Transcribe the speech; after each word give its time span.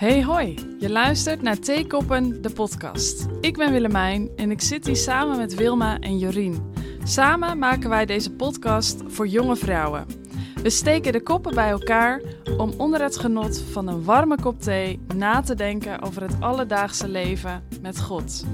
Hey 0.00 0.24
hoi, 0.24 0.54
je 0.78 0.90
luistert 0.90 1.42
naar 1.42 1.58
Theekoppen, 1.58 2.42
de 2.42 2.50
podcast. 2.50 3.26
Ik 3.40 3.56
ben 3.56 3.72
Willemijn 3.72 4.30
en 4.36 4.50
ik 4.50 4.60
zit 4.60 4.86
hier 4.86 4.96
samen 4.96 5.36
met 5.36 5.54
Wilma 5.54 5.98
en 5.98 6.18
Jorien. 6.18 6.72
Samen 7.04 7.58
maken 7.58 7.90
wij 7.90 8.06
deze 8.06 8.32
podcast 8.32 9.02
voor 9.06 9.26
jonge 9.26 9.56
vrouwen. 9.56 10.06
We 10.62 10.70
steken 10.70 11.12
de 11.12 11.22
koppen 11.22 11.54
bij 11.54 11.70
elkaar 11.70 12.22
om 12.56 12.72
onder 12.76 13.02
het 13.02 13.16
genot 13.16 13.60
van 13.60 13.88
een 13.88 14.04
warme 14.04 14.40
kop 14.40 14.60
thee 14.60 15.00
na 15.14 15.40
te 15.40 15.54
denken 15.54 16.02
over 16.02 16.22
het 16.22 16.40
alledaagse 16.40 17.08
leven 17.08 17.62
met 17.82 18.00
God. 18.00 18.44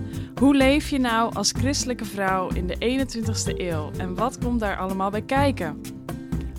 Hoe 0.41 0.55
leef 0.55 0.89
je 0.89 0.99
nou 0.99 1.35
als 1.35 1.53
christelijke 1.53 2.05
vrouw 2.05 2.49
in 2.49 2.67
de 2.67 3.07
21ste 3.07 3.61
eeuw 3.61 3.91
en 3.99 4.15
wat 4.15 4.39
komt 4.39 4.61
daar 4.61 4.77
allemaal 4.77 5.11
bij 5.11 5.23
kijken? 5.23 5.81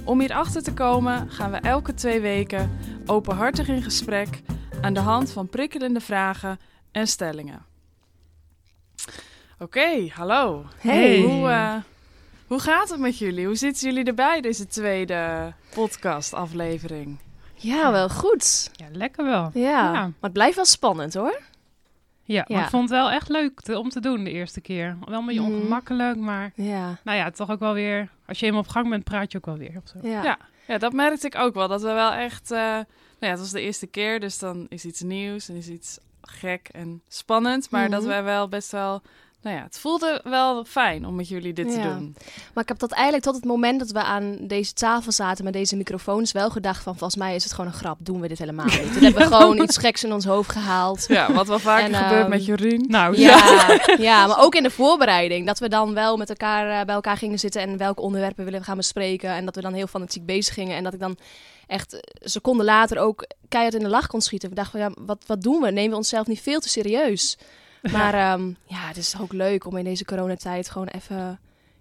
Om 0.04 0.20
hierachter 0.20 0.64
te 0.64 0.74
komen 0.74 1.30
gaan 1.30 1.52
we 1.52 1.58
elke 1.58 1.94
twee 1.94 2.22
weken 2.22 2.72
openhartig 3.06 3.68
in 3.68 3.82
gesprek 3.82 4.42
aan 4.82 4.94
de 4.94 5.00
hand 5.00 5.32
van 5.32 5.47
prikkelende 5.50 6.00
vragen 6.00 6.60
en 6.92 7.07
stellingen. 7.07 7.65
Oké, 9.60 10.07
hallo. 10.14 10.65
Hey. 10.78 11.21
Hoe, 11.21 11.50
eh, 11.50 11.74
hoe 12.47 12.60
gaat 12.60 12.89
het 12.89 13.00
met 13.00 13.18
jullie? 13.18 13.46
Hoe 13.46 13.55
zitten 13.55 13.88
jullie 13.88 14.04
erbij 14.05 14.42
deze 14.42 14.68
tweede 14.68 15.54
podcast-aflevering? 15.74 17.18
Ja, 17.54 17.92
wel 17.92 18.10
goed. 18.10 18.69
Ja, 18.74 18.86
lekker 18.92 19.25
wel. 19.25 19.50
Ja. 19.54 19.61
Ja. 19.69 19.92
Maar 19.92 20.11
het 20.21 20.33
blijft 20.33 20.55
wel 20.55 20.66
spannend 20.66 21.14
hoor. 21.14 21.41
Ja, 22.24 22.46
maar 22.47 22.64
ik 22.64 22.69
vond 22.69 22.89
het 22.89 23.00
wel 23.00 23.11
echt 23.11 23.30
leuk 23.30 23.61
te- 23.61 23.78
om 23.80 23.89
te 23.89 24.00
doen 24.00 24.24
de 24.24 24.32
eerste 24.32 24.61
keer. 24.61 24.97
Wel 25.05 25.19
een 25.19 25.25
beetje 25.25 25.41
Mhm. 25.41 25.52
ongemakkelijk, 25.52 26.18
maar 26.18 26.52
Ja. 26.55 26.97
nou 27.04 27.18
ja, 27.18 27.32
toch 27.32 27.50
ook 27.52 27.60
wel 27.60 27.74
weer... 27.74 28.10
Als 28.28 28.39
je 28.39 28.46
helemaal 28.46 28.66
op 28.66 28.71
gang 28.71 28.89
bent, 28.89 29.04
praat 29.04 29.32
je 29.32 29.38
ook 29.38 29.46
wel 29.46 29.57
weer. 29.57 29.74
Of 29.83 29.89
zo. 29.89 30.07
Ja. 30.07 30.24
Ja. 30.24 30.38
Ja, 30.68 30.78
dat 30.78 30.94
merkte 30.94 31.28
ik 31.28 31.36
ook 31.36 31.54
wel. 31.54 31.68
Dat 31.68 31.82
we 31.82 31.91
wel 31.94 32.11
echt... 32.11 32.52
eh, 32.52 32.80
ja, 33.20 33.30
het 33.30 33.39
was 33.39 33.52
de 33.52 33.62
eerste 33.62 33.88
keer, 33.88 34.20
dus 34.20 34.39
dan 34.39 34.66
is 34.70 34.86
iets 34.86 35.02
nieuws 35.02 35.50
en 35.50 35.56
is 35.56 35.67
iets 35.67 35.98
gek 36.22 36.67
en 36.72 37.02
spannend. 37.08 37.69
Maar 37.69 37.89
dat 37.89 38.00
Mhm. 38.02 38.09
wij 38.09 38.23
wel 38.23 38.47
best 38.50 38.72
wel... 38.72 39.02
Nou 39.41 39.55
ja, 39.55 39.63
het 39.63 39.80
voelde 39.80 40.21
wel 40.23 40.66
fijn 40.66 41.05
om 41.05 41.16
met 41.16 41.27
jullie 41.27 41.53
dit 41.53 41.71
te 41.71 41.81
doen. 41.81 42.16
Maar 42.53 42.63
ik 42.63 42.69
heb 42.69 42.80
dat 42.80 42.91
eigenlijk 42.91 43.23
tot 43.23 43.35
het 43.35 43.45
moment 43.45 43.79
dat 43.79 43.91
we 43.91 44.03
aan 44.03 44.38
deze 44.41 44.73
tafel 44.73 45.11
zaten 45.11 45.44
met 45.44 45.53
deze 45.53 45.75
microfoons 45.75 46.31
wel 46.31 46.49
gedacht 46.49 46.83
van 46.83 46.97
volgens 46.97 47.19
mij 47.19 47.35
is 47.35 47.44
het 47.44 47.53
gewoon 47.53 47.71
een 47.71 47.77
grap. 47.77 47.97
Doen 47.99 48.21
we 48.21 48.27
dit 48.27 48.39
helemaal 48.39 48.66
niet. 48.66 48.94
Toen 48.94 49.03
hebben 49.03 49.29
we 49.29 49.35
gewoon 49.35 49.61
iets 49.61 49.77
geks 49.77 50.03
in 50.03 50.13
ons 50.13 50.25
hoofd 50.25 50.52
gehaald. 50.52 51.05
Ja, 51.07 51.33
wat 51.33 51.47
wel 51.47 51.59
vaker 51.59 51.94
En, 51.94 51.95
gebeurt 51.95 52.21
ehm, 52.21 52.29
met 52.29 52.45
Jorien. 52.45 52.85
Nou, 52.88 53.17
Ja, 53.17 53.67
ja, 53.97 54.27
maar 54.27 54.39
ook 54.39 54.55
in 54.55 54.63
de 54.63 54.69
voorbereiding. 54.69 55.45
Dat 55.45 55.59
we 55.59 55.69
dan 55.69 55.94
wel 55.94 56.17
met 56.17 56.29
elkaar 56.29 56.79
eh, 56.79 56.85
bij 56.85 56.95
elkaar 56.95 57.17
gingen 57.17 57.39
zitten 57.39 57.61
en 57.61 57.77
welke 57.77 58.01
onderwerpen 58.01 58.44
willen 58.44 58.59
we 58.59 58.66
gaan 58.66 58.77
bespreken. 58.77 59.29
En 59.29 59.45
dat 59.45 59.55
we 59.55 59.61
dan 59.61 59.73
heel 59.73 59.88
fanatiek 59.88 60.25
bezig 60.25 60.53
gingen. 60.53 60.77
En 60.77 60.83
dat 60.83 60.94
ik 60.94 60.99
dan 60.99 61.17
echt 61.67 61.94
eh, 61.94 61.99
seconden 62.19 62.66
later 62.66 62.99
ook 62.99 63.25
keihard 63.47 63.75
in 63.75 63.83
de 63.83 63.89
lach 63.89 64.07
kon 64.07 64.22
schieten. 64.22 64.49
Ik 64.49 64.55
dacht 64.55 64.72
van 64.72 64.79
ja, 64.79 64.91
wat, 64.99 65.23
wat 65.25 65.41
doen 65.41 65.61
we? 65.61 65.72
Nemen 65.72 65.91
we 65.91 65.97
onszelf 65.97 66.27
niet 66.27 66.41
veel 66.41 66.59
te 66.59 66.69
serieus? 66.69 67.38
Maar 67.97 68.13
ehm, 68.13 68.47
ja, 68.66 68.77
het 68.88 68.97
is 68.97 69.16
ook 69.21 69.33
leuk 69.33 69.66
om 69.66 69.77
in 69.77 69.83
deze 69.83 70.05
coronatijd 70.05 70.69
gewoon 70.69 70.88
even 70.88 71.39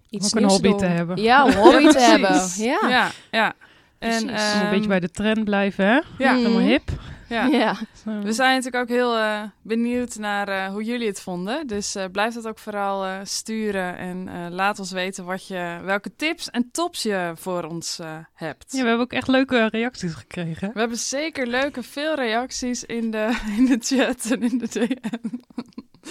iets 0.09 0.25
Ook 0.27 0.33
een 0.33 0.39
nieuws 0.39 0.51
hobby 0.53 0.69
doen. 0.69 0.77
te 0.77 0.85
hebben. 0.85 1.21
Ja, 1.21 1.45
een 1.47 1.53
hobby 1.55 1.83
Ja, 1.83 1.91
te 1.91 1.99
hebben. 1.99 2.41
Ja. 2.57 2.79
ja. 2.89 3.09
ja. 3.31 3.53
En, 3.99 4.09
Precies. 4.25 4.53
een 4.53 4.61
ehm, 4.61 4.69
beetje 4.69 4.87
bij 4.87 4.99
de 4.99 5.11
trend 5.11 5.43
blijven, 5.43 5.85
hè? 5.85 5.99
Ja, 6.17 6.31
Mm. 6.31 6.37
Helemaal 6.37 6.59
hip. 6.59 6.89
ja. 7.29 7.45
Ja. 7.45 7.75
We 8.03 8.33
zijn 8.33 8.55
natuurlijk 8.55 8.83
ook 8.83 8.89
heel 8.97 9.17
eh, 9.17 9.41
benieuwd 9.61 10.15
naar 10.17 10.47
eh, 10.47 10.65
hoe 10.67 10.83
jullie 10.83 11.07
het 11.07 11.21
vonden. 11.21 11.67
Dus 11.67 11.95
eh, 11.95 12.03
blijf 12.11 12.33
dat 12.33 12.47
ook 12.47 12.59
vooral 12.59 13.05
eh, 13.05 13.13
sturen 13.23 13.97
en 13.97 14.27
eh, 14.27 14.45
laat 14.49 14.79
ons 14.79 14.91
weten 14.91 15.25
wat 15.25 15.47
je, 15.47 15.79
welke 15.83 16.15
tips 16.15 16.49
en 16.49 16.69
tops 16.71 17.03
je 17.03 17.31
voor 17.35 17.63
ons 17.63 17.99
eh, 17.99 18.17
hebt. 18.33 18.65
Ja, 18.71 18.81
we 18.81 18.87
hebben 18.87 19.05
ook 19.05 19.13
echt 19.13 19.27
leuke 19.27 19.67
reacties 19.71 20.13
gekregen. 20.13 20.71
We 20.73 20.79
hebben 20.79 20.97
zeker 20.97 21.47
leuke, 21.47 21.83
veel 21.83 22.15
reacties 22.15 22.83
in 22.83 23.11
de, 23.11 23.37
in 23.57 23.65
de 23.65 23.77
chat 23.81 24.25
en 24.31 24.41
in 24.41 24.57
de 24.57 24.67
DM. 24.69 25.27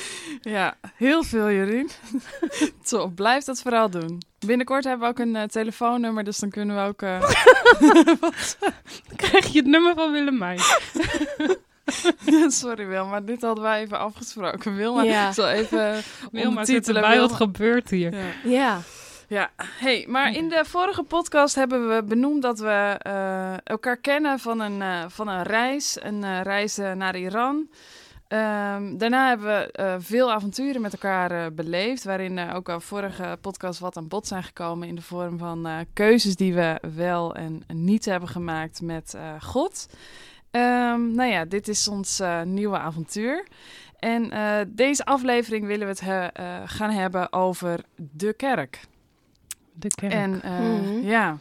ja, 0.57 0.77
heel 0.95 1.23
veel, 1.23 1.51
Jorien. 1.51 1.91
Top, 2.89 3.15
blijf 3.15 3.45
dat 3.45 3.61
vooral 3.63 3.91
doen. 3.91 4.23
Binnenkort 4.47 4.85
hebben 4.85 5.03
we 5.07 5.13
ook 5.13 5.19
een 5.27 5.37
eh, 5.37 5.43
telefoonnummer, 5.43 6.25
dus 6.25 6.39
dan 6.39 6.51
kunnen 6.51 6.77
we 6.77 6.83
ook... 6.83 7.03
eh, 7.03 7.21
Dan 9.09 9.17
krijg 9.17 9.47
je 9.47 9.59
het 9.59 9.67
nummer 9.69 9.95
van 9.95 10.13
Willemijn. 10.13 10.59
Sorry 12.49 12.87
Wil, 12.87 13.07
maar 13.07 13.25
dit 13.25 13.43
hadden 13.43 13.65
wij 13.65 13.81
even 13.81 13.99
afgesproken. 13.99 14.77
Wil, 14.77 14.95
maar 14.95 15.05
Ja. 15.05 15.33
zal 15.33 15.49
even 15.49 16.03
Wilma 16.33 16.65
zit 16.65 16.89
erbij, 16.89 17.03
wat 17.03 17.17
Wilma. 17.19 17.35
gebeurt 17.37 17.91
hier? 17.91 18.15
Ja. 18.15 18.25
Ja. 18.45 18.81
Ja, 19.29 19.51
hey, 19.59 20.05
maar 20.09 20.33
in 20.33 20.49
de 20.49 20.65
vorige 20.67 21.03
podcast 21.03 21.55
hebben 21.55 21.89
we 21.95 22.03
benoemd 22.05 22.43
dat 22.43 22.59
we 22.59 22.97
eh, 22.99 23.55
elkaar 23.65 23.97
kennen 23.97 24.39
van 24.39 24.61
een, 24.61 24.83
eh, 24.83 25.05
van 25.09 25.29
een 25.29 25.43
reis, 25.43 25.97
een 26.03 26.25
eh, 26.25 26.41
reis 26.43 26.79
eh, 26.79 26.93
naar 26.93 27.17
Iran. 27.17 27.69
Ehm, 28.29 28.97
daarna 28.97 29.29
hebben 29.29 29.47
we 29.47 29.73
eh, 29.73 29.95
veel 29.99 30.33
avonturen 30.33 30.81
met 30.81 30.93
elkaar 30.93 31.31
eh, 31.31 31.47
beleefd, 31.53 32.05
waarin 32.05 32.39
eh, 32.39 32.55
ook 32.55 32.69
al 32.69 32.81
vorige 32.81 33.39
podcast 33.41 33.79
wat 33.81 33.97
aan 33.97 34.09
bod 34.09 34.27
zijn 34.27 34.43
gekomen 34.43 34.89
in 34.89 34.95
de 34.95 35.03
vorm 35.03 35.39
van 35.39 35.67
eh, 35.67 35.79
keuzes 35.93 36.37
die 36.37 36.55
we 36.55 36.81
wel 36.95 37.35
en 37.35 37.63
niet 37.75 38.05
hebben 38.05 38.29
gemaakt 38.29 38.81
met 38.83 39.15
eh, 39.15 39.23
God. 39.41 39.89
Ehm, 40.51 41.13
nou 41.15 41.31
ja, 41.31 41.45
dit 41.45 41.69
is 41.69 41.89
ons 41.89 42.21
eh, 42.21 42.43
nieuwe 42.43 42.79
avontuur. 42.79 43.47
En 43.99 44.31
eh, 44.31 44.59
deze 44.69 45.05
aflevering 45.05 45.67
willen 45.67 45.87
we 45.87 45.93
het 45.93 46.01
he- 46.01 46.27
eh, 46.27 46.55
gaan 46.65 46.91
hebben 46.91 47.33
over 47.33 47.81
de 47.97 48.33
kerk. 48.33 48.81
De 49.73 49.89
kerk. 49.95 50.13
En 50.13 50.43
eh, 50.43 50.59
Mhm. 50.59 51.07
ja, 51.07 51.39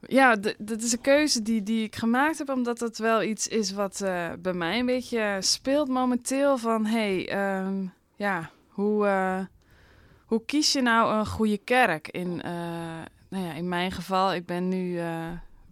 ja 0.00 0.36
dat 0.58 0.82
is 0.82 0.92
een 0.92 1.00
keuze 1.00 1.42
die, 1.42 1.62
die 1.62 1.84
ik 1.84 1.96
gemaakt 1.96 2.38
heb, 2.38 2.48
omdat 2.48 2.80
het 2.80 2.98
wel 2.98 3.22
iets 3.22 3.48
is 3.48 3.72
wat 3.72 4.00
eh, 4.00 4.28
bij 4.38 4.52
mij 4.52 4.78
een 4.78 4.86
beetje 4.86 5.36
speelt 5.40 5.88
momenteel. 5.88 6.58
Van 6.58 6.86
hey, 6.86 7.28
ehm, 7.28 7.84
ja, 8.16 8.50
hoe, 8.68 9.06
eh, 9.06 9.40
hoe 10.24 10.44
kies 10.44 10.72
je 10.72 10.82
nou 10.82 11.14
een 11.14 11.26
goede 11.26 11.58
kerk? 11.58 12.08
In, 12.08 12.42
eh, 12.42 12.52
nou 13.28 13.44
ja, 13.44 13.52
in 13.52 13.68
mijn 13.68 13.92
geval, 13.92 14.34
ik 14.34 14.46
ben 14.46 14.68
nu. 14.68 14.98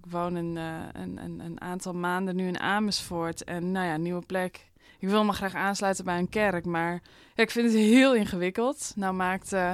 ik 0.04 0.10
woon 0.10 0.34
een, 0.34 0.56
een, 0.92 1.18
een, 1.24 1.40
een 1.40 1.60
aantal 1.60 1.94
maanden 1.94 2.36
nu 2.36 2.46
in 2.46 2.60
Amersfoort. 2.60 3.44
En 3.44 3.72
nou 3.72 3.86
ja, 3.86 3.96
nieuwe 3.96 4.26
plek. 4.26 4.67
Ik 5.00 5.08
wil 5.08 5.24
me 5.24 5.32
graag 5.32 5.54
aansluiten 5.54 6.04
bij 6.04 6.18
een 6.18 6.28
kerk, 6.28 6.64
maar 6.64 6.92
ja, 7.34 7.42
ik 7.42 7.50
vind 7.50 7.66
het 7.72 7.80
heel 7.80 8.14
ingewikkeld. 8.14 8.92
Nou 8.96 9.14
maakt 9.14 9.52
eh, 9.52 9.72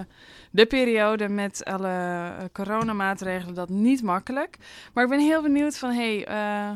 de 0.50 0.66
periode 0.66 1.28
met 1.28 1.64
alle 1.64 1.88
eh, 1.88 2.44
coronamaatregelen 2.52 3.54
dat 3.54 3.68
niet 3.68 4.02
makkelijk. 4.02 4.56
Maar 4.92 5.04
ik 5.04 5.10
ben 5.10 5.20
heel 5.20 5.42
benieuwd 5.42 5.78
van, 5.78 5.90
hey, 5.90 6.26
eh, 6.26 6.70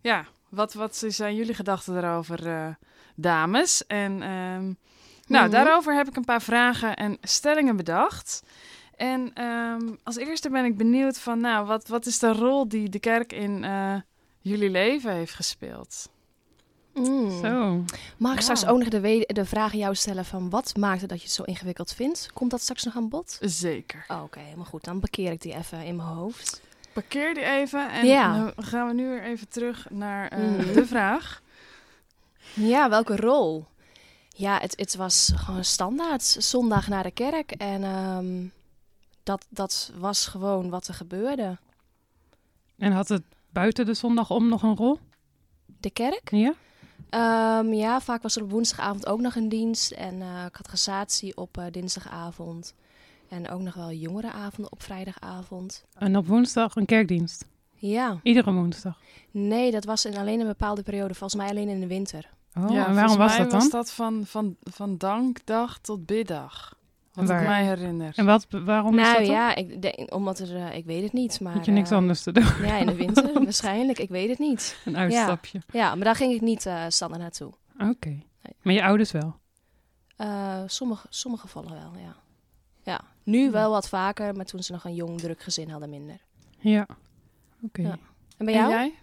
ja, 0.00 0.24
wat, 0.48 0.72
wat 0.72 1.04
zijn 1.06 1.34
jullie 1.34 1.54
gedachten 1.54 1.94
daarover, 1.94 2.76
dames? 3.14 3.86
En 3.86 4.22
ehm, 4.22 4.72
nou, 5.26 5.44
Mhm. 5.44 5.50
daarover 5.50 5.94
heb 5.94 6.08
ik 6.08 6.16
een 6.16 6.24
paar 6.24 6.42
vragen 6.42 6.96
en 6.96 7.18
stellingen 7.20 7.76
bedacht. 7.76 8.42
En 8.96 9.30
ehm, 9.34 9.94
als 10.02 10.16
eerste 10.16 10.50
ben 10.50 10.64
ik 10.64 10.76
benieuwd 10.76 11.18
van, 11.18 11.40
nou, 11.40 11.66
wat, 11.66 11.88
wat 11.88 12.06
is 12.06 12.18
de 12.18 12.32
rol 12.32 12.68
die 12.68 12.88
de 12.88 13.00
kerk 13.00 13.32
in 13.32 13.64
jullie 14.40 14.70
leven 14.70 15.12
heeft 15.12 15.34
gespeeld? 15.34 16.11
Mm. 16.94 17.40
Zo. 17.42 17.84
Mag 18.16 18.32
ik 18.32 18.36
Ja. 18.38 18.42
straks 18.42 18.66
ook 18.66 18.78
nog 18.78 18.88
de, 18.88 19.24
de 19.26 19.44
vraag 19.44 19.72
aan 19.72 19.78
jou 19.78 19.94
stellen 19.94 20.24
van 20.24 20.50
wat 20.50 20.76
maakt 20.76 21.00
het 21.00 21.10
dat 21.10 21.18
je 21.18 21.24
het 21.24 21.34
zo 21.34 21.42
ingewikkeld 21.42 21.92
vindt? 21.92 22.30
Komt 22.32 22.50
dat 22.50 22.60
straks 22.60 22.82
nog 22.84 22.96
aan 22.96 23.08
bod? 23.08 23.38
Zeker. 23.40 24.04
Oh, 24.08 24.22
Oké, 24.22 24.38
helemaal 24.38 24.64
goed. 24.64 24.84
Dan 24.84 25.00
parkeer 25.00 25.32
ik 25.32 25.40
die 25.42 25.54
even 25.54 25.84
in 25.84 25.96
mijn 25.96 26.08
hoofd. 26.08 26.60
Parkeer 26.92 27.34
die 27.34 27.44
even 27.44 27.90
en 27.90 28.06
Ja. 28.06 28.36
dan 28.54 28.64
gaan 28.64 28.86
we 28.86 28.94
nu 28.94 29.08
weer 29.08 29.22
even 29.22 29.48
terug 29.48 29.86
naar 29.90 30.28
eh, 30.28 30.38
Mhm. 30.38 30.72
de 30.72 30.86
vraag. 30.86 31.42
Ja, 32.54 32.88
welke 32.88 33.16
rol? 33.16 33.64
Ja, 34.28 34.58
het, 34.58 34.76
het 34.76 34.96
was 34.96 35.32
gewoon 35.34 35.64
standaard. 35.64 36.22
Zondag 36.22 36.88
naar 36.88 37.02
de 37.02 37.10
kerk. 37.10 37.50
En 37.50 37.82
ehm, 37.84 38.44
dat, 39.22 39.46
dat 39.48 39.92
was 39.96 40.26
gewoon 40.26 40.70
wat 40.70 40.88
er 40.88 40.94
gebeurde. 40.94 41.58
En 42.78 42.92
had 42.92 43.08
het 43.08 43.22
buiten 43.50 43.86
de 43.86 43.94
zondag 43.94 44.30
om 44.30 44.48
nog 44.48 44.62
een 44.62 44.76
rol? 44.76 44.98
De 45.80 45.90
kerk? 45.90 46.30
Ja? 46.30 46.54
Ehm, 47.12 47.72
ja, 47.72 48.00
vaak 48.00 48.22
was 48.22 48.36
er 48.36 48.42
op 48.42 48.50
woensdagavond 48.50 49.06
ook 49.06 49.20
nog 49.20 49.34
een 49.34 49.48
dienst. 49.48 49.90
En 49.90 50.22
eh 50.22 50.44
catechisatie 50.50 51.36
op 51.36 51.58
eh, 51.58 51.64
dinsdagavond. 51.70 52.74
En 53.28 53.50
ook 53.50 53.60
nog 53.60 53.74
wel 53.74 53.92
jongerenavonden 53.92 54.72
op 54.72 54.82
vrijdagavond. 54.82 55.84
En 55.98 56.16
op 56.16 56.26
woensdag 56.26 56.76
een 56.76 56.86
kerkdienst. 56.86 57.44
Ja, 57.74 58.20
Iedere 58.22 58.52
woensdag. 58.52 58.98
nee, 59.30 59.70
dat 59.70 59.84
was 59.84 60.04
in 60.04 60.16
alleen 60.16 60.40
een 60.40 60.46
bepaalde 60.46 60.82
periode. 60.82 61.14
Volgens 61.14 61.40
mij 61.42 61.50
alleen 61.50 61.68
in 61.68 61.80
de 61.80 61.86
winter. 61.86 62.28
Oh, 62.58 62.70
ja, 62.70 62.86
en 62.86 62.94
waarom 62.94 63.16
was 63.16 63.36
dat 63.36 63.50
dan? 63.50 63.58
was 63.58 63.70
dat 63.70 63.90
van, 63.90 64.22
van, 64.26 64.56
van 64.62 64.98
dankdag 64.98 65.78
tot 65.78 66.06
biddag. 66.06 66.76
Wat 67.12 67.28
Waar? 67.28 67.40
ik 67.40 67.46
mij 67.48 67.64
herinner. 67.64 68.12
En 68.16 68.24
wat, 68.24 68.46
waarom 68.50 68.98
is 68.98 69.04
nou 69.04 69.16
dat 69.18 69.26
dan? 69.26 69.34
ja, 69.34 69.54
ik 69.54 69.82
denk, 69.82 70.14
omdat 70.14 70.38
er, 70.38 70.56
eh, 70.56 70.76
ik 70.76 70.84
weet 70.84 71.02
het 71.02 71.12
niet. 71.12 71.40
Maar, 71.40 71.52
Had 71.52 71.64
je 71.64 71.70
niks 71.70 71.90
eh, 71.90 71.96
anders 71.96 72.22
te 72.22 72.32
doen? 72.32 72.44
Ja, 72.62 72.76
in 72.76 72.86
de 72.86 72.94
winter 72.94 73.32
waarschijnlijk. 73.44 73.98
Ik 73.98 74.08
weet 74.08 74.28
het 74.28 74.38
niet. 74.38 74.76
Een 74.84 74.96
uitstapje. 74.96 75.60
Ja, 75.72 75.94
maar 75.94 76.04
daar 76.04 76.16
ging 76.16 76.32
ik 76.32 76.40
niet 76.40 76.66
eh 76.66 76.84
standaard 76.88 77.22
naartoe. 77.22 77.52
Oké. 77.78 78.22
Maar 78.62 78.74
je 78.74 78.82
ouders 78.82 79.10
wel? 79.12 79.36
Eh, 80.16 80.62
sommige, 80.66 81.06
sommige 81.10 81.48
vallen 81.48 81.72
wel, 81.72 81.92
ja. 82.04 82.16
Ja, 82.82 83.00
nu 83.22 83.50
wel 83.50 83.70
wat 83.70 83.88
vaker, 83.88 84.34
maar 84.34 84.44
toen 84.44 84.62
ze 84.62 84.72
nog 84.72 84.84
een 84.84 84.94
jong, 84.94 85.20
druk 85.20 85.42
gezin 85.42 85.70
hadden, 85.70 85.90
minder. 85.90 86.16
Ja. 86.58 86.86
Oké. 87.62 87.82
Ja. 87.82 87.98
En 88.36 88.44
bij 88.46 88.54
En 88.54 88.60
jou? 88.60 88.70
jij? 88.72 88.94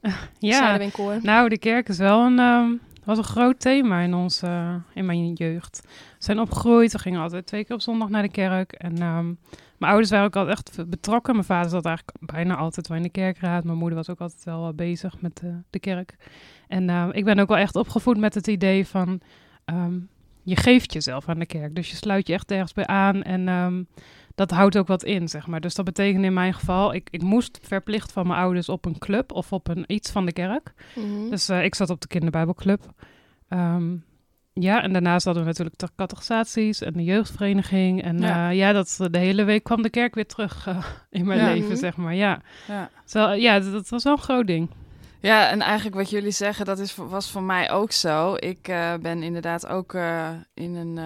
Ja, 0.38 0.78
nou, 1.22 1.48
de 1.48 1.58
kerk 1.58 1.88
is 1.88 1.98
wel 1.98 2.20
een, 2.20 2.38
ehm, 2.38 2.72
was 3.16 3.18
een 3.18 3.32
groot 3.32 3.60
thema 3.60 4.00
in, 4.00 4.14
ons, 4.14 4.42
eh, 4.42 4.74
in 4.94 5.06
mijn 5.06 5.32
jeugd. 5.32 5.80
We 5.84 6.24
zijn 6.24 6.40
opgegroeid, 6.40 6.92
we 6.92 6.98
gingen 6.98 7.20
altijd 7.20 7.46
twee 7.46 7.64
keer 7.64 7.74
op 7.74 7.80
zondag 7.80 8.08
naar 8.08 8.22
de 8.22 8.30
kerk. 8.30 8.72
En 8.72 8.98
ehm, 8.98 9.24
mijn 9.78 9.92
ouders 9.92 10.10
waren 10.10 10.26
ook 10.26 10.36
altijd 10.36 10.58
echt 10.58 10.88
betrokken. 10.88 11.34
Mijn 11.34 11.46
vader 11.46 11.70
zat 11.70 11.84
eigenlijk 11.84 12.16
bijna 12.20 12.56
altijd 12.56 12.88
wel 12.88 12.96
in 12.96 13.02
de 13.02 13.08
kerkraad. 13.08 13.64
Mijn 13.64 13.78
moeder 13.78 13.96
was 13.96 14.10
ook 14.10 14.20
altijd 14.20 14.44
wel 14.44 14.68
eh, 14.68 14.74
bezig 14.74 15.20
met 15.20 15.36
de, 15.36 15.54
de 15.70 15.78
kerk. 15.78 16.16
En 16.68 16.90
eh, 16.90 17.08
ik 17.12 17.24
ben 17.24 17.38
ook 17.38 17.48
wel 17.48 17.56
echt 17.56 17.76
opgevoed 17.76 18.18
met 18.18 18.34
het 18.34 18.46
idee 18.46 18.86
van... 18.86 19.20
ehm, 19.64 19.98
je 20.42 20.56
geeft 20.56 20.92
jezelf 20.92 21.28
aan 21.28 21.38
de 21.38 21.46
kerk. 21.46 21.74
Dus 21.74 21.90
je 21.90 21.96
sluit 21.96 22.26
je 22.26 22.32
echt 22.32 22.50
ergens 22.50 22.72
bij 22.72 22.86
aan 22.86 23.22
en... 23.22 23.48
ehm, 23.48 23.82
dat 24.34 24.50
houdt 24.50 24.76
ook 24.78 24.86
wat 24.86 25.04
in, 25.04 25.28
zeg 25.28 25.46
maar. 25.46 25.60
Dus 25.60 25.74
dat 25.74 25.84
betekent 25.84 26.24
in 26.24 26.32
mijn 26.34 26.54
geval, 26.54 26.94
ik, 26.94 27.08
ik 27.10 27.22
moest 27.22 27.58
verplicht 27.62 28.12
van 28.12 28.26
mijn 28.26 28.40
ouders 28.40 28.68
op 28.68 28.84
een 28.84 28.98
club 28.98 29.32
of 29.32 29.52
op 29.52 29.68
een 29.68 29.84
iets 29.86 30.10
van 30.10 30.26
de 30.26 30.32
kerk. 30.32 30.72
Mhm. 30.96 31.30
Dus 31.30 31.48
eh, 31.48 31.64
ik 31.64 31.74
zat 31.74 31.90
op 31.90 32.00
de 32.00 32.06
kinderbijbelclub. 32.08 32.80
Ehm, 33.48 33.96
ja, 34.52 34.82
en 34.82 34.92
daarnaast 34.92 35.24
hadden 35.24 35.42
we 35.42 35.48
natuurlijk 35.48 35.78
de 35.78 35.88
catechisaties 35.96 36.80
en 36.80 36.92
de 36.92 37.04
jeugdvereniging. 37.04 38.02
En 38.02 38.18
Ja. 38.18 38.28
ja, 38.28 38.48
ja 38.48 38.72
dat, 38.72 38.98
de 39.10 39.18
hele 39.18 39.44
week 39.44 39.64
kwam 39.64 39.82
de 39.82 39.90
kerk 39.90 40.14
weer 40.14 40.26
terug 40.26 40.66
eh, 40.66 40.84
in 41.10 41.26
mijn 41.26 41.40
Ja. 41.40 41.46
leven, 41.52 41.68
Mhm. 41.68 41.76
zeg 41.78 41.96
maar. 41.96 42.14
Ja, 42.14 42.40
Ja. 42.68 42.90
Zo, 43.04 43.28
ja 43.30 43.60
dat, 43.60 43.72
dat 43.72 43.88
was 43.88 44.04
wel 44.04 44.12
een 44.12 44.18
groot 44.18 44.46
ding. 44.46 44.70
Ja, 45.22 45.48
en 45.50 45.60
eigenlijk 45.60 45.96
wat 45.96 46.10
jullie 46.10 46.30
zeggen, 46.30 46.64
dat 46.64 46.78
is, 46.78 46.94
was 46.96 47.30
voor 47.30 47.42
mij 47.42 47.70
ook 47.70 47.92
zo. 47.92 48.34
Ik 48.38 48.68
eh, 48.68 48.94
ben 49.02 49.22
inderdaad 49.22 49.66
ook 49.66 49.94
eh, 49.94 50.28
in 50.54 50.74
een 50.74 50.98
eh, 50.98 51.04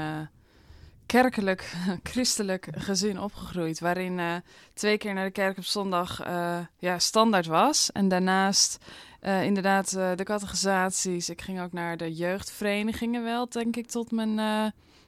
kerkelijk, 1.07 1.75
christelijk 2.13 2.69
gezin 2.73 3.21
opgegroeid. 3.21 3.81
Waarin 3.81 4.19
eh, 4.19 4.35
twee 4.75 4.99
keer 4.99 5.15
naar 5.15 5.25
de 5.25 5.31
kerk 5.31 5.59
op 5.59 5.65
zondag 5.65 6.21
eh, 6.21 6.59
ja, 6.79 6.99
standaard 6.99 7.47
was. 7.47 7.93
En 7.93 8.09
daarnaast 8.09 8.79
eh, 9.21 9.45
inderdaad 9.45 9.91
de 9.91 10.25
catechisaties. 10.25 11.29
Ik 11.29 11.43
ging 11.43 11.61
ook 11.61 11.73
naar 11.73 11.97
de 11.97 12.15
jeugdverenigingen 12.15 13.23
wel, 13.23 13.49
denk 13.49 13.77
ik, 13.77 13.87
tot 13.87 14.11
mijn... 14.11 14.35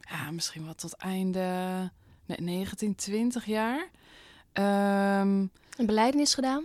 ja, 0.00 0.30
misschien 0.30 0.64
wel 0.64 0.74
tot 0.74 0.96
einde 0.96 1.40
nee, 2.26 2.40
19, 2.40 2.94
20 2.94 3.46
jaar. 3.46 3.88
Ehm 4.52 5.46
Een 5.76 5.86
beleidenis 5.86 6.34
gedaan? 6.34 6.64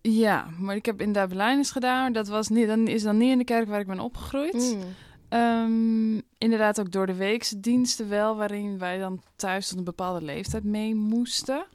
ja, 0.00 0.46
maar 0.58 0.76
ik 0.76 0.86
heb 0.86 1.00
in 1.00 1.12
Dublijn 1.12 1.64
gedaan. 1.64 2.12
Dat 2.12 2.28
was 2.28 2.48
niet, 2.48 2.66
dan 2.66 2.86
is 2.86 3.02
dan 3.02 3.16
niet 3.16 3.30
in 3.30 3.38
de 3.38 3.44
kerk 3.44 3.68
waar 3.68 3.80
ik 3.80 3.86
ben 3.86 4.00
opgegroeid. 4.00 4.54
Mm. 4.54 4.82
Ehm, 5.28 6.20
inderdaad 6.38 6.80
ook 6.80 6.90
door 6.92 7.06
de 7.06 7.14
weekse 7.14 7.60
diensten 7.60 8.08
wel, 8.08 8.36
waarin 8.36 8.78
wij 8.78 8.98
dan 8.98 9.22
thuis 9.36 9.68
tot 9.68 9.78
een 9.78 9.84
bepaalde 9.84 10.24
leeftijd 10.24 10.64
mee 10.64 10.94
moesten. 10.94 11.66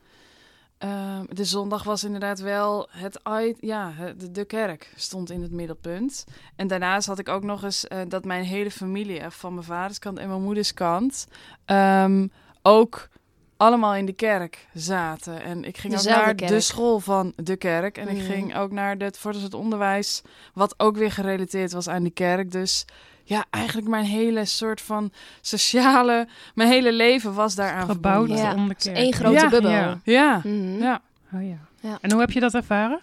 Ehm, 0.78 1.26
de 1.30 1.46
zondag 1.46 1.84
was 1.84 2.04
inderdaad 2.04 2.40
wel 2.40 2.88
het, 2.90 3.20
ja, 3.60 3.94
de, 4.32 4.46
kerk 4.46 4.94
stond 4.96 5.30
in 5.32 5.42
het 5.42 5.52
middelpunt. 5.52 6.26
En 6.56 6.68
daarnaast 6.68 7.08
had 7.08 7.20
ik 7.20 7.30
ook 7.30 7.44
nog 7.44 7.64
eens 7.64 7.88
eh, 7.88 8.00
dat 8.08 8.26
mijn 8.26 8.44
hele 8.44 8.72
familie, 8.72 9.20
eh, 9.20 9.30
van 9.30 9.54
mijn 9.54 9.66
vaders 9.66 10.00
kant 10.00 10.18
en 10.18 10.28
mijn 10.28 10.42
moeders 10.42 10.74
kant, 10.74 11.28
ehm, 11.66 12.28
ook 12.62 13.10
allemaal 13.58 13.96
in 13.96 14.06
de 14.06 14.14
kerk 14.14 14.68
zaten. 14.74 15.42
En 15.42 15.64
ik 15.64 15.78
ging 15.78 15.94
ook 15.94 16.00
Dezelfde 16.00 16.36
naar 16.42 16.50
de 16.50 16.60
school 16.60 17.00
van 17.00 17.34
de 17.36 17.56
kerk. 17.56 17.98
En 17.98 18.08
ik 18.08 18.18
Mhm. 18.18 18.26
ging 18.26 18.56
ook 18.58 18.72
naar 18.72 18.96
het 18.98 19.18
voortgezet 19.18 19.54
onderwijs, 19.54 20.22
wat 20.54 20.74
ook 20.80 20.98
weer 20.98 21.12
gerelateerd 21.12 21.72
was 21.72 21.88
aan 21.88 22.04
die 22.04 22.12
kerk. 22.12 22.52
Dus 22.52 22.86
ja, 23.32 23.46
eigenlijk 23.50 23.88
mijn 23.88 24.06
hele 24.06 24.46
soort 24.46 24.82
van 24.82 25.12
sociale, 25.42 26.28
mijn 26.56 26.70
hele 26.70 26.92
leven 26.94 27.34
was 27.34 27.56
daaraan 27.56 27.86
Gebouwd. 27.90 28.30
Ja, 28.30 28.54
om 28.54 28.68
de 28.68 28.92
één 28.92 29.14
grote 29.14 29.34
Ja, 29.34 29.50
bubbel. 29.50 29.72
ja. 29.72 30.00
Ja, 30.04 30.42
Mhm. 30.44 30.78
ja. 30.82 31.02
Oh, 31.34 31.48
ja. 31.48 31.58
Ja. 31.80 31.98
En 32.02 32.12
hoe 32.12 32.20
heb 32.20 32.32
je 32.32 32.40
dat 32.40 32.54
ervaren? 32.54 33.02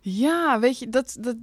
Ja, 0.00 0.58
weet 0.60 0.78
je, 0.78 0.88
dat, 0.88 1.16
dat, 1.20 1.36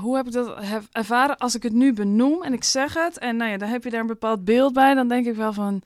hoe 0.00 0.16
heb 0.16 0.26
ik 0.26 0.32
dat 0.32 0.64
heb 0.64 0.82
ervaren? 0.92 1.36
Als 1.38 1.54
ik 1.54 1.62
het 1.62 1.72
nu 1.72 1.92
benoem 1.92 2.42
en 2.42 2.52
ik 2.52 2.64
zeg 2.64 2.94
het, 2.94 3.18
en 3.18 3.36
nou 3.36 3.50
ja, 3.50 3.56
dan 3.58 3.68
heb 3.68 3.84
je 3.84 3.90
daar 3.90 4.00
een 4.00 4.06
bepaald 4.06 4.44
beeld 4.44 4.72
bij, 4.72 4.94
dan 4.94 5.08
denk 5.08 5.26
ik 5.26 5.34
wel 5.34 5.52
van, 5.52 5.82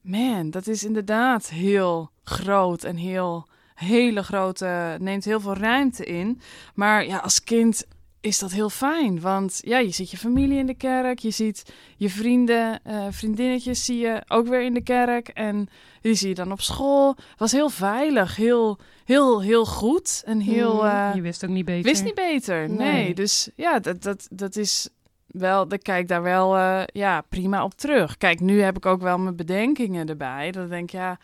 man, 0.00 0.50
dat 0.50 0.66
is 0.66 0.84
inderdaad 0.84 1.48
heel 1.48 2.10
groot 2.24 2.84
en 2.84 2.96
heel, 2.96 3.46
hele 3.74 4.22
grote, 4.22 4.96
neemt 5.00 5.24
heel 5.24 5.40
veel 5.40 5.54
ruimte 5.56 6.04
in. 6.04 6.40
Maar 6.74 7.06
ja, 7.06 7.18
als 7.18 7.44
kind 7.44 7.84
is 8.20 8.38
dat 8.38 8.52
heel 8.52 8.70
fijn, 8.70 9.20
want 9.20 9.58
ja, 9.60 9.78
je 9.78 9.90
ziet 9.90 10.10
je 10.10 10.16
familie 10.16 10.58
in 10.58 10.66
de 10.66 10.74
kerk, 10.74 11.18
je 11.18 11.30
ziet 11.30 11.72
je 11.96 12.10
vrienden, 12.10 12.80
eh, 12.84 13.06
vriendinnetjes 13.10 13.84
zie 13.84 13.98
je 13.98 14.22
ook 14.28 14.48
weer 14.48 14.62
in 14.62 14.74
de 14.74 14.82
kerk 14.82 15.28
en 15.28 15.68
die 16.00 16.14
zie 16.14 16.28
je 16.28 16.34
dan 16.34 16.52
op 16.52 16.60
school. 16.60 17.08
Het 17.08 17.38
was 17.38 17.52
heel 17.52 17.68
veilig, 17.68 18.36
heel, 18.36 18.78
heel, 19.04 19.42
heel 19.42 19.66
goed 19.66 20.22
en 20.24 20.40
heel... 20.40 20.74
Mhm. 20.74 20.86
eh, 20.86 21.14
je 21.14 21.20
wist 21.20 21.44
ook 21.44 21.50
niet 21.50 21.64
beter. 21.64 21.90
Wist 21.90 22.04
niet 22.04 22.14
beter, 22.14 22.70
nee. 22.70 22.92
Nee. 22.92 23.14
Dus 23.14 23.50
ja, 23.56 23.78
dat, 23.78 24.02
dat, 24.02 24.28
dat 24.30 24.56
is 24.56 24.88
wel, 25.26 25.72
ik 25.72 25.82
kijk 25.82 26.08
daar 26.08 26.22
wel 26.22 26.56
eh, 26.56 26.82
ja, 26.86 27.20
prima 27.20 27.64
op 27.64 27.74
terug. 27.74 28.16
Kijk, 28.16 28.40
nu 28.40 28.62
heb 28.62 28.76
ik 28.76 28.86
ook 28.86 29.00
wel 29.00 29.18
mijn 29.18 29.36
bedenkingen 29.36 30.08
erbij. 30.08 30.50
Dat 30.50 30.64
ik 30.64 30.70
denk, 30.70 30.90
ja, 30.90 31.18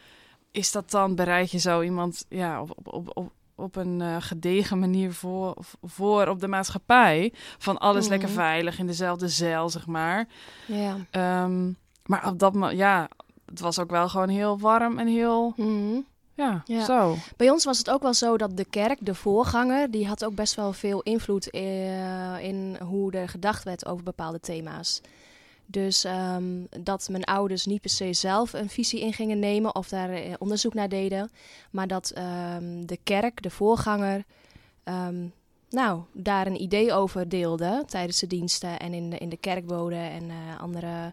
is 0.50 0.72
dat 0.72 0.90
dan, 0.90 1.14
bereid 1.14 1.50
je 1.50 1.58
zo 1.58 1.82
iemand 1.82 2.24
ja, 2.28 2.60
op, 2.60 2.70
op, 2.76 2.92
op, 2.92 3.10
op, 3.16 3.32
op 3.56 3.76
een 3.76 4.00
eh, 4.00 4.16
gedegen 4.18 4.78
manier 4.78 5.12
voor, 5.12 5.56
voor 5.82 6.26
op 6.28 6.40
de 6.40 6.48
maatschappij? 6.48 7.32
Van 7.58 7.78
alles 7.78 8.02
Mhm. 8.02 8.10
lekker 8.10 8.28
veilig 8.28 8.78
in 8.78 8.86
dezelfde 8.86 9.28
zeil, 9.28 9.68
zeg 9.68 9.86
maar. 9.86 10.26
Ja. 10.66 10.96
Ehm, 11.10 11.70
maar 12.04 12.26
op 12.28 12.38
dat 12.38 12.52
moment, 12.52 12.78
ja, 12.78 13.08
het 13.46 13.60
was 13.60 13.78
ook 13.78 13.90
wel 13.90 14.08
gewoon 14.08 14.28
heel 14.28 14.58
warm 14.58 14.98
en 14.98 15.06
heel, 15.06 15.52
Mhm. 15.56 16.00
ja, 16.34 16.62
Ja. 16.64 16.84
zo. 16.84 17.14
Bij 17.36 17.50
ons 17.50 17.64
was 17.64 17.78
het 17.78 17.90
ook 17.90 18.02
wel 18.02 18.14
zo 18.14 18.36
dat 18.36 18.56
de 18.56 18.64
kerk, 18.64 18.98
de 19.00 19.14
voorganger, 19.14 19.90
die 19.90 20.06
had 20.06 20.24
ook 20.24 20.34
best 20.34 20.54
wel 20.54 20.72
veel 20.72 21.00
invloed 21.02 21.50
eh, 21.50 22.38
in 22.44 22.76
hoe 22.82 23.12
er 23.12 23.28
gedacht 23.28 23.64
werd 23.64 23.86
over 23.86 24.04
bepaalde 24.04 24.40
thema's. 24.40 25.00
Dus 25.66 26.04
ehm, 26.04 26.64
dat 26.80 27.08
mijn 27.10 27.24
ouders 27.24 27.66
niet 27.66 27.80
per 27.80 27.90
se 27.90 28.12
zelf 28.12 28.52
een 28.52 28.68
visie 28.68 29.00
in 29.00 29.12
gingen 29.12 29.38
nemen 29.38 29.74
of 29.74 29.88
daar 29.88 30.10
eh, 30.10 30.34
onderzoek 30.38 30.74
naar 30.74 30.88
deden, 30.88 31.30
maar 31.70 31.86
dat 31.86 32.10
ehm, 32.10 32.84
de 32.84 32.98
kerk, 33.02 33.42
de 33.42 33.50
voorganger, 33.50 34.24
ehm, 34.84 35.26
nou, 35.68 36.02
daar 36.12 36.46
een 36.46 36.62
idee 36.62 36.92
over 36.92 37.28
deelde 37.28 37.82
tijdens 37.86 38.18
de 38.18 38.26
diensten 38.26 38.78
en 38.78 38.94
in 38.94 39.10
de, 39.10 39.18
in 39.18 39.28
de 39.28 39.36
kerkboden 39.36 40.10
en 40.10 40.30
eh, 40.30 40.60
andere 40.60 41.12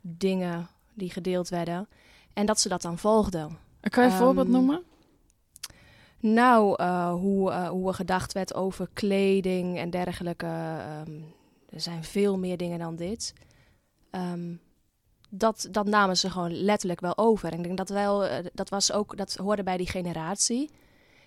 dingen 0.00 0.68
die 0.94 1.10
gedeeld 1.10 1.48
werden. 1.48 1.88
En 2.32 2.46
dat 2.46 2.60
ze 2.60 2.68
dat 2.68 2.82
dan 2.82 2.98
volgden. 2.98 3.58
Kan 3.80 4.04
je 4.04 4.10
een 4.10 4.16
voorbeeld 4.16 4.48
noemen? 4.48 4.82
Nou, 6.20 6.74
eh, 6.76 7.12
hoe, 7.12 7.66
hoe 7.66 7.88
er 7.88 7.94
gedacht 7.94 8.32
werd 8.32 8.54
over 8.54 8.88
kleding 8.92 9.78
en 9.78 9.90
dergelijke. 9.90 10.46
er 11.68 11.80
zijn 11.80 12.04
veel 12.04 12.38
meer 12.38 12.56
dingen 12.56 12.78
dan 12.78 12.96
dit. 12.96 13.34
Ehm, 14.14 14.54
dat, 15.30 15.68
dat 15.70 15.86
namen 15.86 16.16
ze 16.16 16.30
gewoon 16.30 16.52
letterlijk 16.52 17.00
wel 17.00 17.18
over. 17.18 17.52
En 17.52 17.58
ik 17.58 17.64
denk 17.64 17.76
dat 17.76 17.88
wel, 17.88 18.24
eh, 18.24 18.44
dat 18.52 18.68
was 18.68 18.92
ook, 18.92 19.16
dat 19.16 19.34
hoorde 19.34 19.62
bij 19.62 19.76
die 19.76 19.88
generatie. 19.88 20.70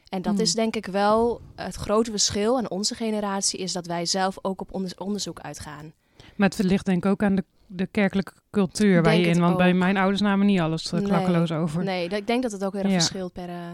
En 0.09 0.21
dat 0.21 0.33
Hmm. 0.33 0.41
is 0.41 0.53
denk 0.53 0.75
ik 0.75 0.85
wel 0.85 1.41
het 1.55 1.75
grote 1.75 2.11
verschil 2.11 2.57
aan 2.57 2.69
onze 2.69 2.95
generatie, 2.95 3.59
is 3.59 3.71
dat 3.73 3.85
wij 3.85 4.05
zelf 4.05 4.37
ook 4.41 4.61
op 4.61 4.73
onder- 4.73 4.93
onderzoek 4.97 5.39
uitgaan. 5.39 5.93
Maar 6.35 6.49
het 6.49 6.63
ligt 6.63 6.85
denk 6.85 7.05
ik 7.05 7.11
ook 7.11 7.23
aan 7.23 7.35
de, 7.35 7.43
de 7.67 7.85
kerkelijke 7.87 8.33
cultuur 8.51 9.03
waar 9.03 9.15
je 9.15 9.25
in. 9.27 9.39
Want 9.39 9.57
bij 9.57 9.73
mijn 9.73 9.97
ouders 9.97 10.21
namen 10.21 10.45
niet 10.45 10.59
alles 10.59 10.91
Nee. 10.91 11.01
klakkeloos 11.01 11.51
over. 11.51 11.83
Nee, 11.83 12.07
ik 12.09 12.27
denk 12.27 12.43
dat 12.43 12.51
het 12.51 12.65
ook 12.65 12.73
weer 12.73 12.83
een 12.85 12.89
Ja. 12.91 12.95
verschilt 12.99 13.33
per, 13.33 13.49
eh, 13.49 13.71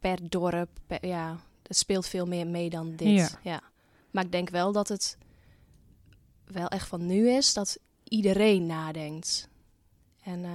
per 0.00 0.18
dorp. 0.28 0.68
per- 0.86 1.06
ja, 1.06 1.36
het 1.62 1.76
speelt 1.76 2.06
veel 2.06 2.26
meer 2.26 2.46
mee 2.46 2.70
dan 2.70 2.92
dit. 2.96 3.08
Ja. 3.08 3.28
Ja. 3.42 3.60
Maar 4.10 4.24
ik 4.24 4.32
denk 4.32 4.50
wel 4.50 4.72
dat 4.72 4.88
het 4.88 5.16
wel 6.46 6.68
echt 6.68 6.88
van 6.88 7.06
nu 7.06 7.30
is 7.30 7.54
dat 7.54 7.78
iedereen 8.08 8.66
nadenkt. 8.66 9.48
En 10.22 10.44
eh, 10.44 10.50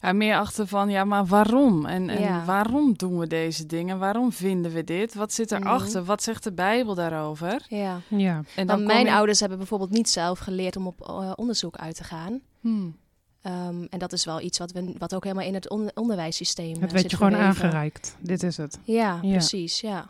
Ja, 0.00 0.12
meer 0.12 0.36
achter 0.38 0.66
van, 0.66 0.88
ja, 0.90 1.04
maar 1.04 1.26
waarom? 1.26 1.86
En, 1.86 2.08
en 2.08 2.20
Ja. 2.20 2.44
waarom 2.44 2.94
doen 2.96 3.18
we 3.18 3.26
deze 3.26 3.66
dingen? 3.66 3.98
Waarom 3.98 4.32
vinden 4.32 4.72
we 4.72 4.84
dit? 4.84 5.14
Wat 5.14 5.32
zit 5.32 5.50
Mhm. 5.50 5.62
erachter? 5.62 6.04
Wat 6.04 6.22
zegt 6.22 6.44
de 6.44 6.52
Bijbel 6.52 6.94
daarover? 6.94 7.64
ja. 7.68 8.00
Ja, 8.08 8.42
En 8.56 8.66
kom 8.66 8.82
mijn 8.86 9.04
je- 9.06 9.12
ouders 9.12 9.40
hebben 9.40 9.58
bijvoorbeeld 9.58 9.90
niet 9.90 10.08
zelf 10.08 10.38
geleerd 10.38 10.76
om 10.76 10.86
op 10.86 11.00
eh, 11.08 11.32
onderzoek 11.36 11.76
uit 11.76 11.96
te 11.96 12.04
gaan. 12.04 12.40
Hmm. 12.60 12.96
Ehm, 13.42 13.84
en 13.90 13.98
dat 13.98 14.12
is 14.12 14.24
wel 14.24 14.40
iets 14.40 14.58
wat, 14.58 14.72
we, 14.72 14.94
wat 14.98 15.14
ook 15.14 15.24
helemaal 15.24 15.46
in 15.46 15.54
het 15.54 15.70
on- 15.70 15.90
onderwijssysteem 15.94 16.72
het 16.72 16.82
eh, 16.82 16.88
werd 16.88 17.00
zit 17.00 17.10
je 17.10 17.16
gewoon 17.16 17.34
aangereikt. 17.36 18.16
Dit 18.20 18.42
is 18.42 18.56
het. 18.56 18.78
Ja, 18.84 19.18
Ja. 19.22 19.30
precies. 19.30 19.80
Ja. 19.80 20.08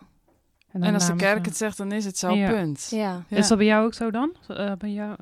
En 0.80 0.94
als 0.94 1.06
de 1.06 1.16
kerk 1.16 1.44
het 1.44 1.56
zegt, 1.56 1.76
dan 1.76 1.92
is 1.92 2.04
het 2.04 2.18
zo, 2.18 2.30
Ja. 2.34 2.50
punt. 2.50 2.86
Ja. 2.90 3.22
Ja. 3.28 3.36
Is 3.36 3.48
dat 3.48 3.58
bij 3.58 3.66
jou 3.66 3.84
ook 3.86 3.94
zo 3.94 4.10
dan? 4.10 4.34
Eh, 4.48 4.72
bij, 4.78 4.90
jou, 4.90 5.16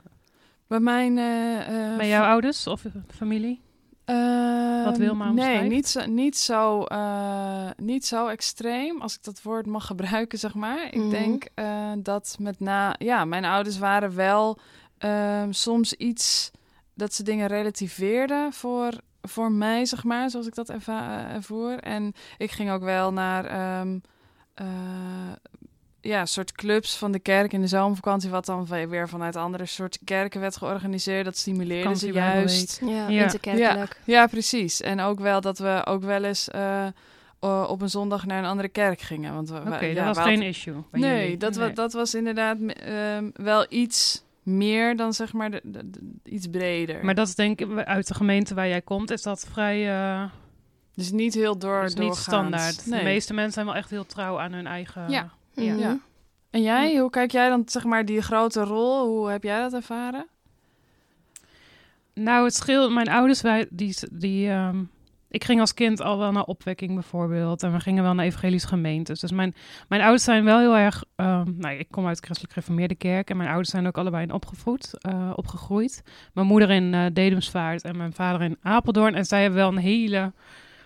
Bij 0.67 0.81
mijn... 0.81 1.19
eh, 1.19 1.91
eh, 1.91 1.97
bij 1.97 2.09
jouw 2.09 2.25
ouders 2.25 2.67
of 2.67 2.83
familie? 3.15 3.61
Ehm, 4.05 4.85
Wat 4.85 4.97
Wilma 4.97 5.25
Nee, 5.25 5.33
omschrijft? 5.33 5.69
niet 5.71 5.89
zo, 5.89 6.07
niet, 6.07 6.37
zo, 6.39 6.83
eh, 6.85 7.71
niet 7.77 8.07
zo 8.07 8.27
extreem, 8.27 9.01
als 9.01 9.15
ik 9.15 9.23
dat 9.23 9.43
woord 9.43 9.67
mag 9.67 9.87
gebruiken, 9.93 10.39
zeg 10.39 10.55
maar. 10.55 10.85
Ik 10.87 10.95
Mhm. 11.01 11.11
denk 11.11 11.45
eh, 11.55 11.93
dat 11.99 12.37
met 12.41 12.61
na... 12.61 12.95
Ja, 12.99 13.25
mijn 13.25 13.45
ouders 13.45 13.79
waren 13.79 14.15
wel 14.15 14.59
ehm, 14.99 15.53
soms 15.53 15.93
iets... 15.95 16.51
Dat 16.95 17.15
ze 17.15 17.23
dingen 17.23 17.47
relativeerden 17.49 18.53
voor, 18.53 18.93
voor 19.23 19.53
mij, 19.53 19.85
zeg 19.85 20.05
maar, 20.05 20.31
zoals 20.31 20.47
ik 20.47 20.55
dat 20.55 20.69
ervoer. 20.69 21.79
En 21.79 22.13
ik 22.39 22.51
ging 22.51 22.71
ook 22.71 22.83
wel 22.83 23.13
naar... 23.13 23.45
ehm, 23.45 23.99
eh, 24.55 24.67
ja, 26.01 26.21
een 26.21 26.27
soort 26.29 26.53
clubs 26.53 26.97
van 26.97 27.13
de 27.13 27.19
kerk 27.19 27.53
in 27.53 27.61
de 27.61 27.67
zomervakantie, 27.67 28.31
wat 28.31 28.47
dan 28.47 28.67
we- 28.67 28.89
weer 28.89 29.09
vanuit 29.09 29.37
andere 29.37 29.67
soorten 29.67 30.01
kerken 30.05 30.41
werd 30.41 30.57
georganiseerd. 30.57 31.25
Dat 31.25 31.37
stimuleerde 31.37 31.97
ze 31.97 32.13
juist. 32.13 32.81
Ja, 32.87 33.09
Ja. 33.09 33.23
interkerkelijk. 33.23 34.01
Ja, 34.05 34.27
precies. 34.27 34.81
En 34.81 35.01
ook 35.01 35.21
wel 35.21 35.41
dat 35.41 35.59
we 35.59 35.83
ook 35.85 36.03
wel 36.03 36.25
eens 36.25 36.49
eh, 36.51 36.87
op 37.69 37.83
een 37.83 37.91
zondag 37.91 38.27
naar 38.27 38.39
een 38.39 38.49
andere 38.49 38.69
kerk 38.69 39.01
gingen. 39.01 39.35
Want 39.35 39.49
we, 39.49 39.57
Oké, 39.59 39.69
we- 39.71 39.87
dat 39.87 39.95
ja, 39.97 40.05
was 40.05 40.17
we 40.17 40.23
geen 40.23 40.43
issue. 40.43 40.75
bij 40.91 41.01
Nee, 41.01 41.21
jullie. 41.23 41.37
dat, 41.37 41.55
Nee. 41.57 41.73
dat 41.73 41.93
was 41.93 42.15
inderdaad 42.15 42.57
ehm, 42.61 43.31
wel 43.35 43.67
iets 43.69 44.25
meer 44.43 44.97
dan 44.97 45.13
zeg 45.13 45.33
maar 45.33 45.51
de, 45.51 45.61
de- 45.65 45.91
de- 45.91 46.01
iets 46.25 46.47
breder. 46.47 47.05
Maar 47.05 47.15
dat 47.15 47.29
is 47.29 47.35
denk 47.35 47.61
ik 47.61 47.79
uit 47.79 48.07
de 48.09 48.15
gemeente 48.15 48.55
waar 48.55 48.69
jij 48.69 48.83
komt, 48.83 49.11
is 49.11 49.23
dat 49.23 49.47
vrij 49.53 49.89
uh, 49.89 50.25
dus 50.95 51.11
niet 51.11 51.35
heel 51.35 51.59
door 51.59 51.85
is 51.85 51.95
niet 51.95 52.15
standaard. 52.15 52.87
Nee. 52.87 52.99
De 52.99 53.05
meeste 53.05 53.35
mensen 53.35 53.53
zijn 53.53 53.67
wel 53.67 53.75
echt 53.75 53.91
heel 53.91 54.07
trouw 54.07 54.41
aan 54.41 54.53
hun 54.53 54.67
eigen. 54.67 55.11
Ja. 55.11 55.31
Ja. 55.53 55.73
Mhm. 55.73 55.81
Ja. 55.81 55.99
En 56.51 56.63
jij, 56.63 56.99
hoe 56.99 57.11
kijk 57.11 57.31
jij 57.31 57.49
dan 57.49 57.63
zeg 57.67 57.85
maar 57.85 58.05
die 58.05 58.23
grote 58.23 58.63
rol? 58.65 59.07
Hoe 59.07 59.31
heb 59.31 59.43
jij 59.43 59.61
dat 59.61 59.73
ervaren? 59.73 60.27
Nou, 62.15 62.45
het 62.45 62.55
scheelt. 62.55 62.93
Mijn 62.93 63.09
ouders, 63.09 63.41
wij, 63.41 63.67
die, 63.71 63.97
die, 64.13 64.51
ehm, 64.51 64.83
ik 65.29 65.45
ging 65.45 65.61
als 65.61 65.75
kind 65.75 66.01
al 66.01 66.19
wel 66.19 66.33
naar 66.33 66.45
opwekking 66.45 66.95
bijvoorbeeld. 66.95 67.63
En 67.63 67.73
we 67.73 67.81
gingen 67.81 68.03
wel 68.03 68.15
naar 68.15 68.25
evangelische 68.25 68.69
gemeentes. 68.69 69.21
Dus 69.21 69.33
mijn, 69.33 69.55
mijn 69.89 70.01
ouders 70.03 70.25
zijn 70.25 70.45
wel 70.45 70.59
heel 70.59 70.77
erg... 70.77 71.05
ehm, 71.17 71.53
nou, 71.57 71.75
ik 71.77 71.87
kom 71.91 72.07
uit 72.07 72.17
de 72.17 72.23
christelijk 72.23 72.53
gereformeerde 72.55 72.95
kerk. 72.95 73.31
En 73.31 73.37
mijn 73.37 73.49
ouders 73.49 73.71
zijn 73.71 73.87
ook 73.87 73.99
allebei 73.99 74.23
in 74.23 74.33
opgevoed, 74.33 74.91
eh, 75.01 75.31
opgegroeid. 75.35 76.03
Mijn 76.33 76.47
moeder 76.47 76.71
in 76.71 76.95
eh 76.95 77.07
Dedemsvaart 77.13 77.83
en 77.83 77.97
mijn 77.97 78.13
vader 78.13 78.43
in 78.43 78.57
Apeldoorn. 78.63 79.15
En 79.15 79.25
zij 79.25 79.41
hebben 79.41 79.59
wel 79.59 79.69
een 79.69 79.77
hele... 79.77 80.33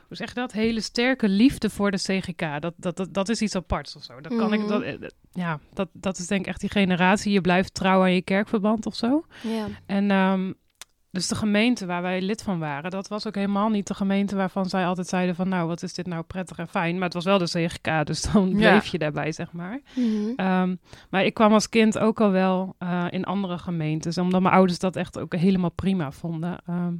Hoe 0.08 0.16
zeg 0.16 0.28
je 0.28 0.34
dat? 0.34 0.52
Hele 0.52 0.80
sterke 0.80 1.28
liefde 1.28 1.70
voor 1.70 1.90
de 1.90 1.96
CGK. 1.96 2.60
Dat, 2.60 2.74
dat, 2.76 2.96
dat, 2.96 3.14
dat 3.14 3.28
is 3.28 3.42
iets 3.42 3.54
aparts 3.56 3.96
of 3.96 4.02
zo. 4.02 4.20
Dat 4.20 4.36
kan 4.36 4.52
ik... 4.52 4.60
Mhm. 4.60 4.68
Dat, 4.68 4.82
eh, 4.82 4.94
ja, 5.32 5.58
dat, 5.72 5.88
dat 5.92 6.18
is 6.18 6.26
denk 6.26 6.40
ik 6.40 6.46
echt 6.46 6.60
die 6.60 6.70
generatie. 6.70 7.32
Je 7.32 7.40
blijft 7.40 7.74
trouw 7.74 8.00
aan 8.00 8.12
je 8.14 8.22
kerkverband 8.22 8.86
of 8.86 8.94
zo. 8.94 9.24
Ja. 9.42 9.66
En 9.86 10.10
ehm, 10.10 10.52
dus 11.10 11.28
de 11.28 11.34
gemeente 11.34 11.86
waar 11.86 12.02
wij 12.02 12.20
lid 12.22 12.42
van 12.42 12.58
waren, 12.58 12.90
dat 12.90 13.08
was 13.08 13.26
ook 13.26 13.34
helemaal 13.34 13.68
niet 13.68 13.86
de 13.86 13.94
gemeente 13.94 14.36
waarvan 14.36 14.66
zij 14.68 14.86
altijd 14.86 15.08
zeiden 15.08 15.34
van 15.34 15.48
nou, 15.48 15.66
wat 15.68 15.82
is 15.82 15.94
dit 15.94 16.06
nou 16.06 16.22
prettig 16.22 16.58
en 16.58 16.68
fijn. 16.68 16.94
Maar 16.94 17.04
het 17.04 17.14
was 17.14 17.24
wel 17.24 17.38
de 17.38 17.44
CGK, 17.44 18.06
dus 18.06 18.22
dan 18.32 18.48
Ja. 18.48 18.54
bleef 18.70 18.86
je 18.86 18.98
daarbij, 18.98 19.32
zeg 19.32 19.52
maar. 19.52 19.80
Mhm. 19.94 20.32
Ehm, 20.36 20.76
maar 21.10 21.24
ik 21.24 21.34
kwam 21.34 21.52
als 21.52 21.68
kind 21.68 21.98
ook 21.98 22.20
al 22.20 22.30
wel 22.30 22.74
eh, 22.78 23.06
in 23.10 23.24
andere 23.24 23.58
gemeentes, 23.58 24.18
omdat 24.18 24.40
mijn 24.42 24.54
ouders 24.54 24.78
dat 24.78 24.96
echt 24.96 25.18
ook 25.18 25.34
helemaal 25.36 25.70
prima 25.70 26.12
vonden. 26.12 26.58
Ehm, 26.66 26.94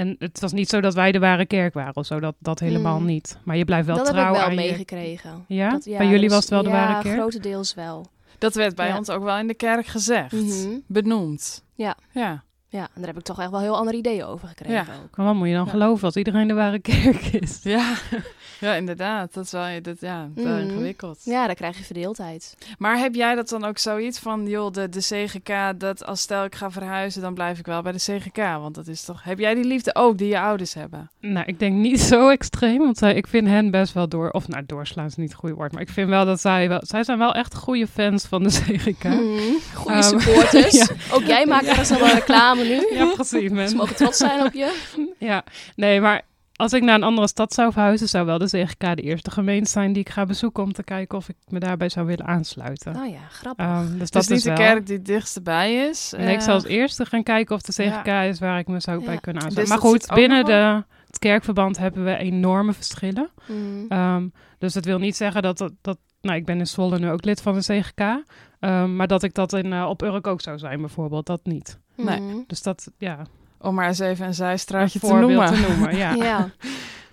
en 0.00 0.16
het 0.18 0.40
was 0.40 0.52
niet 0.52 0.68
zo 0.68 0.80
dat 0.80 0.94
wij 0.94 1.12
de 1.12 1.18
ware 1.18 1.46
kerk 1.46 1.74
waren 1.74 1.96
of 1.96 2.06
zo, 2.06 2.20
dat, 2.20 2.34
dat 2.38 2.58
helemaal 2.60 2.98
Mm. 3.00 3.06
niet. 3.06 3.38
Maar 3.44 3.56
je 3.56 3.64
blijft 3.64 3.86
wel 3.86 3.96
dat 3.96 4.06
heb 4.06 4.14
trouw 4.14 4.28
ik 4.30 4.36
wel 4.36 4.44
aan 4.46 4.50
je... 4.50 4.56
meegekregen. 4.56 5.44
Ja? 5.48 5.70
Dat- 5.70 5.84
Bij 5.84 6.06
jullie 6.06 6.20
dus- 6.20 6.30
was 6.32 6.40
het 6.40 6.50
wel 6.50 6.62
de 6.62 6.68
ja, 6.68 6.74
ware 6.74 7.02
kerk? 7.02 7.14
grotendeels 7.18 7.74
wel. 7.74 8.06
Dat 8.38 8.54
werd 8.54 8.74
bij 8.74 8.88
Ja. 8.88 8.96
ons 8.98 9.10
ook 9.10 9.22
wel 9.22 9.38
in 9.38 9.46
de 9.46 9.54
kerk 9.54 9.86
gezegd. 9.86 10.32
Mhm. 10.32 10.68
Benoemd. 10.86 11.64
Ja. 11.74 11.96
Ja. 12.12 12.42
Ja, 12.72 12.80
en 12.82 12.88
daar 12.94 13.06
heb 13.06 13.16
ik 13.18 13.22
toch 13.24 13.40
echt 13.40 13.50
wel 13.50 13.60
heel 13.60 13.76
andere 13.76 13.96
ideeën 13.96 14.24
over 14.24 14.48
gekregen 14.48 14.74
Ja. 14.74 14.80
ook. 15.04 15.16
Maar 15.16 15.26
wat 15.26 15.34
moet 15.34 15.48
je 15.48 15.54
dan 15.54 15.64
Ja. 15.64 15.70
geloven 15.70 16.04
als 16.04 16.16
iedereen 16.16 16.48
de 16.48 16.54
ware 16.54 16.78
kerk 16.78 17.22
is? 17.26 17.60
Ja. 17.62 17.92
ja, 18.60 18.74
inderdaad. 18.74 19.34
Dat 19.34 19.44
is 19.44 19.50
wel, 19.50 19.82
dat, 19.82 20.00
ja, 20.00 20.28
wel 20.34 20.46
Mhm. 20.46 20.58
ingewikkeld. 20.68 21.18
Ja, 21.24 21.46
dan 21.46 21.54
krijg 21.54 21.78
je 21.78 21.84
verdeeldheid. 21.84 22.56
Maar 22.78 22.98
heb 22.98 23.14
jij 23.14 23.34
dat 23.34 23.48
dan 23.48 23.64
ook 23.64 23.78
zoiets 23.78 24.18
van, 24.18 24.46
joh, 24.46 24.72
de, 24.72 24.88
de 24.88 24.98
CGK, 25.00 25.80
dat 25.80 26.06
als 26.06 26.20
stel 26.20 26.44
ik 26.44 26.54
ga 26.54 26.70
verhuizen, 26.70 27.22
dan 27.22 27.34
blijf 27.34 27.58
ik 27.58 27.66
wel 27.66 27.82
bij 27.82 27.92
de 27.92 27.98
CGK? 27.98 28.36
Want 28.36 28.74
dat 28.74 28.86
is 28.86 29.04
toch... 29.04 29.22
Heb 29.24 29.38
jij 29.38 29.54
die 29.54 29.64
liefde 29.64 29.94
ook 29.94 30.18
die 30.18 30.28
je 30.28 30.40
ouders 30.40 30.74
hebben? 30.74 31.10
Nou, 31.20 31.46
ik 31.46 31.58
denk 31.58 31.74
niet 31.74 32.00
zo 32.12 32.28
extreem, 32.28 32.78
want 32.78 32.98
zij, 32.98 33.14
ik 33.14 33.26
vind 33.26 33.46
hen 33.46 33.70
best 33.70 33.92
wel 33.92 34.08
door... 34.08 34.30
Of 34.30 34.48
nou, 34.48 34.62
doorslaan 34.66 35.06
is 35.06 35.16
niet 35.16 35.28
het 35.30 35.38
goede 35.38 35.54
woord, 35.54 35.72
maar 35.72 35.82
ik 35.82 35.88
vind 35.90 36.08
wel 36.08 36.24
dat 36.24 36.40
zij 36.40 36.68
wel... 36.68 36.80
Zij 36.82 37.04
zijn 37.04 37.18
wel 37.18 37.34
echt 37.34 37.54
goede 37.54 37.86
fans 37.86 38.24
van 38.26 38.42
de 38.42 38.48
CGK. 38.60 39.04
Mhm. 39.04 39.38
Goeie 39.74 39.98
Ehm, 39.98 40.02
supporters. 40.18 40.76
ja. 40.76 40.86
Ook 41.12 41.22
jij 41.22 41.46
maakt 41.46 41.66
er 41.68 41.78
eens 41.78 41.88
wel 41.90 42.10
een 42.10 42.24
nu. 42.64 42.86
Ja, 42.96 43.06
precies, 43.14 43.70
Ze 43.70 43.76
mogen 43.76 43.96
trots 43.96 44.16
zijn 44.18 44.46
op 44.46 44.52
je. 44.52 44.78
Ja, 45.18 45.44
nee, 45.76 46.00
maar 46.00 46.22
als 46.56 46.72
ik 46.72 46.82
naar 46.82 46.94
een 46.94 47.02
andere 47.02 47.28
stad 47.28 47.52
zou 47.54 47.72
verhuizen... 47.72 48.08
zou 48.08 48.26
wel 48.26 48.38
de 48.38 48.46
CGK 48.46 48.96
de 48.96 49.02
eerste 49.02 49.30
gemeente 49.30 49.70
zijn 49.70 49.92
die 49.92 50.02
ik 50.02 50.08
ga 50.08 50.26
bezoeken... 50.26 50.62
om 50.62 50.72
te 50.72 50.82
kijken 50.82 51.18
of 51.18 51.28
ik 51.28 51.36
me 51.48 51.58
daarbij 51.58 51.88
zou 51.88 52.06
willen 52.06 52.26
aansluiten. 52.26 52.96
Oh 52.96 53.08
ja, 53.10 53.18
grappig. 53.30 53.64
Ehm, 53.66 53.98
dus 53.98 54.10
Dat 54.10 54.12
dat 54.26 54.30
is 54.36 54.42
de 54.42 54.48
wel... 54.48 54.58
kerk 54.58 54.86
die 54.86 54.96
het 54.96 55.04
dichtst 55.06 55.42
bij 55.42 55.74
is. 55.88 56.12
En 56.16 56.28
ik 56.28 56.36
Eh, 56.36 56.40
zou 56.42 56.52
als 56.54 56.64
eerste 56.64 57.04
gaan 57.06 57.22
kijken 57.22 57.54
of 57.54 57.62
de 57.62 57.72
CGK 57.72 58.06
Ja. 58.06 58.22
is 58.22 58.38
waar 58.38 58.58
ik 58.58 58.66
me 58.68 58.80
zou 58.80 59.04
bij 59.04 59.16
kunnen 59.18 59.42
Dus 59.42 59.58
aansluiten. 59.58 59.78
maar 59.78 59.90
goed, 59.92 60.06
binnen 60.14 60.44
de, 60.44 60.84
het 61.06 61.18
kerkverband 61.18 61.78
hebben 61.78 62.04
we 62.04 62.16
enorme 62.16 62.72
verschillen. 62.72 63.30
Mhm. 63.46 63.58
Ehm, 63.88 64.26
dus 64.58 64.72
dat 64.72 64.84
wil 64.84 64.98
niet 64.98 65.16
zeggen 65.16 65.42
dat, 65.42 65.58
dat, 65.58 65.72
dat... 65.82 65.98
Nou, 66.20 66.36
ik 66.36 66.44
ben 66.44 66.58
in 66.58 66.66
Zwolle 66.66 66.98
nu 66.98 67.10
ook 67.10 67.24
lid 67.24 67.40
van 67.42 67.54
de 67.54 67.60
CGK. 67.60 68.22
Ehm, 68.60 68.96
maar 68.96 69.06
dat 69.06 69.22
ik 69.22 69.34
dat 69.34 69.52
in, 69.52 69.72
eh, 69.72 69.88
op 69.88 70.02
Urk 70.02 70.26
ook 70.26 70.40
zou 70.40 70.58
zijn 70.58 70.80
bijvoorbeeld, 70.80 71.26
dat 71.26 71.40
niet. 71.44 71.78
Nee. 71.96 72.20
Mhm. 72.20 72.36
Dus 72.46 72.62
dat, 72.62 72.90
ja, 72.98 73.22
Om 73.60 73.74
maar 73.74 73.86
eens 73.86 73.98
even 73.98 74.26
een 74.26 74.34
zijstraatje 74.34 74.94
een 75.02 75.08
te 75.08 75.14
voorbeeld 75.14 75.30
noemen. 75.50 75.54
te 75.54 75.68
noemen. 75.68 75.96
Ja. 75.96 76.14
Ja. 76.30 76.50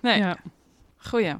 Nee, 0.02 0.18
Ja. 0.18 0.36
goeie. 0.96 1.34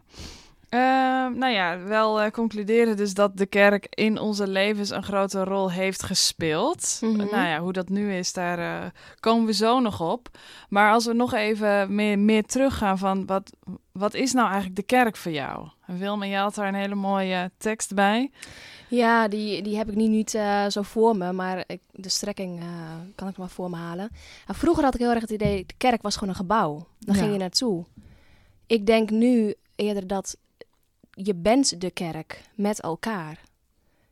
Ehm, 0.69 1.39
nou 1.39 1.53
ja, 1.53 1.79
wel 1.83 2.21
eh, 2.21 2.31
concluderen 2.31 2.97
dus 2.97 3.15
dat 3.15 3.37
de 3.37 3.47
kerk 3.47 3.87
in 3.91 4.19
onze 4.19 4.49
levens 4.49 4.91
een 4.91 5.03
grote 5.03 5.45
rol 5.45 5.71
heeft 5.71 6.03
gespeeld. 6.03 6.99
Mhm. 7.01 7.17
Nou 7.17 7.47
ja, 7.47 7.59
hoe 7.59 7.73
dat 7.73 7.89
nu 7.89 8.15
is, 8.15 8.33
daar 8.33 8.59
eh, 8.59 8.87
komen 9.21 9.47
we 9.47 9.53
zo 9.53 9.81
nog 9.81 10.01
op. 10.01 10.29
Maar 10.69 10.93
als 10.93 11.07
we 11.07 11.13
nog 11.13 11.35
even 11.35 11.95
meer, 11.95 12.19
meer 12.19 12.45
teruggaan 12.45 12.99
van 12.99 13.27
wat, 13.27 13.53
wat 13.93 14.15
is 14.15 14.33
nou 14.33 14.47
eigenlijk 14.47 14.77
de 14.77 14.83
kerk 14.83 15.17
voor 15.17 15.33
jou? 15.33 15.69
En 15.87 15.99
Wilma, 15.99 16.25
je 16.25 16.37
had 16.37 16.55
daar 16.55 16.69
een 16.69 16.75
hele 16.75 16.95
mooie 16.95 17.51
tekst 17.59 17.95
bij. 17.95 18.31
Ja, 18.91 19.29
die, 19.29 19.63
die 19.63 19.77
heb 19.77 19.89
ik 19.89 19.95
nu 19.95 20.07
niet 20.07 20.35
eh, 20.35 20.67
zo 20.67 20.83
voor 20.83 21.17
me, 21.17 21.33
maar 21.33 21.65
ik, 21.67 21.81
de 21.93 22.09
strekking 22.09 22.61
eh, 22.61 22.67
kan 23.15 23.29
ik 23.29 23.37
wel 23.37 23.49
voor 23.49 23.71
me 23.71 23.77
halen. 23.77 24.09
Nou, 24.47 24.59
vroeger 24.59 24.85
had 24.85 24.95
ik 24.95 25.01
heel 25.01 25.11
erg 25.11 25.21
het 25.21 25.31
idee, 25.31 25.65
de 25.67 25.75
kerk 25.77 26.03
was 26.03 26.15
gewoon 26.15 26.29
een 26.29 26.35
gebouw. 26.41 26.87
Daar 26.99 27.15
Ja. 27.17 27.21
ging 27.23 27.33
je 27.33 27.39
naartoe. 27.39 27.85
Ik 28.67 28.87
denk 28.87 29.11
nu 29.11 29.55
eerder 29.77 30.07
dat 30.07 30.37
je 31.11 31.35
bent 31.35 31.81
de 31.81 31.91
kerk 31.91 32.43
met 32.55 32.81
elkaar. 32.81 33.41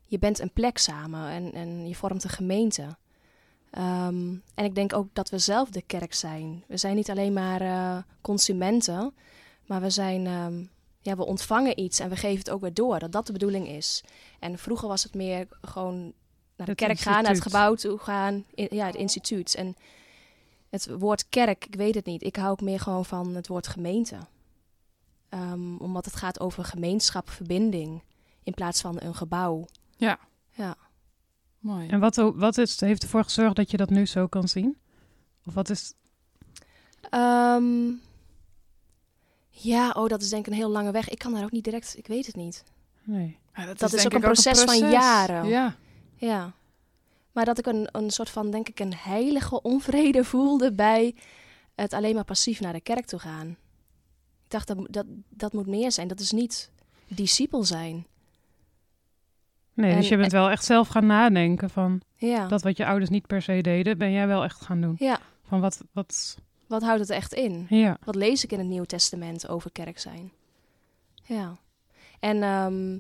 Je 0.05 0.19
bent 0.19 0.39
een 0.39 0.53
plek 0.53 0.79
samen 0.79 1.29
en, 1.31 1.53
en 1.53 1.89
je 1.89 1.95
vormt 1.95 2.25
een 2.25 2.31
gemeente. 2.31 2.97
Ehm, 3.71 4.35
en 4.55 4.65
ik 4.65 4.75
denk 4.75 4.93
ook 4.93 5.09
dat 5.13 5.31
we 5.31 5.39
zelf 5.39 5.71
de 5.71 5.83
kerk 5.83 6.15
zijn. 6.15 6.65
We 6.67 6.77
zijn 6.77 6.97
niet 6.97 7.11
alleen 7.11 7.33
maar 7.33 7.61
eh, 7.61 7.97
consumenten, 8.21 9.15
maar 9.67 9.81
we 9.81 9.91
zijn... 9.91 10.27
ehm, 10.27 10.65
ja, 11.07 11.17
we 11.17 11.25
ontvangen 11.25 11.81
iets 11.81 11.99
en 11.99 12.09
we 12.09 12.17
geven 12.17 12.39
het 12.39 12.51
ook 12.51 12.61
weer 12.61 12.75
door. 12.75 12.99
Dat 12.99 13.13
dat 13.13 13.27
de 13.27 13.33
bedoeling 13.33 13.69
is. 13.69 14.05
En 14.39 14.59
vroeger 14.59 14.89
was 14.89 15.03
het 15.03 15.15
meer 15.15 15.47
gewoon 15.61 16.13
naar 16.57 16.67
de 16.67 16.73
Het 16.73 16.75
kerk 16.77 16.99
gaan, 16.99 17.23
naar 17.23 17.33
het 17.33 17.43
gebouw 17.43 17.75
toe 17.75 17.99
gaan. 17.99 18.45
In, 18.55 18.69
ja, 18.71 18.87
het 18.87 18.95
instituut. 18.95 19.55
En 19.55 19.77
het 20.71 20.89
woord 20.99 21.29
kerk, 21.29 21.67
ik 21.67 21.75
weet 21.75 21.95
het 21.95 22.07
niet. 22.07 22.23
Ik 22.23 22.37
hou 22.37 22.51
ook 22.51 22.61
meer 22.61 22.81
gewoon 22.81 23.05
van 23.05 23.35
het 23.35 23.47
woord 23.47 23.67
gemeente. 23.67 24.19
Ehm, 25.29 25.77
omdat 25.77 26.05
het 26.05 26.17
gaat 26.17 26.41
over 26.41 26.65
gemeenschap, 26.65 27.31
verbinding. 27.31 28.03
In 28.43 28.55
plaats 28.55 28.81
van 28.81 29.01
een 29.01 29.15
gebouw. 29.15 29.67
Ja. 29.97 30.19
Ja. 30.51 30.77
Mooi. 31.59 31.89
En 31.89 32.01
wat, 32.01 32.17
wat 32.35 32.59
is, 32.59 32.81
heeft 32.81 33.03
ervoor 33.03 33.25
gezorgd 33.25 33.57
dat 33.57 33.71
je 33.71 33.77
dat 33.77 33.91
nu 33.91 34.07
zo 34.07 34.27
kan 34.27 34.49
zien? 34.49 34.79
Of 35.47 35.55
wat 35.55 35.71
is... 35.71 35.93
Ehm, 37.11 37.93
ja, 39.59 39.91
oh, 39.91 40.09
dat 40.09 40.23
is 40.23 40.29
denk 40.29 40.47
ik 40.47 40.53
een 40.53 40.59
heel 40.59 40.71
lange 40.71 40.91
weg. 40.91 41.09
Ik 41.09 41.19
kan 41.19 41.33
daar 41.33 41.43
ook 41.45 41.51
niet 41.51 41.65
direct, 41.65 41.95
ik 41.99 42.07
weet 42.07 42.27
het 42.27 42.37
niet. 42.37 42.65
Nee. 43.03 43.39
Ja, 43.55 43.75
dat 43.75 43.93
is 43.93 44.05
ook 44.07 44.13
een 44.13 44.21
proces 44.21 44.63
van 44.63 44.79
jaren. 44.91 45.49
Ja. 45.49 45.77
Ja. 46.17 46.53
Maar 47.33 47.45
dat 47.45 47.59
ik 47.59 47.67
een, 47.67 47.89
een 47.93 48.11
soort 48.11 48.31
van, 48.31 48.51
denk 48.51 48.69
ik, 48.69 48.81
een 48.81 48.95
heilige 48.95 49.63
onvrede 49.63 50.25
voelde 50.25 50.73
bij 50.73 51.15
het 51.75 51.93
alleen 51.93 52.15
maar 52.15 52.25
passief 52.25 52.61
naar 52.61 52.73
de 52.73 52.81
kerk 52.81 53.05
toe 53.07 53.19
gaan. 53.19 53.49
Ik 54.45 54.53
dacht, 54.53 54.67
dat, 54.67 54.79
dat, 54.91 55.07
dat 55.29 55.53
moet 55.53 55.67
meer 55.67 55.93
zijn. 55.93 56.09
Dat 56.09 56.21
is 56.21 56.31
niet 56.33 56.71
discipel 57.09 57.65
zijn. 57.65 58.07
Nee, 59.73 59.91
En- 59.91 59.97
dus 59.97 60.09
je 60.09 60.17
bent 60.17 60.33
wel 60.33 60.51
echt 60.51 60.65
zelf 60.65 60.89
gaan 60.89 61.07
nadenken 61.07 61.71
van... 61.71 62.01
Ja. 62.17 62.47
dat 62.47 62.63
wat 62.63 62.77
je 62.77 62.87
ouders 62.87 63.11
niet 63.11 63.27
per 63.27 63.43
se 63.43 63.61
deden, 63.61 63.99
ben 63.99 64.13
jij 64.13 64.27
wel 64.27 64.45
echt 64.45 64.61
gaan 64.65 64.81
doen. 64.81 64.95
ja. 64.99 65.19
Van 65.49 65.61
wat... 65.61 65.85
wat 65.93 66.37
Wat 66.67 66.83
houdt 66.83 67.01
het 67.01 67.11
echt 67.11 67.35
in? 67.35 67.67
ja. 67.69 67.99
Wat 68.05 68.15
lees 68.15 68.45
ik 68.45 68.53
in 68.53 68.59
het 68.59 68.69
Nieuwe 68.69 68.87
Testament 68.87 69.49
over 69.49 69.73
kerk 69.73 69.99
zijn? 69.99 70.33
Ja. 71.23 71.57
En 72.21 72.43
ehm, 72.43 72.99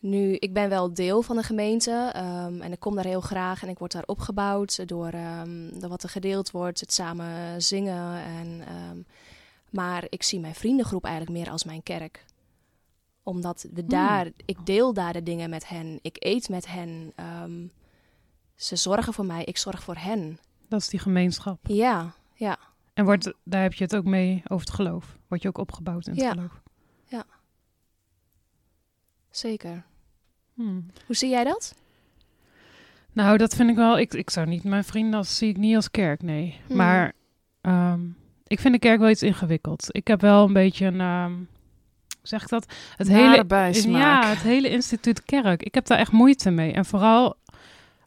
nu, 0.00 0.34
ik 0.34 0.52
ben 0.52 0.68
wel 0.68 0.94
deel 0.94 1.22
van 1.22 1.36
de 1.36 1.42
gemeente 1.42 2.10
ehm, 2.12 2.60
en 2.60 2.72
ik 2.72 2.80
kom 2.80 2.94
daar 2.94 3.04
heel 3.04 3.20
graag 3.20 3.62
en 3.62 3.68
ik 3.68 3.78
word 3.78 3.92
daar 3.92 4.06
opgebouwd 4.06 4.88
door, 4.88 5.08
ehm, 5.08 5.78
door 5.78 5.88
wat 5.88 6.02
er 6.02 6.08
gedeeld 6.08 6.50
wordt, 6.50 6.80
het 6.80 6.92
samen 6.92 7.62
zingen. 7.62 8.22
En, 8.24 9.06
maar 9.70 10.04
ik 10.08 10.22
zie 10.22 10.40
mijn 10.40 10.54
vriendengroep 10.54 11.04
eigenlijk 11.04 11.38
meer 11.38 11.50
als 11.50 11.64
mijn 11.64 11.82
kerk 11.82 12.24
omdat 13.24 13.66
we 13.72 13.84
daar, 13.86 14.30
ik 14.44 14.66
deel 14.66 14.92
daar 14.92 15.12
de 15.12 15.22
dingen 15.22 15.50
met 15.50 15.68
hen, 15.68 15.98
ik 16.02 16.16
eet 16.18 16.48
met 16.48 16.66
hen. 16.66 17.12
ze 18.54 18.76
zorgen 18.76 19.12
voor 19.12 19.24
mij, 19.26 19.44
ik 19.44 19.56
zorg 19.56 19.82
voor 19.82 19.96
hen. 19.96 20.38
Dat 20.68 20.80
is 20.80 20.88
die 20.88 21.00
gemeenschap. 21.00 21.58
Ja, 21.62 22.14
ja. 22.34 22.58
En 22.94 23.04
wordt, 23.04 23.32
daar 23.44 23.62
heb 23.62 23.72
je 23.72 23.84
het 23.84 23.96
ook 23.96 24.04
mee 24.04 24.42
over 24.44 24.66
het 24.66 24.74
geloof. 24.74 25.18
Word 25.28 25.42
je 25.42 25.48
ook 25.48 25.58
opgebouwd 25.58 26.06
in 26.06 26.12
het 26.12 26.22
Ja. 26.22 26.30
geloof. 26.30 26.62
Zeker. 29.30 29.84
Hmm. 30.54 30.86
Hoe 31.06 31.16
zie 31.16 31.28
jij 31.30 31.44
dat? 31.44 31.74
Nou, 33.12 33.36
dat 33.38 33.54
vind 33.54 33.70
ik 33.70 33.76
wel. 33.76 33.98
Ik, 33.98 34.14
ik 34.14 34.30
zou 34.30 34.46
niet 34.46 34.64
mijn 34.64 34.84
vrienden 34.84 35.14
als 35.18 35.36
zie 35.36 35.48
ik 35.48 35.56
niet 35.56 35.76
als 35.76 35.90
kerk, 35.90 36.22
nee. 36.22 36.60
Hmm. 36.66 36.76
Maar 36.76 37.12
ehm, 37.60 38.00
ik 38.46 38.60
vind 38.60 38.74
de 38.74 38.80
kerk 38.80 38.98
wel 39.00 39.10
iets 39.10 39.22
ingewikkeld. 39.22 39.86
Ik 39.90 40.06
heb 40.06 40.20
wel 40.20 40.46
een 40.46 40.52
beetje 40.52 40.86
een. 40.86 41.00
ehm, 41.00 41.32
zeg 42.22 42.42
ik 42.42 42.48
dat? 42.48 42.72
Het 42.96 43.08
hele 43.08 43.44
bijsmaak. 43.44 44.02
Ja, 44.22 44.28
het 44.28 44.42
hele 44.42 44.68
instituut 44.70 45.22
kerk. 45.24 45.62
Ik 45.62 45.74
heb 45.74 45.86
daar 45.86 45.98
echt 45.98 46.12
moeite 46.12 46.50
mee. 46.50 46.72
En 46.72 46.84
vooral 46.84 47.36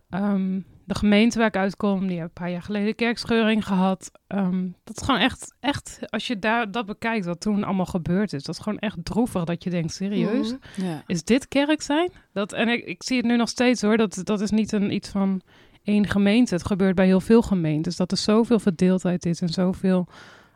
ehm, 0.10 0.60
de 0.88 0.96
gemeente 0.96 1.38
waar 1.38 1.48
ik 1.48 1.56
uitkom, 1.56 2.00
die 2.00 2.10
heeft 2.10 2.22
een 2.28 2.34
paar 2.34 2.52
jaar 2.52 2.62
geleden 2.62 2.96
kerkscheuring 2.96 3.66
gehad. 3.66 4.12
Ehm, 4.28 4.68
dat 4.84 4.98
is 4.98 5.04
gewoon 5.06 5.20
echt, 5.20 5.56
echt, 5.60 6.00
als 6.10 6.28
je 6.28 6.40
daar 6.40 6.72
dat 6.72 6.86
bekijkt, 6.86 7.26
wat 7.26 7.40
toen 7.42 7.64
allemaal 7.64 7.86
gebeurd 7.86 8.34
is, 8.34 8.44
dat 8.44 8.56
is 8.56 8.62
gewoon 8.62 8.80
echt 8.80 8.98
droevig 9.04 9.44
dat 9.44 9.64
je 9.64 9.70
denkt, 9.70 9.94
serieus? 9.94 10.56
Mhm. 10.76 10.88
Ja. 10.88 11.04
Is 11.08 11.24
dit 11.24 11.48
kerk 11.48 11.82
zijn? 11.82 12.12
Dat, 12.34 12.54
en 12.54 12.68
ik, 12.68 12.86
ik 12.86 13.04
zie 13.04 13.18
het 13.18 13.26
nu 13.26 13.36
nog 13.36 13.50
steeds 13.50 13.82
hoor, 13.82 13.98
dat, 13.98 14.20
dat 14.24 14.42
is 14.42 14.50
niet 14.50 14.72
een, 14.72 14.94
iets 14.94 15.10
van 15.10 15.42
één 15.84 16.08
gemeente. 16.08 16.54
Het 16.54 16.66
gebeurt 16.66 16.96
bij 16.96 17.06
heel 17.06 17.22
veel 17.22 17.42
gemeentes, 17.42 17.96
dat 17.96 18.12
er 18.12 18.18
zoveel 18.18 18.60
verdeeldheid 18.60 19.26
is 19.26 19.42
en 19.42 19.50
zoveel... 19.50 20.08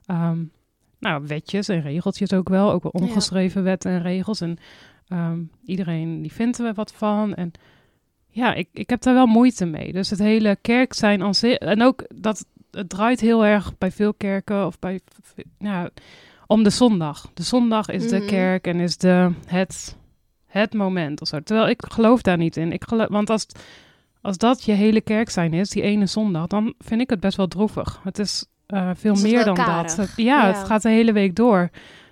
ehm, 0.06 0.44
nou, 1.00 1.24
wetjes 1.28 1.68
en 1.68 1.82
regeltjes 1.82 2.34
ook 2.34 2.50
wel. 2.50 2.72
Ook 2.72 2.84
wel 2.84 2.92
Ja. 2.96 3.02
ongeschreven 3.02 3.64
wetten 3.64 3.92
en 3.92 4.02
regels. 4.02 4.42
En 4.42 4.58
ehm, 5.08 5.40
iedereen 5.66 6.22
die 6.22 6.32
vindt 6.32 6.60
er 6.60 6.74
wat 6.74 6.94
van. 6.94 7.34
En 7.34 7.52
ja, 8.32 8.54
ik, 8.54 8.68
ik 8.74 8.90
heb 8.90 9.02
daar 9.02 9.14
wel 9.14 9.26
moeite 9.26 9.66
mee. 9.66 9.92
Dus 9.94 10.10
het 10.10 10.20
hele 10.20 10.58
kerk 10.62 10.94
zijn 10.94 11.24
aan 11.24 11.36
zich... 11.36 11.58
En 11.58 11.82
ook 11.84 12.04
dat 12.16 12.46
het 12.72 12.90
draait 12.90 13.20
heel 13.20 13.46
erg 13.46 13.78
bij 13.78 13.92
veel 13.92 14.14
kerken 14.14 14.66
of 14.66 14.80
bij... 14.80 15.00
Ja, 15.58 15.90
om 16.48 16.64
de 16.64 16.70
zondag. 16.70 17.30
De 17.34 17.44
zondag 17.44 17.88
is 17.90 18.10
de 18.10 18.18
Mhm. 18.18 18.28
kerk 18.28 18.68
en 18.68 18.80
is 18.80 18.98
de, 18.98 19.32
het, 19.46 19.98
het 20.46 20.74
moment 20.74 21.22
of 21.22 21.28
zo. 21.28 21.40
Terwijl 21.40 21.70
ik 21.70 21.82
geloof 21.88 22.22
daar 22.22 22.38
niet 22.38 22.58
in. 22.58 22.72
Ik 22.72 22.84
geloof, 22.88 23.08
want 23.10 23.30
als, 23.30 23.46
als 24.22 24.38
dat 24.38 24.64
je 24.64 24.72
hele 24.72 25.02
kerk 25.02 25.30
zijn 25.30 25.54
is, 25.54 25.70
die 25.70 25.82
ene 25.82 26.06
zondag, 26.06 26.48
dan 26.48 26.74
vind 26.80 27.02
ik 27.02 27.10
het 27.10 27.20
best 27.20 27.38
wel 27.38 27.48
droevig. 27.48 28.00
Het 28.04 28.20
is 28.20 28.46
eh, 28.68 28.90
veel 28.96 29.14
Het 29.14 29.24
meer 29.24 29.46
dan 29.46 29.56
karig. 29.56 29.96
dat. 29.96 30.08
Het- 30.08 30.14
ja, 30.16 30.48
Ja. 30.48 30.48
het 30.48 30.68
gaat 30.68 30.82
de 30.82 30.90
hele 30.90 31.12
week 31.12 31.36
door. 31.36 31.70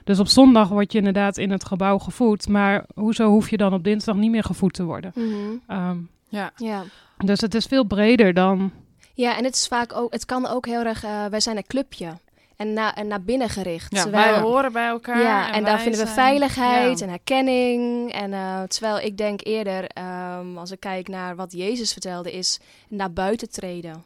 Dus 0.09 0.19
op 0.19 0.27
zondag 0.27 0.67
word 0.69 0.91
je 0.91 0.97
inderdaad 0.97 1.37
in 1.37 1.51
het 1.51 1.65
gebouw 1.65 1.97
gevoed. 1.97 2.47
Maar 2.47 2.85
hoezo 2.95 3.29
hoef 3.29 3.49
je 3.49 3.57
dan 3.57 3.73
op 3.73 3.83
dinsdag 3.83 4.15
niet 4.15 4.31
meer 4.31 4.43
gevoed 4.43 4.73
te 4.73 4.83
worden? 4.83 5.11
Mhm. 5.15 5.33
Ehm, 5.67 5.97
Ja. 6.29 6.51
Ja. 6.55 6.83
dus 7.17 7.41
het 7.41 7.55
is 7.55 7.65
veel 7.65 7.83
breder 7.83 8.33
dan... 8.33 8.71
ja, 9.13 9.37
en 9.37 9.43
het 9.43 9.53
is 9.55 9.67
vaak 9.67 9.93
ook, 9.93 10.11
het 10.13 10.25
kan 10.25 10.47
ook 10.47 10.65
heel 10.65 10.83
erg, 10.83 11.03
eh, 11.03 11.25
wij 11.25 11.39
zijn 11.39 11.57
een 11.57 11.67
clubje. 11.67 12.17
En, 12.55 12.73
na, 12.73 12.95
en 12.95 13.07
naar 13.07 13.21
binnen 13.21 13.49
gericht. 13.49 13.95
Ja, 13.95 14.01
terwijl- 14.01 14.31
wij 14.31 14.41
horen 14.41 14.71
bij 14.71 14.87
elkaar. 14.87 15.21
Ja, 15.21 15.51
en, 15.53 15.63
daar 15.63 15.79
vinden 15.79 15.99
we 15.99 16.05
zijn- 16.05 16.17
veiligheid 16.17 16.99
Ja. 16.99 17.05
en 17.05 17.11
herkenning. 17.11 18.11
En 18.11 18.33
eh, 18.33 18.61
terwijl 18.63 18.99
ik 18.99 19.17
denk 19.17 19.39
eerder, 19.43 19.87
ehm, 19.87 20.57
als 20.57 20.71
ik 20.71 20.79
kijk 20.79 21.07
naar 21.07 21.35
wat 21.35 21.51
Jezus 21.51 21.91
vertelde, 21.91 22.31
is 22.31 22.59
naar 22.87 23.13
buiten 23.13 23.49
treden. 23.51 24.03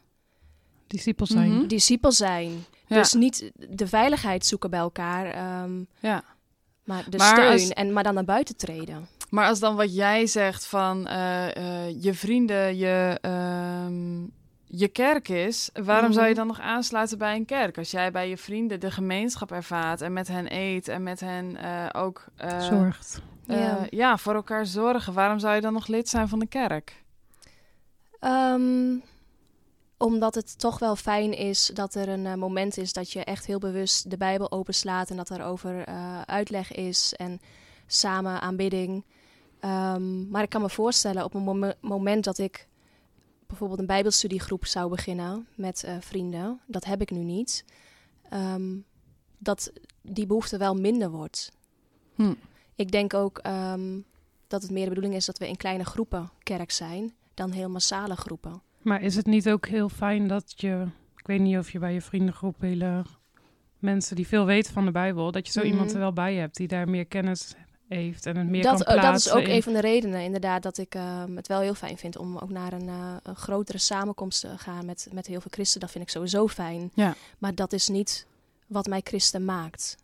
Discipels 0.86 1.30
zijn. 1.30 1.50
Mhm. 1.54 1.66
Discipel 1.66 2.12
zijn. 2.12 2.64
Ja. 2.86 2.96
Dus 2.96 3.12
niet 3.12 3.50
de 3.54 3.86
veiligheid 3.86 4.46
zoeken 4.46 4.70
bij 4.70 4.78
elkaar, 4.80 5.26
ehm, 5.26 5.72
ja. 5.98 6.22
maar 6.84 7.04
de 7.10 7.16
Maar 7.16 7.36
steun. 7.36 7.52
als- 7.52 7.68
En, 7.68 7.92
maar 7.92 8.02
dan 8.02 8.14
naar 8.14 8.24
buiten 8.24 8.56
treden. 8.56 9.08
Maar 9.30 9.48
als 9.48 9.58
dan 9.60 9.76
wat 9.76 9.94
jij 9.94 10.26
zegt 10.26 10.66
van 10.66 11.06
eh, 11.06 11.56
eh, 11.56 12.02
je 12.02 12.14
vrienden, 12.14 12.76
je, 12.76 13.18
ehm, 13.20 14.22
je 14.66 14.88
kerk 14.88 15.28
is, 15.28 15.70
waarom 15.72 16.12
zou 16.12 16.24
je 16.24 16.30
Mhm. 16.30 16.38
dan 16.38 16.46
nog 16.46 16.60
aansluiten 16.60 17.18
bij 17.18 17.34
een 17.36 17.44
kerk? 17.44 17.78
Als 17.78 17.90
jij 17.90 18.10
bij 18.10 18.28
je 18.28 18.36
vrienden 18.36 18.80
de 18.80 18.90
gemeenschap 18.90 19.52
ervaart 19.52 20.00
en 20.00 20.12
met 20.12 20.28
hen 20.28 20.54
eet 20.54 20.88
en 20.88 21.02
met 21.02 21.20
hen 21.20 21.56
eh, 21.56 21.86
ook 22.02 22.24
eh, 22.36 22.60
Zorgt. 22.60 23.20
eh, 23.46 23.58
Ja. 23.60 23.86
ja. 23.90 24.16
voor 24.18 24.34
elkaar 24.34 24.66
zorgen, 24.66 25.12
waarom 25.12 25.38
zou 25.38 25.54
je 25.54 25.60
dan 25.60 25.72
nog 25.72 25.86
lid 25.86 26.08
zijn 26.08 26.28
van 26.28 26.38
de 26.38 26.46
kerk? 26.46 27.02
Ehm, 28.20 28.96
omdat 29.96 30.34
het 30.34 30.58
toch 30.58 30.78
wel 30.78 30.96
fijn 30.96 31.32
is 31.32 31.70
dat 31.74 31.94
er 31.94 32.08
een 32.08 32.26
eh, 32.26 32.34
moment 32.34 32.76
is 32.76 32.92
dat 32.92 33.10
je 33.10 33.24
echt 33.24 33.46
heel 33.46 33.58
bewust 33.58 34.10
de 34.10 34.16
Bijbel 34.16 34.50
openslaat 34.50 35.10
en 35.10 35.16
dat 35.16 35.30
er 35.30 35.42
over 35.42 35.84
eh, 35.84 36.20
uitleg 36.20 36.72
is 36.72 37.14
en 37.14 37.40
samen 37.86 38.40
aanbidding. 38.40 39.04
Ehm, 39.60 40.28
maar 40.28 40.42
ik 40.42 40.48
kan 40.48 40.60
me 40.60 40.70
voorstellen 40.70 41.24
op 41.24 41.34
een 41.34 41.42
mom- 41.42 41.72
moment 41.80 42.24
dat 42.24 42.38
ik 42.38 42.68
bijvoorbeeld 43.46 43.80
een 43.80 43.86
Bijbelstudiegroep 43.86 44.66
zou 44.66 44.90
beginnen 44.90 45.46
met 45.54 45.84
eh, 45.84 45.96
vrienden, 46.00 46.60
dat 46.66 46.84
heb 46.84 47.00
ik 47.00 47.10
nu 47.10 47.22
niet, 47.22 47.64
ehm, 48.28 48.76
dat 49.38 49.72
die 50.02 50.26
behoefte 50.26 50.56
wel 50.56 50.74
minder 50.74 51.10
wordt. 51.10 51.52
Hm. 52.14 52.34
Ik 52.74 52.90
denk 52.90 53.14
ook 53.14 53.38
ehm, 53.38 54.00
dat 54.46 54.62
het 54.62 54.70
meer 54.70 54.82
de 54.82 54.88
bedoeling 54.88 55.14
is 55.14 55.26
dat 55.26 55.38
we 55.38 55.48
in 55.48 55.56
kleine 55.56 55.84
groepen 55.84 56.30
kerk 56.42 56.70
zijn 56.70 57.14
dan 57.34 57.50
heel 57.50 57.68
massale 57.68 58.16
groepen. 58.16 58.62
Maar 58.84 59.02
is 59.02 59.16
het 59.16 59.26
niet 59.26 59.50
ook 59.50 59.66
heel 59.66 59.88
fijn 59.88 60.26
dat 60.28 60.52
je... 60.56 60.86
Ik 61.16 61.26
weet 61.26 61.40
niet 61.40 61.58
of 61.58 61.70
je 61.70 61.78
bij 61.78 61.92
je 61.92 62.00
vriendengroep 62.00 62.60
hele 62.60 63.04
mensen 63.78 64.16
die 64.16 64.26
veel 64.26 64.44
weten 64.44 64.72
van 64.72 64.84
de 64.84 64.90
Bijbel... 64.90 65.32
dat 65.32 65.46
je 65.46 65.52
zo 65.52 65.60
iemand 65.62 65.84
Mhm. 65.86 65.94
er 65.94 66.00
wel 66.00 66.12
bij 66.12 66.34
hebt 66.34 66.56
die 66.56 66.68
daar 66.68 66.88
meer 66.88 67.06
kennis 67.06 67.54
heeft 67.88 68.26
en 68.26 68.36
het 68.36 68.48
meer 68.48 68.62
dat, 68.62 68.84
kan 68.84 68.94
eh, 68.94 69.00
plaatsen. 69.00 69.30
dat 69.32 69.40
is 69.40 69.42
ook 69.42 69.48
in- 69.48 69.56
een 69.56 69.62
van 69.62 69.72
de 69.72 69.80
redenen, 69.80 70.20
inderdaad, 70.22 70.62
dat 70.62 70.78
ik 70.78 70.94
ehm, 70.94 71.36
het 71.36 71.48
wel 71.48 71.60
heel 71.60 71.74
fijn 71.74 71.96
vind 71.98 72.16
om 72.16 72.36
ook 72.38 72.50
naar 72.50 72.72
een, 72.72 72.88
eh, 72.88 73.16
een 73.22 73.36
grotere 73.36 73.78
samenkomst 73.78 74.40
te 74.40 74.58
gaan 74.58 74.86
met, 74.86 75.08
met 75.12 75.26
heel 75.26 75.40
veel 75.40 75.50
christen. 75.54 75.80
Dat 75.80 75.90
vind 75.90 76.04
ik 76.04 76.10
sowieso 76.10 76.46
fijn. 76.48 76.90
Ja. 76.94 77.14
Maar 77.38 77.54
dat 77.54 77.72
is 77.72 77.88
niet 77.88 78.26
wat 78.66 78.86
mij 78.86 79.00
christen 79.04 79.44
maakt. 79.44 79.96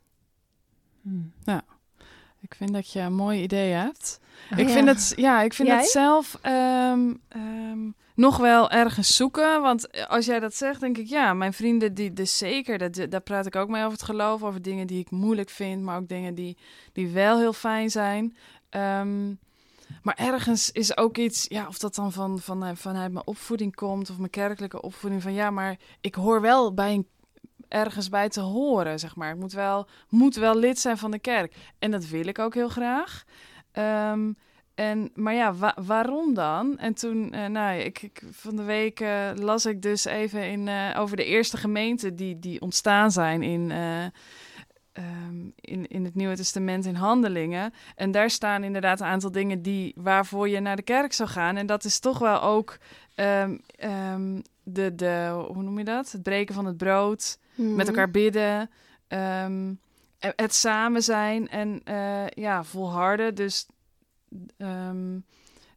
Hmm. 1.03 1.33
Ik 2.41 2.55
vind 2.55 2.73
dat 2.73 2.93
je 2.93 3.01
een 3.01 3.15
mooi 3.15 3.43
idee 3.43 3.73
hebt. 3.73 4.21
Ah, 4.51 4.59
Ik 4.59 4.67
Ja. 4.67 4.73
vind 4.75 4.89
het, 4.89 5.13
ja, 5.17 5.43
ik 5.43 5.53
vind 5.55 5.69
Jij? 5.69 5.77
het 5.77 5.89
zelf 5.89 6.39
ehm, 6.43 7.15
ehm, 7.29 7.79
nog 8.15 8.37
wel 8.37 8.71
ergens 8.71 9.17
zoeken. 9.17 9.63
Want 9.63 10.09
als 10.09 10.27
jij 10.27 10.41
dat 10.41 10.55
zegt, 10.55 10.81
denk 10.81 10.99
ik, 10.99 11.07
ja, 11.07 11.35
mijn 11.35 11.53
vrienden, 11.53 11.95
die, 11.95 12.13
dus 12.13 12.39
zeker, 12.39 12.79
dat, 12.79 13.07
daar 13.11 13.21
praat 13.21 13.47
ik 13.47 13.57
ook 13.57 13.69
mee 13.69 13.81
over 13.81 13.93
het 13.93 14.03
geloof, 14.07 14.43
over 14.43 14.63
dingen 14.63 14.87
die 14.87 14.99
ik 15.01 15.11
moeilijk 15.11 15.51
vind, 15.51 15.83
maar 15.83 15.97
ook 15.99 16.09
dingen 16.09 16.35
die, 16.35 16.57
die 16.93 17.09
wel 17.09 17.39
heel 17.39 17.53
fijn 17.53 17.91
zijn. 17.91 18.37
Ehm, 18.69 19.29
maar 20.03 20.15
ergens 20.17 20.71
is 20.73 20.97
ook 20.97 21.17
iets, 21.17 21.47
ja, 21.49 21.67
of 21.67 21.79
dat 21.79 21.95
dan 21.95 22.13
van, 22.13 22.39
van, 22.39 22.65
eh, 22.65 22.71
vanuit 22.75 23.13
mijn 23.13 23.27
opvoeding 23.27 23.75
komt, 23.75 24.11
of 24.11 24.19
mijn 24.19 24.31
kerkelijke 24.31 24.83
opvoeding, 24.83 25.23
van 25.23 25.33
ja, 25.33 25.51
maar 25.51 25.77
ik 26.01 26.15
hoor 26.15 26.41
wel 26.41 26.75
bij 26.75 26.93
een, 26.95 27.07
ergens 27.71 28.09
bij 28.09 28.29
te 28.29 28.41
horen, 28.41 28.99
zeg 28.99 29.17
maar. 29.17 29.31
Ik 29.31 29.41
moet 29.41 29.53
wel, 29.53 29.89
moet 30.09 30.35
wel 30.35 30.57
lid 30.57 30.79
zijn 30.79 30.99
van 30.99 31.11
de 31.11 31.19
kerk. 31.19 31.55
En 31.79 31.91
dat 31.91 32.07
wil 32.07 32.27
ik 32.27 32.39
ook 32.39 32.55
heel 32.55 32.69
graag. 32.69 33.25
Ehm, 33.73 34.33
en, 34.75 35.11
maar 35.15 35.35
ja, 35.35 35.55
wa- 35.55 35.77
waarom 35.85 36.35
dan? 36.35 36.79
En 36.79 36.95
toen, 36.95 37.33
eh, 37.33 37.47
nou, 37.47 37.79
ik, 37.79 38.03
ik, 38.03 38.23
van 38.31 38.57
de 38.57 38.63
week 38.63 39.01
eh, 39.01 39.31
las 39.35 39.67
ik 39.67 39.83
dus 39.83 40.05
even 40.05 40.51
in, 40.51 40.69
eh, 40.69 41.01
over 41.01 41.17
de 41.17 41.25
eerste 41.25 41.57
gemeenten 41.57 42.17
die, 42.17 42.39
die 42.39 42.61
ontstaan 42.61 43.11
zijn 43.11 43.43
in, 43.43 43.71
eh, 43.71 44.05
ehm, 44.93 45.49
in, 45.55 45.87
in 45.89 46.05
het 46.05 46.15
Nieuwe 46.15 46.37
Testament 46.37 46.87
in 46.87 46.95
Handelingen. 46.95 47.73
En 47.95 48.11
daar 48.11 48.31
staan 48.31 48.65
inderdaad 48.65 49.01
een 49.01 49.07
aantal 49.07 49.33
dingen 49.33 49.63
die, 49.63 49.93
waarvoor 49.97 50.49
je 50.49 50.61
naar 50.61 50.77
de 50.77 50.83
kerk 50.83 51.13
zou 51.13 51.29
gaan. 51.29 51.57
En 51.57 51.67
dat 51.67 51.85
is 51.85 51.99
toch 52.01 52.19
wel 52.19 52.43
ook 52.43 52.79
ehm, 53.15 53.57
de, 54.63 54.95
de, 54.95 55.45
hoe 55.53 55.63
noem 55.63 55.79
je 55.79 55.85
dat? 55.85 56.13
Het 56.13 56.23
breken 56.23 56.55
van 56.55 56.65
het 56.67 56.77
brood 56.77 57.39
met 57.61 57.77
Mhm. 57.77 57.87
elkaar 57.87 58.11
bidden, 58.11 58.71
ehm, 59.09 59.73
het 60.19 60.55
samen 60.55 61.03
zijn 61.03 61.49
en 61.49 61.81
eh, 61.85 62.27
ja, 62.29 62.65
volharden. 62.65 63.35
Dus 63.35 63.67
ehm, 64.57 65.19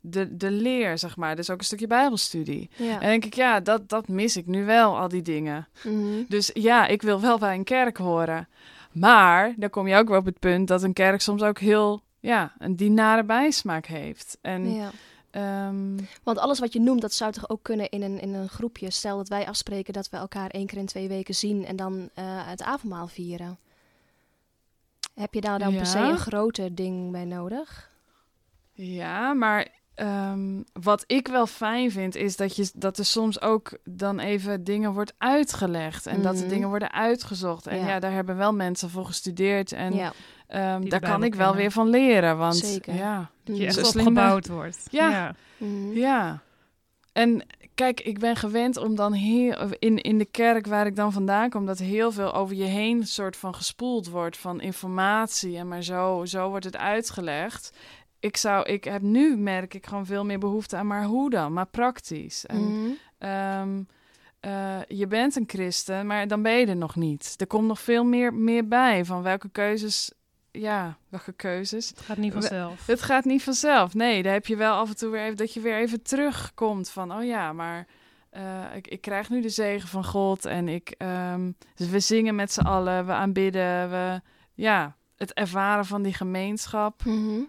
de, 0.02 0.36
de 0.38 0.52
leer, 0.52 0.98
zeg 0.98 1.18
maar. 1.18 1.36
Dus 1.36 1.50
ook 1.50 1.60
een 1.60 1.66
stukje 1.66 1.88
bijbelstudie. 1.88 2.70
Ja. 2.76 2.94
En 3.00 3.10
denk 3.10 3.26
ik, 3.26 3.34
ja, 3.34 3.60
dat, 3.60 3.90
dat 3.90 4.08
mis 4.08 4.38
ik 4.38 4.46
nu 4.46 4.66
wel, 4.66 4.98
al 4.98 5.08
die 5.08 5.22
dingen. 5.22 5.68
Mhm. 5.84 6.24
Dus 6.28 6.50
ja, 6.54 6.88
ik 6.88 7.02
wil 7.02 7.22
wel 7.22 7.38
bij 7.38 7.56
een 7.56 7.64
kerk 7.64 7.98
horen. 7.98 8.48
Maar 8.92 9.54
dan 9.58 9.70
kom 9.70 9.88
je 9.88 9.96
ook 9.96 10.08
weer 10.08 10.18
op 10.18 10.26
het 10.26 10.40
punt 10.40 10.68
dat 10.68 10.84
een 10.84 10.94
kerk 10.94 11.22
soms 11.22 11.42
ook 11.42 11.60
heel, 11.60 12.02
ja, 12.20 12.54
een 12.58 12.76
dienare 12.76 13.24
bijsmaak 13.24 13.86
heeft. 13.86 14.38
En 14.42 14.74
ja. 14.74 14.90
Ehm, 15.34 15.98
Want 16.24 16.38
alles 16.38 16.60
wat 16.60 16.74
je 16.74 16.80
noemt, 16.80 17.02
dat 17.02 17.14
zou 17.14 17.32
toch 17.32 17.50
ook 17.50 17.64
kunnen 17.64 17.90
in 17.90 18.02
een, 18.02 18.20
in 18.20 18.34
een 18.34 18.50
groepje. 18.50 18.92
Stel 18.92 19.18
dat 19.18 19.28
wij 19.28 19.48
afspreken 19.48 19.94
dat 19.94 20.10
we 20.10 20.18
elkaar 20.18 20.50
één 20.50 20.66
keer 20.68 20.78
in 20.78 20.86
twee 20.86 21.08
weken 21.08 21.36
zien 21.36 21.66
en 21.66 21.76
dan 21.76 22.10
eh, 22.14 22.24
het 22.28 22.64
avondmaal 22.64 23.08
vieren. 23.08 23.58
Heb 25.14 25.34
je 25.34 25.42
daar 25.42 25.60
dan 25.60 25.76
per 25.76 25.86
se 25.86 25.98
een 26.00 26.18
groter 26.18 26.76
ding 26.76 27.12
bij 27.12 27.26
nodig? 27.26 27.92
Ja, 28.74 29.34
maar 29.34 29.68
ehm, 29.96 30.62
wat 30.82 31.04
ik 31.08 31.28
wel 31.28 31.48
fijn 31.48 31.92
vind, 31.92 32.16
is 32.16 32.36
dat, 32.36 32.56
je, 32.56 32.70
dat 32.76 32.98
er 32.98 33.06
soms 33.06 33.42
ook 33.42 33.78
dan 33.84 34.20
even 34.20 34.64
dingen 34.64 34.94
wordt 34.94 35.14
uitgelegd. 35.18 36.06
En 36.06 36.22
dat 36.22 36.36
er 36.36 36.40
Mhm. 36.42 36.50
dingen 36.50 36.70
worden 36.70 36.92
uitgezocht. 36.92 37.68
En 37.68 37.78
Ja. 37.78 37.88
ja. 37.88 38.00
daar 38.00 38.12
hebben 38.12 38.38
wel 38.38 38.54
mensen 38.54 38.90
voor 38.90 39.06
gestudeerd. 39.06 39.72
En 39.72 39.94
ja. 39.96 40.14
ehm, 40.48 40.90
daar 40.90 41.00
kan 41.00 41.24
ik 41.24 41.36
wel 41.36 41.56
weer 41.56 41.72
van 41.72 41.90
leren. 41.90 42.38
Want 42.38 42.56
Zeker. 42.56 42.94
ja, 42.96 43.30
Dat 43.44 43.58
je 43.58 43.66
echt 43.66 43.84
opgebouwd 43.96 44.48
wordt. 44.48 44.88
Ja. 44.92 45.36
Mhm. 45.58 45.92
ja. 45.92 46.42
En 47.14 47.46
kijk, 47.76 48.00
ik 48.00 48.20
ben 48.20 48.36
gewend 48.36 48.78
om 48.78 48.96
dan 48.96 49.14
heel, 49.14 49.56
in, 49.80 49.98
in 49.98 50.18
de 50.18 50.26
kerk 50.26 50.68
waar 50.68 50.86
ik 50.86 50.96
dan 50.96 51.12
vandaan 51.12 51.50
kom, 51.50 51.66
dat 51.66 51.80
heel 51.80 52.12
veel 52.12 52.34
over 52.34 52.56
je 52.56 52.64
heen 52.64 53.06
soort 53.08 53.38
van 53.38 53.56
gespoeld 53.56 54.10
wordt 54.10 54.38
van 54.38 54.62
informatie. 54.62 55.58
En 55.58 55.68
maar 55.68 55.84
zo, 55.84 56.26
zo 56.26 56.50
wordt 56.50 56.66
het 56.66 56.78
uitgelegd. 56.78 57.72
ik 58.20 58.38
zou, 58.38 58.66
ik 58.66 58.84
heb 58.84 59.02
nu 59.02 59.38
merk 59.38 59.74
ik 59.74 59.86
gewoon 59.86 60.06
veel 60.06 60.26
meer 60.26 60.40
behoefte 60.40 60.76
aan, 60.76 60.88
maar 60.88 61.04
hoe 61.04 61.30
dan? 61.30 61.54
Maar 61.54 61.66
praktisch. 61.68 62.46
En, 62.46 62.62
Mhm. 62.62 62.90
ehm, 63.18 63.82
eh, 64.40 64.80
je 64.88 65.08
bent 65.08 65.36
een 65.36 65.44
christen, 65.48 66.08
maar 66.08 66.28
dan 66.28 66.42
ben 66.42 66.54
je 66.54 66.66
er 66.66 66.76
nog 66.76 66.96
niet. 66.96 67.34
Er 67.38 67.48
komt 67.48 67.68
nog 67.68 67.80
veel 67.80 68.04
meer, 68.04 68.34
meer 68.34 68.68
bij 68.68 69.06
van 69.06 69.22
welke 69.22 69.50
keuzes, 69.50 70.12
ja, 70.62 70.98
welke 71.10 71.34
keuzes. 71.34 71.90
Het 71.90 72.00
gaat 72.00 72.18
niet 72.18 72.34
vanzelf. 72.34 72.86
Het 72.88 73.02
gaat 73.02 73.26
niet 73.26 73.44
vanzelf. 73.44 73.94
Nee, 73.94 74.24
daar 74.24 74.34
heb 74.34 74.46
je 74.46 74.56
wel 74.56 74.74
af 74.76 74.90
en 74.90 74.96
toe 74.96 75.10
weer 75.10 75.22
even 75.24 75.38
dat 75.38 75.54
je 75.54 75.60
weer 75.60 75.78
even 75.78 76.02
terugkomt 76.02 76.90
van, 76.90 77.14
oh 77.14 77.24
ja, 77.24 77.54
maar 77.54 77.88
eh, 78.30 78.76
ik, 78.76 78.88
ik 78.88 79.02
krijg 79.02 79.30
nu 79.30 79.42
de 79.42 79.50
zegen 79.50 79.90
van 79.90 80.06
God 80.06 80.46
en 80.46 80.68
ik, 80.68 80.90
ehm, 80.90 81.52
dus 81.76 81.88
we 81.90 82.00
zingen 82.00 82.36
met 82.36 82.52
z'n 82.52 82.62
allen, 82.62 83.06
we 83.06 83.12
aanbidden, 83.12 83.90
we, 83.90 84.22
ja, 84.54 84.96
het 85.16 85.34
ervaren 85.34 85.86
van 85.86 86.02
die 86.02 86.14
gemeenschap. 86.14 87.06
Mhm. 87.06 87.40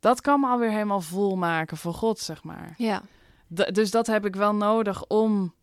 Dat 0.00 0.20
kan 0.20 0.40
me 0.40 0.46
alweer 0.46 0.70
helemaal 0.70 1.00
vol 1.00 1.36
maken 1.36 1.76
voor 1.76 1.94
God, 1.94 2.18
zeg 2.18 2.42
maar. 2.44 2.74
Ja. 2.76 3.02
D- 3.54 3.74
dus 3.74 3.90
dat 3.90 4.06
heb 4.06 4.26
ik 4.26 4.36
wel 4.36 4.54
nodig 4.54 5.06
om, 5.06 5.54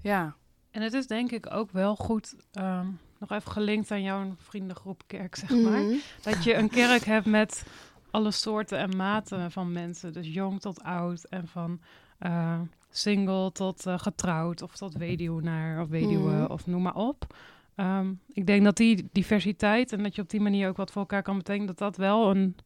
ja, 0.00 0.36
En 0.70 0.82
het 0.82 0.92
is 0.92 1.06
denk 1.06 1.30
ik 1.30 1.52
ook 1.52 1.70
wel 1.70 1.96
goed, 1.96 2.34
ehm, 2.52 2.86
nog 3.28 3.38
even 3.38 3.52
gelinkt 3.52 3.90
aan 3.90 4.02
jouw 4.02 4.34
vriendengroep 4.36 5.02
kerk, 5.06 5.34
zeg 5.36 5.50
maar. 5.50 5.80
Mhm. 5.80 5.94
Dat 6.22 6.44
je 6.44 6.54
een 6.54 6.68
kerk 6.70 7.04
hebt 7.04 7.26
met 7.26 7.66
alle 8.10 8.30
soorten 8.30 8.78
en 8.78 8.96
maten 8.96 9.50
van 9.52 9.72
mensen. 9.72 10.12
Dus 10.12 10.32
jong 10.34 10.60
tot 10.60 10.82
oud 10.82 11.24
en 11.24 11.48
van 11.48 11.80
eh, 12.18 12.60
single 12.90 13.52
tot 13.52 13.86
eh, 13.86 13.98
getrouwd 13.98 14.62
of 14.62 14.76
tot 14.76 14.94
weduwnaar 14.94 15.80
of 15.82 15.88
weduwe 15.88 16.32
Mhm. 16.32 16.52
of 16.52 16.66
noem 16.66 16.82
maar 16.82 16.94
op. 16.96 17.36
Ehm, 17.74 18.12
ik 18.32 18.46
denk 18.46 18.64
dat 18.64 18.76
die 18.76 19.08
diversiteit 19.12 19.92
en 19.92 20.02
dat 20.02 20.14
je 20.14 20.22
op 20.22 20.30
die 20.30 20.40
manier 20.40 20.68
ook 20.68 20.76
wat 20.76 20.90
voor 20.90 21.00
elkaar 21.00 21.22
kan 21.22 21.36
betekenen, 21.36 21.66
dat 21.66 21.78
dat 21.78 21.96
wel 21.96 22.30
een, 22.30 22.56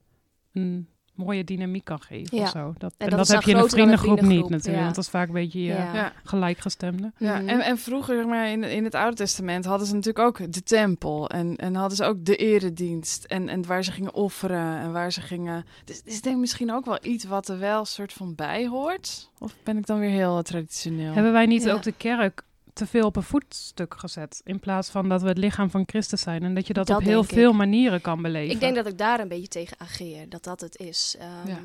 een 0.52 0.88
mooie 1.18 1.44
dynamiek 1.44 1.84
kan 1.84 2.00
geven 2.00 2.36
Ja. 2.36 2.42
of 2.42 2.50
zo. 2.50 2.74
Dat, 2.78 2.94
en 2.96 3.10
dat 3.10 3.28
heb 3.28 3.42
je 3.42 3.50
in 3.50 3.56
een 3.56 3.62
een 3.62 3.68
vriendengroep 3.68 4.20
niet 4.20 4.48
natuurlijk, 4.48 4.76
ja. 4.76 4.82
want 4.82 4.94
dat 4.94 5.04
is 5.04 5.10
vaak 5.10 5.26
een 5.28 5.34
beetje 5.34 5.60
je 5.60 5.66
Ja. 5.66 6.12
gelijkgestemde. 6.24 7.12
Ja, 7.16 7.34
en, 7.46 7.60
en 7.60 7.78
vroeger, 7.78 8.16
zeg 8.16 8.26
maar, 8.26 8.50
in, 8.50 8.64
in 8.64 8.84
het 8.84 8.94
Oude 8.94 9.16
Testament 9.16 9.64
hadden 9.64 9.86
ze 9.86 9.94
natuurlijk 9.94 10.24
ook 10.26 10.52
de 10.52 10.62
tempel. 10.62 11.28
En, 11.30 11.56
en 11.56 11.74
hadden 11.74 11.96
ze 11.96 12.04
ook 12.04 12.24
de 12.24 12.36
eredienst. 12.36 13.24
En, 13.24 13.48
en 13.48 13.66
waar 13.66 13.84
ze 13.84 13.92
gingen 13.92 14.14
offeren 14.14 14.78
en 14.78 14.92
waar 14.92 15.12
ze 15.12 15.20
gingen... 15.20 15.64
Dus, 15.84 16.02
dus 16.02 16.16
ik 16.16 16.22
denk 16.22 16.36
misschien 16.38 16.72
ook 16.72 16.84
wel 16.84 16.98
iets 17.02 17.24
wat 17.24 17.48
er 17.48 17.58
wel 17.58 17.84
soort 17.84 18.12
van 18.12 18.34
bij 18.34 18.66
hoort. 18.66 19.30
Of 19.38 19.54
ben 19.62 19.76
ik 19.76 19.86
dan 19.86 19.98
weer 19.98 20.10
heel 20.10 20.42
traditioneel? 20.42 21.12
Hebben 21.12 21.32
wij 21.32 21.46
niet 21.46 21.62
Ja. 21.62 21.72
ook 21.72 21.82
de 21.82 21.92
kerk 21.92 22.42
te 22.78 22.86
veel 22.86 23.06
op 23.06 23.16
een 23.16 23.22
voetstuk 23.22 23.94
gezet? 23.98 24.40
In 24.44 24.60
plaats 24.60 24.88
van 24.90 25.08
dat 25.08 25.22
we 25.22 25.28
het 25.28 25.38
lichaam 25.38 25.70
van 25.70 25.82
Christus 25.86 26.20
zijn. 26.20 26.42
En 26.42 26.54
dat 26.54 26.66
je 26.66 26.72
dat, 26.72 26.86
Dat 26.86 26.96
op 26.98 27.02
heel 27.04 27.22
ik. 27.22 27.28
veel 27.28 27.52
manieren 27.52 28.00
kan 28.00 28.22
beleven. 28.22 28.54
Ik 28.54 28.60
denk 28.60 28.74
dat 28.74 28.86
ik 28.86 28.98
daar 28.98 29.20
een 29.20 29.28
beetje 29.28 29.48
tegen 29.48 29.76
ageer, 29.80 30.28
dat 30.28 30.44
dat 30.44 30.60
het 30.60 30.76
is. 30.78 31.16
Ehm, 31.18 31.48
Ja. 31.48 31.58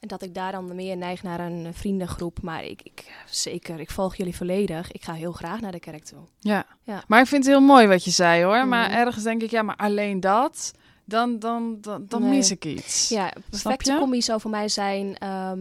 En 0.00 0.08
dat 0.08 0.22
ik 0.22 0.34
daar 0.34 0.52
dan 0.52 0.74
meer 0.74 0.96
neig 0.96 1.22
naar 1.22 1.40
een 1.40 1.74
vriendengroep. 1.74 2.42
Maar 2.42 2.64
ik, 2.64 2.80
ik, 2.82 3.12
zeker, 3.30 3.80
ik 3.80 3.90
volg 3.90 4.16
jullie 4.16 4.36
volledig. 4.36 4.92
Ik 4.92 5.02
ga 5.02 5.12
heel 5.12 5.32
graag 5.32 5.60
naar 5.60 5.72
de 5.72 5.80
kerk 5.80 6.04
toe. 6.04 6.18
Ja. 6.38 6.66
Ja. 6.82 7.04
maar 7.08 7.20
ik 7.20 7.26
vind 7.26 7.44
het 7.44 7.52
heel 7.52 7.62
mooi 7.62 7.86
wat 7.86 8.04
je 8.04 8.10
zei 8.10 8.42
hoor. 8.44 8.66
Maar 8.66 8.88
Mhm. 8.88 8.98
ergens 8.98 9.24
denk 9.24 9.42
ik, 9.42 9.50
ja, 9.50 9.62
maar 9.62 9.76
alleen 9.76 10.20
dat, 10.20 10.72
dan, 11.04 11.38
dan, 11.38 11.76
dan, 11.80 12.04
dan 12.08 12.20
Nee. 12.22 12.30
mis 12.30 12.50
ik 12.50 12.64
iets. 12.64 13.08
Ja, 13.08 13.32
perfecte 13.50 13.96
combi 13.98 14.22
zou 14.22 14.40
voor 14.40 14.50
mij 14.50 14.68
zijn 14.68 15.16
ehm, 15.18 15.60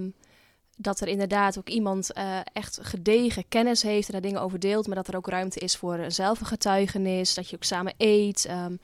dat 0.82 1.00
er 1.00 1.08
inderdaad 1.08 1.58
ook 1.58 1.70
iemand 1.70 2.14
eh, 2.14 2.40
echt 2.54 2.80
gedegen 2.82 3.44
kennis 3.50 3.82
heeft 3.82 4.08
en 4.08 4.14
daar 4.14 4.22
dingen 4.22 4.42
over 4.42 4.60
deelt, 4.60 4.88
maar 4.88 4.96
dat 4.96 5.08
er 5.08 5.16
ook 5.16 5.28
ruimte 5.28 5.60
is 5.60 5.76
voor 5.76 6.00
zelf 6.08 6.40
een 6.40 6.46
getuigenis, 6.46 7.34
dat 7.34 7.50
je 7.50 7.56
ook 7.56 7.64
samen 7.64 7.94
eet, 7.98 8.46
ehm, 8.46 8.76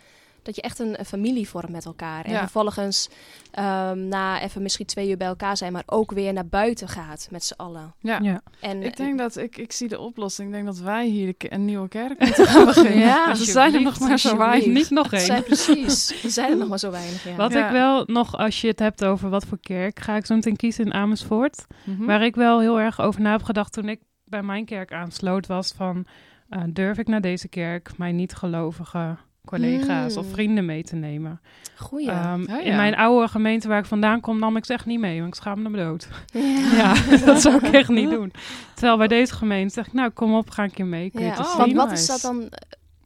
dat 0.48 0.56
je 0.56 0.62
echt 0.62 0.80
een, 0.80 1.00
een 1.00 1.06
familie 1.06 1.50
vormt 1.50 1.70
met 1.70 1.86
elkaar. 1.86 2.26
En 2.26 2.32
Ja. 2.32 2.40
vervolgens 2.40 3.10
ehm, 3.52 4.08
na 4.08 4.42
even 4.42 4.62
misschien 4.62 4.86
twee 4.86 5.10
uur 5.10 5.18
bij 5.18 5.28
elkaar 5.28 5.58
zijn, 5.58 5.74
maar 5.74 5.84
ook 5.86 6.12
weer 6.12 6.34
naar 6.34 6.48
buiten 6.48 6.88
gaat 6.88 7.28
met 7.32 7.44
z'n 7.44 7.54
allen. 7.58 7.94
Ja. 8.00 8.20
Ja. 8.22 8.42
En 8.62 8.84
Ik 8.84 8.98
denk 8.98 9.18
dat 9.18 9.38
ik, 9.38 9.58
ik 9.58 9.72
zie 9.72 9.88
de 9.88 10.00
oplossing. 10.00 10.48
Ik 10.48 10.54
denk 10.54 10.66
dat 10.66 10.78
wij 10.80 11.06
hier 11.08 11.34
een 11.38 11.66
nieuwe 11.66 11.88
kerk 11.88 12.20
moeten 12.20 12.46
gaan 12.48 12.66
beginnen. 12.74 12.98
Ja, 13.00 13.34
ze 13.36 13.46
zijn 13.46 13.74
er 13.74 13.82
nog 13.82 14.00
maar 14.00 14.20
zo 14.20 14.38
weinig. 14.38 14.68
Niet 14.74 14.90
nog 14.90 15.12
één. 15.14 15.22
zijn 15.22 15.44
precies, 15.44 16.24
er 16.24 16.30
zijn 16.30 16.52
er 16.52 16.58
nog 16.58 16.68
maar 16.68 16.80
zo 16.80 16.92
weinig. 16.92 17.24
Ja. 17.24 17.36
Wat 17.36 17.52
Ja. 17.54 17.66
ik 17.66 17.72
wel 17.72 18.04
nog, 18.06 18.38
als 18.38 18.62
je 18.62 18.68
het 18.68 18.80
hebt 18.80 19.04
over 19.06 19.30
wat 19.30 19.46
voor 19.46 19.60
kerk, 19.60 20.00
ga 20.00 20.16
ik 20.16 20.26
zo 20.26 20.36
meteen 20.36 20.56
kiezen 20.56 20.86
in 20.86 20.94
Amersfoort. 20.94 21.66
Mhm. 21.84 22.06
Waar 22.06 22.24
ik 22.24 22.36
wel 22.36 22.60
heel 22.60 22.80
erg 22.80 23.00
over 23.02 23.22
na 23.22 23.32
heb 23.32 23.44
gedacht 23.44 23.74
toen 23.74 23.90
ik 23.90 24.00
bij 24.26 24.44
mijn 24.44 24.66
kerk 24.66 24.94
aansloot, 24.94 25.48
was 25.48 25.72
van 25.76 26.06
eh, 26.50 26.62
durf 26.70 26.98
ik 26.98 27.08
naar 27.08 27.22
deze 27.22 27.48
kerk 27.48 27.98
mijn 27.98 28.16
niet-gelovige 28.16 29.18
collega's 29.48 30.14
Mm. 30.14 30.20
of 30.20 30.26
vrienden 30.32 30.66
mee 30.66 30.84
te 30.84 30.96
nemen? 30.96 31.42
Goeie. 31.76 32.10
Ehm, 32.12 32.42
Oh, 32.42 32.48
ja. 32.48 32.62
In 32.62 32.76
mijn 32.76 32.96
oude 32.96 33.28
gemeente 33.28 33.68
waar 33.68 33.80
ik 33.80 33.86
vandaan 33.86 34.20
kom, 34.22 34.40
nam 34.40 34.58
ik 34.58 34.66
ze 34.66 34.74
echt 34.74 34.86
niet 34.86 35.00
mee, 35.00 35.18
want 35.22 35.36
ik 35.36 35.42
schaamde 35.42 35.70
me 35.70 35.78
dood. 35.78 36.08
ja. 36.34 36.40
Ja, 36.78 36.94
dat 37.26 37.42
zou 37.42 37.56
ik 37.66 37.74
echt 37.74 37.90
niet 37.90 38.10
doen. 38.10 38.32
Terwijl 38.74 38.98
bij 38.98 39.08
deze 39.08 39.34
gemeente 39.34 39.74
zeg 39.74 39.88
ik, 39.88 39.94
nou 39.94 40.10
kom 40.10 40.36
op, 40.36 40.50
ga 40.50 40.64
een 40.64 40.72
keer 40.72 40.86
mee. 40.86 41.12
Kun 41.12 41.22
je 41.22 41.28
Ja. 41.28 41.40
Oh, 41.40 41.64
zien? 41.64 41.76
wat 41.76 41.92
is 41.92 42.08
dat 42.08 42.22
dan? 42.22 42.50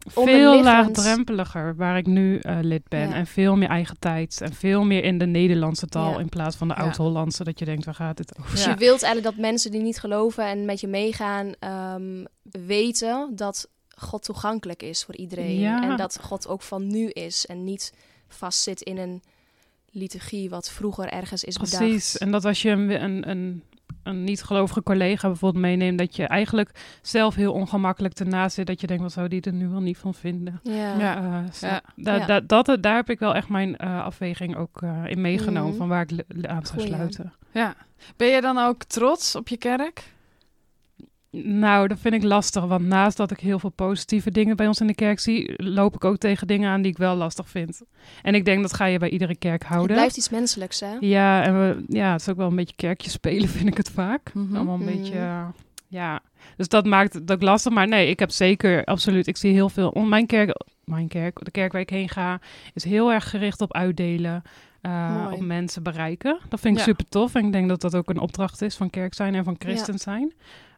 veel 0.07 0.23
onderliggend- 0.23 0.63
laagdrempeliger 0.97 1.75
waar 1.75 1.97
ik 1.97 2.05
nu 2.05 2.37
eh, 2.39 2.57
lid 2.61 2.87
ben. 2.87 3.07
Ja. 3.09 3.13
En 3.15 3.25
veel 3.27 3.55
meer 3.57 3.69
eigen 3.69 3.95
tijd. 3.99 4.41
En 4.41 4.53
veel 4.53 4.83
meer 4.83 5.03
in 5.03 5.17
de 5.17 5.25
Nederlandse 5.25 5.87
taal 5.87 6.19
in 6.19 6.29
plaats 6.29 6.55
van 6.55 6.67
de 6.67 6.75
oud-Hollandse. 6.75 7.43
Dat 7.43 7.59
je 7.59 7.65
denkt, 7.65 7.85
waar 7.85 7.93
gaat 7.95 8.17
het 8.17 8.33
over? 8.39 8.51
Dus 8.51 8.63
je 8.65 8.75
wilt 8.75 9.03
eigenlijk 9.03 9.35
dat 9.35 9.45
mensen 9.45 9.71
die 9.71 9.81
niet 9.81 9.99
geloven 9.99 10.45
en 10.45 10.65
met 10.65 10.79
je 10.79 10.87
meegaan, 10.87 11.53
ehm, 11.59 12.25
weten 12.65 13.31
dat 13.35 13.67
God 14.01 14.23
toegankelijk 14.23 14.83
is 14.83 15.03
voor 15.03 15.15
iedereen. 15.15 15.59
Ja. 15.59 15.89
En 15.89 15.97
dat 15.97 16.19
God 16.21 16.47
ook 16.47 16.61
van 16.61 16.87
nu 16.87 17.09
is 17.09 17.45
en 17.45 17.63
niet 17.63 17.93
vastzit 18.27 18.81
in 18.81 18.97
een 18.97 19.21
liturgie 19.91 20.49
wat 20.49 20.69
vroeger 20.71 21.05
ergens 21.07 21.43
is 21.43 21.57
Precies. 21.57 21.79
bedacht. 21.79 22.17
En 22.17 22.31
dat 22.31 22.45
als 22.45 22.61
je 22.61 22.69
een, 22.69 23.03
een, 23.03 23.29
een, 23.29 23.63
een 24.03 24.23
niet-gelovige 24.23 24.83
collega 24.83 25.27
bijvoorbeeld 25.27 25.63
meeneemt... 25.63 25.97
dat 25.97 26.15
je 26.15 26.23
eigenlijk 26.25 26.71
zelf 27.01 27.35
heel 27.35 27.53
ongemakkelijk 27.53 28.19
ernaast 28.19 28.55
zit. 28.55 28.67
Dat 28.67 28.81
je 28.81 28.87
denkt, 28.87 29.03
wat 29.03 29.11
zou 29.11 29.27
die 29.27 29.41
er 29.41 29.53
nu 29.53 29.67
wel 29.67 29.79
niet 29.81 29.97
van 29.97 30.13
vinden? 30.13 30.59
Ja. 30.63 30.97
Ja. 30.99 31.15
Eh, 31.17 31.43
Ja. 31.61 31.81
da- 31.95 32.15
Ja. 32.15 32.25
da- 32.25 32.39
dat, 32.39 32.77
daar 32.83 32.95
heb 32.95 33.09
ik 33.09 33.19
wel 33.19 33.35
echt 33.35 33.49
mijn 33.49 33.77
eh, 33.77 34.03
afweging 34.03 34.55
ook 34.55 34.81
eh, 34.81 35.03
in 35.07 35.21
meegenomen. 35.21 35.69
Mhm. 35.69 35.77
Van 35.77 35.87
waar 35.87 36.05
ik 36.11 36.25
aan 36.47 36.65
zou 36.65 36.81
sluiten. 36.81 37.33
Ja. 37.51 37.75
Ben 38.15 38.27
je 38.27 38.41
dan 38.41 38.57
ook 38.57 38.83
trots 38.83 39.35
op 39.35 39.47
je 39.47 39.57
kerk? 39.57 40.03
Nou, 41.31 41.87
dat 41.87 41.99
vind 41.99 42.13
ik 42.13 42.23
lastig. 42.23 42.65
Want 42.65 42.85
naast 42.85 43.17
dat 43.17 43.31
ik 43.31 43.39
heel 43.39 43.59
veel 43.59 43.69
positieve 43.69 44.31
dingen 44.31 44.55
bij 44.55 44.67
ons 44.67 44.79
in 44.81 44.87
de 44.87 44.95
kerk 44.95 45.19
zie, 45.19 45.53
loop 45.63 45.95
ik 45.95 46.05
ook 46.05 46.17
tegen 46.17 46.47
dingen 46.47 46.69
aan 46.69 46.81
die 46.81 46.91
ik 46.91 46.97
wel 46.97 47.15
lastig 47.15 47.49
vind. 47.49 47.81
En 48.21 48.35
ik 48.35 48.45
denk 48.45 48.61
dat 48.61 48.73
ga 48.73 48.85
je 48.85 48.99
bij 48.99 49.09
iedere 49.09 49.35
kerk 49.35 49.61
Het 49.61 49.71
houden. 49.71 49.95
blijft 49.95 50.17
iets 50.17 50.29
menselijks, 50.29 50.79
hè? 50.79 50.95
Ja, 50.99 51.43
en 51.43 51.53
we, 51.59 51.83
ja, 51.87 52.11
het 52.11 52.21
is 52.21 52.29
ook 52.29 52.37
wel 52.37 52.47
een 52.47 52.55
beetje 52.55 52.75
kerkje 52.75 53.09
spelen, 53.09 53.49
vind 53.57 53.67
ik 53.67 53.77
het 53.77 53.89
vaak. 53.89 54.33
Mhm. 54.33 54.55
Allemaal 54.55 54.75
een 54.75 54.83
Mhm. 54.85 54.95
beetje, 54.97 55.17
eh, 55.17 55.47
ja. 55.87 56.19
Dus 56.57 56.67
dat 56.67 56.85
maakt 56.85 57.13
het 57.13 57.31
ook 57.31 57.41
lastig. 57.41 57.71
Maar 57.73 57.87
nee, 57.87 58.09
ik 58.09 58.19
heb 58.19 58.31
zeker, 58.31 58.83
absoluut, 58.85 59.27
ik 59.27 59.37
zie 59.37 59.53
heel 59.53 59.69
veel. 59.69 59.89
om- 59.89 60.09
Mijn 60.09 60.25
kerk, 60.25 60.55
mijn 60.85 61.07
kerk, 61.07 61.45
de 61.45 61.51
kerk 61.51 61.71
waar 61.71 61.81
ik 61.81 61.89
heen 61.89 62.09
ga, 62.09 62.39
is 62.73 62.83
heel 62.83 63.11
erg 63.11 63.29
gericht 63.29 63.61
op 63.61 63.73
uitdelen. 63.73 64.41
eh, 64.81 65.23
Mooi. 65.23 65.33
op 65.35 65.41
mensen 65.41 65.83
bereiken. 65.83 66.39
Dat 66.49 66.59
vind 66.59 66.73
ik 66.73 66.79
Ja. 66.79 66.85
super 66.87 67.05
tof. 67.09 67.35
En 67.35 67.45
ik 67.45 67.51
denk 67.51 67.69
dat 67.69 67.81
dat 67.81 67.95
ook 67.95 68.09
een 68.09 68.19
opdracht 68.19 68.61
is 68.61 68.75
van 68.75 68.89
kerk 68.89 69.13
zijn 69.13 69.35
en 69.35 69.43
van 69.43 69.55
christen 69.59 69.99
zijn. 69.99 70.33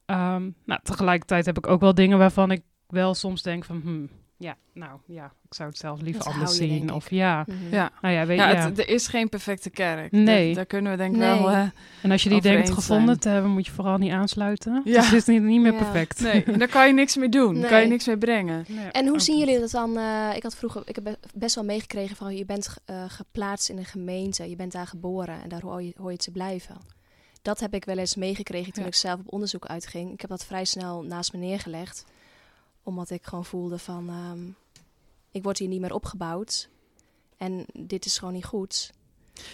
Ehm, 0.06 0.50
nou, 0.66 0.80
tegelijkertijd 0.84 1.46
heb 1.46 1.58
ik 1.58 1.68
ook 1.68 1.80
wel 1.82 1.94
dingen 1.94 2.18
waarvan 2.18 2.52
ik 2.52 2.62
wel 2.88 3.14
soms 3.14 3.42
denk 3.42 3.66
van... 3.66 3.80
hmm, 3.84 4.10
ja, 4.38 4.56
nou 4.74 5.00
ja, 5.08 5.26
ik 5.46 5.54
zou 5.54 5.70
het 5.70 5.78
zelf 5.78 6.02
liever 6.02 6.24
Dat 6.24 6.34
anders 6.34 6.56
zien. 6.56 6.94
Of 6.94 7.10
ja, 7.10 7.44
Mhm. 7.48 7.74
Ja. 7.76 7.92
nou 8.02 8.14
ja, 8.14 8.26
weet 8.26 8.38
Ja, 8.38 8.50
je. 8.50 8.56
het- 8.56 8.80
er 8.80 8.90
is 8.90 9.08
geen 9.08 9.30
perfecte 9.30 9.70
kerk. 9.70 10.12
Nee. 10.12 10.46
Daar, 10.46 10.56
daar 10.56 10.66
kunnen 10.66 10.92
we 10.92 10.98
denk 10.98 11.14
ik 11.14 11.20
Nee. 11.20 11.30
wel... 11.40 11.50
eh, 11.50 11.66
En 12.02 12.12
als 12.12 12.24
je 12.24 12.30
die 12.30 12.42
denkt 12.42 12.70
gevonden 12.70 13.06
zijn. 13.06 13.20
te 13.20 13.30
hebben, 13.30 13.52
moet 13.52 13.66
je 13.66 13.72
vooral 13.72 13.98
niet 13.98 14.12
aansluiten. 14.12 14.82
Ja. 14.86 14.96
Dus 15.00 15.06
het 15.06 15.14
is 15.14 15.26
niet, 15.26 15.42
niet 15.42 15.62
meer 15.62 15.72
Ja. 15.72 15.78
perfect. 15.78 16.20
nee, 16.22 16.44
daar 16.58 16.68
kan 16.68 16.88
je 16.88 16.94
niks 16.94 17.16
mee 17.18 17.30
doen. 17.30 17.54
Daar 17.54 17.70
kan 17.70 17.78
je 17.78 17.84
Nee. 17.84 17.92
niks 17.92 18.06
mee 18.08 18.18
brengen. 18.18 18.66
Nee, 18.68 18.86
En 18.88 19.08
hoe 19.08 19.20
zien 19.20 19.38
jullie 19.40 19.60
dat 19.60 19.72
dan? 19.72 19.98
eh, 19.98 20.30
ik 20.36 20.44
had 20.44 20.56
vroeger, 20.56 20.82
ik 20.86 20.96
heb 20.96 21.04
be- 21.04 21.20
best 21.34 21.56
wel 21.56 21.64
meegekregen 21.64 22.16
van 22.16 22.36
je 22.36 22.46
bent 22.46 22.76
eh, 22.86 23.04
geplaatst 23.08 23.70
in 23.70 23.78
een 23.78 23.86
gemeente, 23.86 24.50
je 24.50 24.56
bent 24.56 24.72
daar 24.72 24.88
geboren 24.88 25.42
en 25.44 25.50
daar 25.50 25.62
hoor 25.62 25.82
je, 25.84 25.94
hoor 25.98 26.12
je 26.12 26.18
te 26.18 26.32
blijven. 26.32 26.76
Dat 27.44 27.60
heb 27.60 27.74
ik 27.74 27.86
wel 27.86 27.98
eens 27.98 28.16
meegekregen 28.16 28.74
toen 28.74 28.82
Ja. 28.84 28.90
ik 28.90 28.96
zelf 28.96 29.20
op 29.20 29.34
onderzoek 29.34 29.66
uitging. 29.66 30.12
Ik 30.14 30.22
heb 30.22 30.30
dat 30.30 30.46
vrij 30.46 30.66
snel 30.66 31.02
naast 31.04 31.34
me 31.34 31.40
neergelegd, 31.40 32.06
omdat 32.84 33.10
ik 33.10 33.24
gewoon 33.26 33.46
voelde 33.46 33.78
van 33.78 34.10
ehm, 34.10 34.42
ik 35.32 35.44
word 35.44 35.58
hier 35.58 35.68
niet 35.68 35.82
meer 35.82 35.94
opgebouwd 35.94 36.70
en 37.38 37.66
dit 37.74 38.06
is 38.06 38.18
gewoon 38.18 38.34
niet 38.34 38.46
goed. 38.46 38.92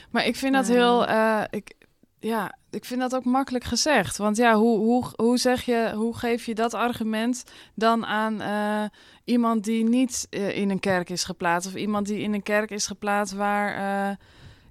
Maar 0.10 0.25
ik 0.25 0.36
vind 0.36 0.54
dat 0.54 0.67
Ja. 0.67 0.73
heel... 0.73 1.06
eh, 1.08 1.43
ik, 1.49 1.73
ja, 2.19 2.58
ik 2.69 2.86
vind 2.86 2.99
dat 2.99 3.15
ook 3.15 3.25
makkelijk 3.25 3.63
gezegd. 3.63 4.17
Want 4.17 4.38
ja, 4.38 4.56
hoe, 4.56 4.78
hoe, 4.80 5.06
hoe 5.15 5.38
zeg 5.38 5.62
je... 5.63 5.91
Hoe 5.95 6.15
geef 6.17 6.45
je 6.45 6.56
dat 6.56 6.73
argument 6.73 7.43
dan 7.75 8.06
aan 8.06 8.41
eh, 8.41 8.84
iemand 9.23 9.63
die 9.63 9.84
niet 9.84 10.28
eh, 10.30 10.58
in 10.58 10.69
een 10.69 10.80
kerk 10.80 11.10
is 11.10 11.23
geplaatst... 11.23 11.67
of 11.67 11.75
iemand 11.75 12.08
die 12.08 12.19
in 12.19 12.34
een 12.34 12.43
kerk 12.43 12.71
is 12.71 12.88
geplaatst 12.88 13.34
waar... 13.34 14.17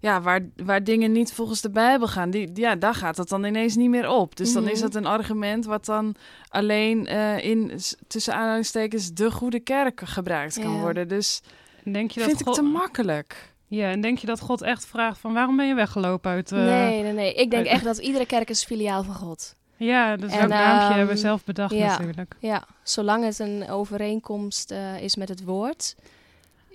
ja, 0.00 0.20
waar, 0.20 0.40
waar 0.56 0.84
dingen 0.84 1.12
niet 1.12 1.32
volgens 1.32 1.60
de 1.60 1.70
Bijbel 1.70 2.06
gaan. 2.08 2.30
Die, 2.30 2.50
ja, 2.54 2.74
daar 2.76 2.94
gaat 2.94 3.16
het 3.16 3.28
dan 3.28 3.44
ineens 3.44 3.76
niet 3.76 3.88
meer 3.90 4.08
op. 4.08 4.36
Dus 4.36 4.52
dan 4.52 4.68
is 4.68 4.76
Mhm. 4.76 4.84
het 4.84 4.94
een 4.94 5.06
argument 5.06 5.64
wat 5.64 5.84
dan 5.84 6.14
alleen 6.48 7.06
eh, 7.06 7.44
in, 7.44 7.80
tussen 8.06 8.34
aanhalingstekens, 8.34 9.12
de 9.12 9.30
goede 9.30 9.60
kerk 9.60 10.00
gebruikt 10.04 10.60
kan 10.60 10.80
worden. 10.80 11.08
Dus 11.08 11.40
Denk 11.84 12.10
je 12.10 12.20
dat 12.20 12.28
vind 12.28 12.46
ik 12.48 12.54
te 12.54 12.62
makkelijk. 12.62 13.52
Ja, 13.66 13.90
en 13.90 14.00
denk 14.00 14.18
je 14.18 14.26
dat 14.26 14.40
God 14.40 14.62
echt 14.62 14.86
vraagt 14.86 15.18
van 15.18 15.32
waarom 15.32 15.56
ben 15.56 15.66
je 15.66 15.74
weggelopen 15.74 16.30
uit... 16.30 16.52
eh, 16.52 16.58
nee, 16.58 17.02
nee, 17.02 17.12
nee. 17.12 17.34
Ik 17.34 17.50
denk 17.50 17.66
echt 17.66 17.84
dat 17.84 17.98
iedere 17.98 18.26
kerk 18.26 18.50
is 18.50 18.64
filiaal 18.64 19.02
van 19.02 19.14
God. 19.14 19.54
Ja, 19.76 20.16
dus 20.16 20.30
En, 20.32 20.38
welk 20.38 20.50
naampje 20.50 20.96
hebben 20.96 21.14
we 21.14 21.20
zelf 21.20 21.44
bedacht 21.44 21.74
ja. 21.74 21.86
natuurlijk. 21.86 22.34
Ja, 22.38 22.64
zolang 22.82 23.24
het 23.24 23.38
een 23.38 23.70
overeenkomst 23.70 24.70
eh, 24.70 25.02
is 25.02 25.16
met 25.16 25.28
het 25.28 25.44
woord, 25.44 25.94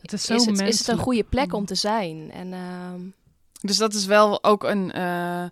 Het 0.04 0.14
is 0.14 0.26
zo 0.26 0.36
is 0.36 0.46
het, 0.46 0.62
is 0.62 0.80
het 0.80 0.88
een 0.88 0.98
goede 0.98 1.24
plek 1.24 1.54
om 1.54 1.66
te 1.66 1.76
zijn. 1.76 2.32
En 2.32 2.54
ehm, 2.54 3.02
Dus 3.62 3.78
dat 3.78 3.94
is 3.94 4.06
wel 4.06 4.44
ook 4.44 4.64
een 4.64 4.92
eh, 4.92 5.46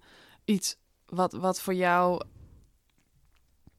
iets 0.45 0.75
wat, 1.05 1.33
wat 1.33 1.61
voor 1.61 1.73
jou 1.73 2.21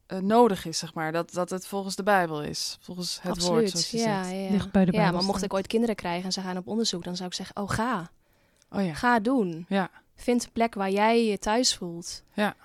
eh, 0.05 0.17
nodig 0.17 0.65
is, 0.65 0.77
zeg 0.77 0.93
maar. 0.93 1.11
Dat, 1.11 1.33
dat 1.33 1.49
het 1.49 1.67
volgens 1.67 1.95
de 1.95 2.03
Bijbel 2.03 2.43
is. 2.43 2.77
Volgens 2.81 3.19
het 3.21 3.41
woord, 3.41 3.69
zoals 3.69 3.91
je 3.91 3.97
ja, 3.97 4.23
zegt. 4.23 4.35
ja. 4.35 4.49
Dicht 4.49 4.71
bij 4.71 4.85
de 4.85 4.91
ja, 4.91 4.97
Bijbel 4.97 5.17
maar 5.17 5.27
mocht 5.27 5.43
ik 5.43 5.53
ooit 5.53 5.67
kinderen 5.67 5.95
krijgen 5.95 6.25
en 6.25 6.31
ze 6.31 6.41
gaan 6.41 6.57
op 6.57 6.67
onderzoek, 6.67 7.03
dan 7.03 7.15
zou 7.15 7.29
ik 7.29 7.35
zeggen, 7.35 7.55
oh 7.55 7.69
ga. 7.69 8.11
Oh 8.69 8.85
ja. 8.85 8.93
Ga 8.93 9.19
doen. 9.19 9.65
Ja. 9.69 9.89
Vind 10.15 10.43
een 10.43 10.51
plek 10.51 10.73
waar 10.73 10.91
jij 10.91 11.25
je 11.25 11.39
thuis 11.39 11.75
voelt. 11.75 12.23
Ja. 12.33 12.55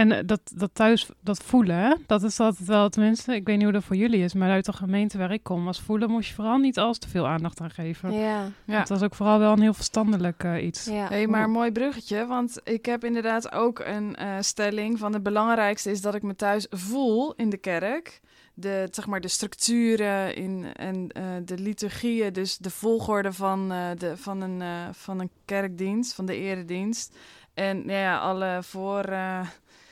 En 0.00 0.12
eh, 0.12 0.18
dat, 0.26 0.40
dat 0.54 0.70
thuis, 0.72 1.08
dat 1.20 1.42
voelen, 1.42 2.02
dat 2.06 2.22
is 2.22 2.40
altijd 2.40 2.68
wel, 2.68 2.88
tenminste, 2.88 3.34
ik 3.34 3.46
weet 3.46 3.56
niet 3.56 3.64
hoe 3.64 3.72
dat 3.72 3.84
voor 3.84 3.96
jullie 3.96 4.24
is, 4.24 4.34
maar 4.34 4.50
uit 4.50 4.64
de 4.64 4.72
gemeente 4.72 5.18
waar 5.18 5.32
ik 5.32 5.42
kom, 5.42 5.66
als 5.66 5.80
voelen 5.80 6.10
moest 6.10 6.28
je 6.28 6.34
vooral 6.34 6.58
niet 6.58 6.78
al 6.78 6.92
te 6.92 7.08
veel 7.08 7.26
aandacht 7.26 7.60
aan 7.60 7.70
geven. 7.70 8.12
Ja, 8.12 8.48
ja. 8.64 8.78
Het 8.78 8.88
was 8.88 9.02
ook 9.02 9.14
vooral 9.14 9.38
wel 9.38 9.52
een 9.52 9.60
heel 9.60 9.74
verstandelijk 9.74 10.44
eh, 10.44 10.64
iets. 10.64 10.84
ja. 10.84 11.08
Hey, 11.08 11.26
maar 11.26 11.44
een 11.44 11.50
mooi 11.50 11.72
bruggetje, 11.72 12.26
want 12.26 12.60
ik 12.64 12.86
heb 12.86 13.04
inderdaad 13.04 13.52
ook 13.52 13.78
een 13.78 14.16
eh, 14.16 14.36
stelling 14.40 14.98
van 14.98 15.12
het 15.12 15.22
belangrijkste 15.22 15.90
is 15.90 16.00
dat 16.00 16.14
ik 16.14 16.22
me 16.22 16.36
thuis 16.36 16.66
voel 16.70 17.34
in 17.34 17.50
de 17.50 17.56
kerk. 17.56 18.20
De, 18.54 18.88
zeg 18.90 19.06
maar, 19.06 19.20
de 19.20 19.28
structuren 19.28 20.34
in, 20.34 20.66
en 20.74 21.08
eh, 21.08 21.24
de 21.44 21.58
liturgieën, 21.58 22.32
dus 22.32 22.56
de 22.56 22.70
volgorde 22.70 23.32
van, 23.32 23.72
eh, 23.72 23.90
de, 23.96 24.16
van, 24.16 24.40
een, 24.40 24.62
eh, 24.62 24.88
van 24.92 25.20
een 25.20 25.30
kerkdienst, 25.44 26.14
van 26.14 26.26
de 26.26 26.36
eredienst. 26.36 27.16
En 27.54 27.76
nou 27.86 27.98
ja, 27.98 28.18
alle 28.18 28.58
voor, 28.62 29.04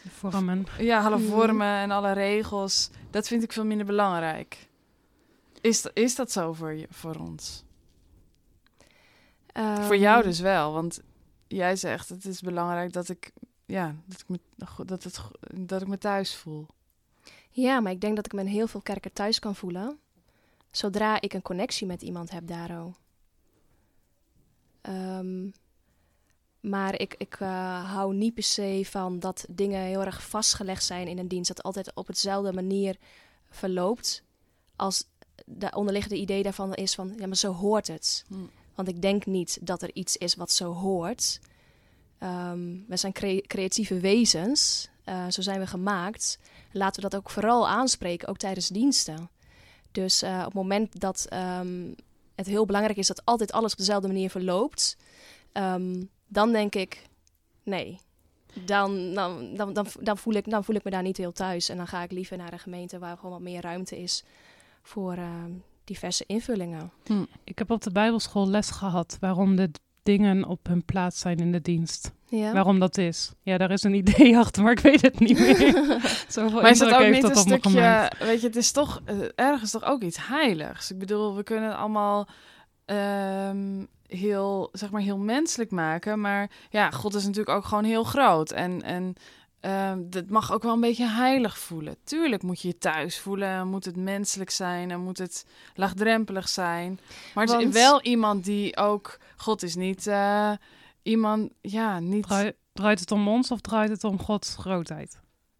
Vormen. 0.09 0.67
ja, 0.79 1.05
alle 1.05 1.19
Mhm. 1.19 1.29
vormen 1.29 1.77
en 1.77 1.91
alle 1.91 2.13
regels, 2.13 2.91
dat 3.11 3.27
vind 3.29 3.43
ik 3.43 3.53
veel 3.53 3.65
minder 3.65 3.87
belangrijk. 3.87 4.69
Is, 5.61 5.83
dat- 5.83 5.93
is 5.95 6.15
dat 6.15 6.33
zo 6.33 6.53
voor, 6.53 6.73
je, 6.73 6.87
voor 6.91 7.15
ons? 7.17 7.65
Voor 9.81 9.97
jou 9.97 10.19
Ehm, 10.19 10.29
dus 10.29 10.41
wel, 10.41 10.73
want 10.73 11.01
jij 11.47 11.77
zegt 11.77 12.09
het 12.09 12.25
is 12.25 12.41
belangrijk 12.41 12.93
dat 12.93 13.09
ik, 13.09 13.31
ja, 13.67 13.95
dat 14.07 14.21
ik 14.21 14.29
me, 14.29 14.41
dat 14.87 15.03
het, 15.05 15.21
dat 15.55 15.83
ik 15.83 15.89
me 15.89 15.99
thuis 15.99 16.37
voel. 16.37 16.67
Ja, 17.51 17.81
maar 17.81 17.93
ik 17.93 18.01
denk 18.01 18.17
dat 18.17 18.27
ik 18.27 18.33
me 18.33 18.41
in 18.41 18.47
heel 18.47 18.67
veel 18.67 18.81
kerken 18.81 19.13
thuis 19.13 19.39
kan 19.39 19.55
voelen. 19.55 19.99
Zodra 20.71 21.21
ik 21.21 21.33
een 21.33 21.43
connectie 21.43 21.87
met 21.87 22.03
iemand 22.03 22.31
heb 22.31 22.47
daarover. 22.47 23.01
Ehm, 24.81 25.47
maar 26.61 27.01
ik, 27.01 27.15
ik 27.19 27.37
eh, 27.41 27.93
hou 27.93 28.15
niet 28.15 28.35
per 28.35 28.43
se 28.43 28.83
van 28.87 29.19
dat 29.21 29.45
dingen 29.49 29.81
heel 29.83 30.05
erg 30.05 30.23
vastgelegd 30.29 30.85
zijn 30.85 31.09
in 31.09 31.19
een 31.19 31.29
dienst. 31.29 31.49
Dat 31.49 31.63
altijd 31.63 31.95
op 31.95 32.07
hetzelfde 32.07 32.53
manier 32.53 32.97
verloopt. 33.51 34.23
Als 34.77 35.05
de 35.47 35.71
onderliggende 35.75 36.17
idee 36.17 36.43
daarvan 36.43 36.75
is 36.75 36.95
van, 36.95 37.15
ja, 37.19 37.27
maar 37.27 37.37
zo 37.37 37.53
hoort 37.53 37.87
het. 37.87 38.25
Hm. 38.29 38.35
Want 38.75 38.89
ik 38.89 39.03
denk 39.03 39.27
niet 39.27 39.59
dat 39.61 39.83
er 39.83 39.91
iets 39.95 40.17
is 40.17 40.35
wat 40.35 40.53
zo 40.53 40.73
hoort. 40.73 41.41
Ehm, 42.19 42.77
we 42.89 42.97
zijn 42.97 43.13
cre- 43.13 43.41
creatieve 43.47 44.01
wezens. 44.01 44.89
eh, 45.05 45.29
zo 45.29 45.43
zijn 45.43 45.61
we 45.61 45.67
gemaakt. 45.67 46.39
Laten 46.73 47.03
we 47.03 47.09
dat 47.09 47.21
ook 47.21 47.31
vooral 47.31 47.69
aanspreken, 47.69 48.29
ook 48.29 48.37
tijdens 48.37 48.69
diensten. 48.69 49.31
Dus 49.93 50.23
eh, 50.23 50.39
op 50.39 50.45
het 50.45 50.55
moment 50.55 51.01
dat 51.01 51.27
ehm, 51.29 51.93
het 52.35 52.47
heel 52.47 52.67
belangrijk 52.67 52.99
is 52.99 53.07
dat 53.07 53.25
altijd 53.25 53.53
alles 53.53 53.73
op 53.73 53.79
dezelfde 53.79 54.07
manier 54.09 54.31
verloopt, 54.31 54.97
ehm, 55.53 56.03
dan 56.29 56.53
denk 56.53 56.75
ik, 56.75 57.07
nee. 57.63 57.99
Dan, 58.65 59.15
dan, 59.15 59.55
dan, 59.55 59.73
dan, 59.73 59.87
dan, 60.01 60.19
voel 60.19 60.35
ik, 60.35 60.51
dan 60.51 60.65
voel 60.65 60.77
ik 60.77 60.85
me 60.85 60.91
daar 60.91 61.03
niet 61.03 61.17
heel 61.17 61.33
thuis. 61.33 61.69
En 61.69 61.77
dan 61.77 61.87
ga 61.87 62.03
ik 62.03 62.11
liever 62.11 62.37
naar 62.37 62.53
een 62.53 62.59
gemeente 62.59 62.99
waar 62.99 63.17
gewoon 63.17 63.33
wat 63.33 63.41
meer 63.41 63.61
ruimte 63.61 63.99
is 64.03 64.25
voor 64.83 65.13
ehm, 65.13 65.51
diverse 65.85 66.25
invullingen. 66.27 66.93
Ik 67.45 67.59
heb 67.59 67.71
op 67.71 67.83
de 67.83 67.93
Bijbelschool 67.93 68.49
les 68.49 68.71
gehad 68.71 69.17
waarom 69.21 69.57
de 69.57 69.71
dingen 70.03 70.45
op 70.45 70.67
hun 70.67 70.85
plaats 70.85 71.21
zijn 71.21 71.39
in 71.39 71.53
de 71.53 71.61
dienst. 71.61 72.13
Ja? 72.27 72.53
Waarom 72.53 72.79
dat 72.79 72.99
is. 72.99 73.33
Ja, 73.43 73.59
daar 73.59 73.71
is 73.71 73.83
een 73.83 73.95
idee 73.95 74.37
achter, 74.43 74.63
maar 74.63 74.73
ik 74.73 74.81
weet 74.81 75.03
het 75.03 75.21
niet 75.21 75.39
meer. 75.39 75.57
Zoveel 76.29 76.61
Maar 76.61 76.71
is 76.71 76.79
dat 76.79 76.93
ook 76.93 76.99
heeft 76.99 77.13
niet 77.13 77.23
dat 77.23 77.31
een 77.31 77.37
stukje, 77.37 77.71
gemaakt. 77.71 78.19
weet 78.19 78.41
je, 78.41 78.47
het 78.47 78.57
is 78.57 78.73
toch 78.73 79.01
eh, 79.05 79.17
ergens 79.35 79.71
toch 79.71 79.85
ook 79.85 80.03
iets 80.03 80.27
heiligs. 80.27 80.91
Ik 80.91 80.99
bedoel, 80.99 81.37
we 81.37 81.43
kunnen 81.43 81.77
allemaal 81.77 82.29
ehm, 82.85 83.85
heel, 84.09 84.69
zeg 84.73 84.91
maar, 84.91 85.01
heel 85.01 85.19
menselijk 85.19 85.71
maken, 85.71 86.21
maar 86.21 86.51
ja, 86.71 86.91
God 86.91 87.15
is 87.15 87.23
natuurlijk 87.23 87.57
ook 87.57 87.65
gewoon 87.65 87.85
heel 87.85 88.05
groot 88.05 88.51
en 88.51 88.83
en 88.83 89.15
ehm 89.61 89.99
dat 90.11 90.29
mag 90.31 90.53
ook 90.53 90.63
wel 90.63 90.73
een 90.73 90.81
beetje 90.81 91.09
heilig 91.09 91.59
voelen. 91.59 91.97
Tuurlijk 92.05 92.43
moet 92.43 92.61
je 92.61 92.69
je 92.69 92.79
thuis 92.79 93.19
voelen, 93.19 93.49
en 93.49 93.69
moet 93.69 93.85
het 93.85 93.97
menselijk 93.97 94.51
zijn 94.51 94.91
en 94.91 95.01
moet 95.01 95.19
het 95.19 95.47
laagdrempelig 95.75 96.49
zijn. 96.49 97.01
Maar 97.35 97.47
het 97.47 97.61
is 97.61 97.73
wel 97.73 98.03
iemand 98.03 98.45
die 98.45 98.77
ook, 98.77 99.19
God 99.37 99.63
is 99.63 99.75
niet 99.75 100.07
eh, 100.07 100.53
iemand, 101.03 101.53
ja, 101.61 102.01
niet. 102.01 102.23
Draai- 102.23 102.53
draait 102.73 103.01
het 103.01 103.11
om 103.11 103.29
ons 103.29 103.51
of 103.51 103.61
draait 103.61 103.91
het 103.91 104.05
om 104.05 104.19
Gods 104.21 104.57
grootheid? 104.57 105.19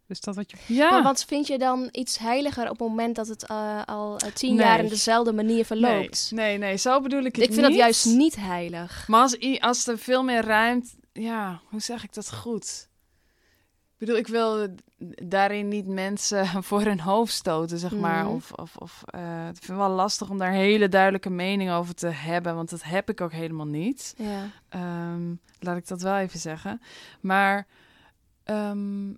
Is 0.09 0.19
dat 0.21 0.35
wat 0.35 0.51
je... 0.51 0.57
Ja. 0.65 0.89
Maar 0.91 1.03
wat 1.03 1.25
vind 1.25 1.47
je 1.47 1.57
dan 1.57 1.89
iets 1.91 2.17
heiliger 2.17 2.63
op 2.63 2.79
het 2.79 2.87
moment 2.87 3.15
dat 3.15 3.27
het 3.27 3.45
eh, 3.45 3.81
al 3.85 4.17
eh, 4.17 4.31
tien 4.31 4.55
Nee. 4.55 4.65
jaar 4.65 4.79
in 4.79 4.87
dezelfde 4.87 5.33
manier 5.33 5.65
verloopt? 5.65 6.31
Nee, 6.33 6.45
nee, 6.47 6.57
nee, 6.57 6.77
zo 6.77 7.01
bedoel 7.01 7.23
ik 7.23 7.35
het 7.35 7.43
ik 7.43 7.49
vind 7.49 7.61
dat 7.61 7.69
niet. 7.69 7.79
juist 7.79 8.05
niet 8.05 8.35
heilig. 8.35 9.07
Maar 9.07 9.21
als, 9.21 9.59
als 9.59 9.87
er 9.87 9.97
veel 9.97 10.23
meer 10.23 10.41
ruimte... 10.45 10.87
Ja, 11.13 11.61
hoe 11.69 11.79
zeg 11.81 12.03
ik 12.03 12.13
dat 12.13 12.33
goed? 12.33 12.87
Ik 13.93 14.05
bedoel, 14.05 14.17
ik 14.17 14.27
wil 14.27 14.67
daarin 15.25 15.67
niet 15.67 15.87
mensen 15.87 16.47
voor 16.63 16.81
hun 16.81 16.99
hoofd 16.99 17.33
stoten, 17.33 17.77
zeg 17.79 17.95
maar. 17.95 18.23
Mhm. 18.23 18.33
Of, 18.33 18.51
of, 18.51 18.75
of 18.75 19.01
eh, 19.05 19.39
ik 19.47 19.55
vind 19.55 19.67
het 19.67 19.77
wel 19.77 19.89
lastig 19.89 20.29
om 20.29 20.37
daar 20.37 20.51
hele 20.51 20.89
duidelijke 20.89 21.29
mening 21.29 21.71
over 21.71 21.93
te 21.95 22.07
hebben. 22.07 22.55
Want 22.55 22.69
dat 22.69 22.83
heb 22.83 23.09
ik 23.09 23.21
ook 23.21 23.31
helemaal 23.31 23.67
niet. 23.67 24.13
Ja. 24.17 24.49
Ehm, 24.69 25.33
laat 25.59 25.77
ik 25.77 25.87
dat 25.87 26.01
wel 26.01 26.17
even 26.17 26.39
zeggen. 26.39 26.81
Maar 27.21 27.67
ehm, 28.43 29.09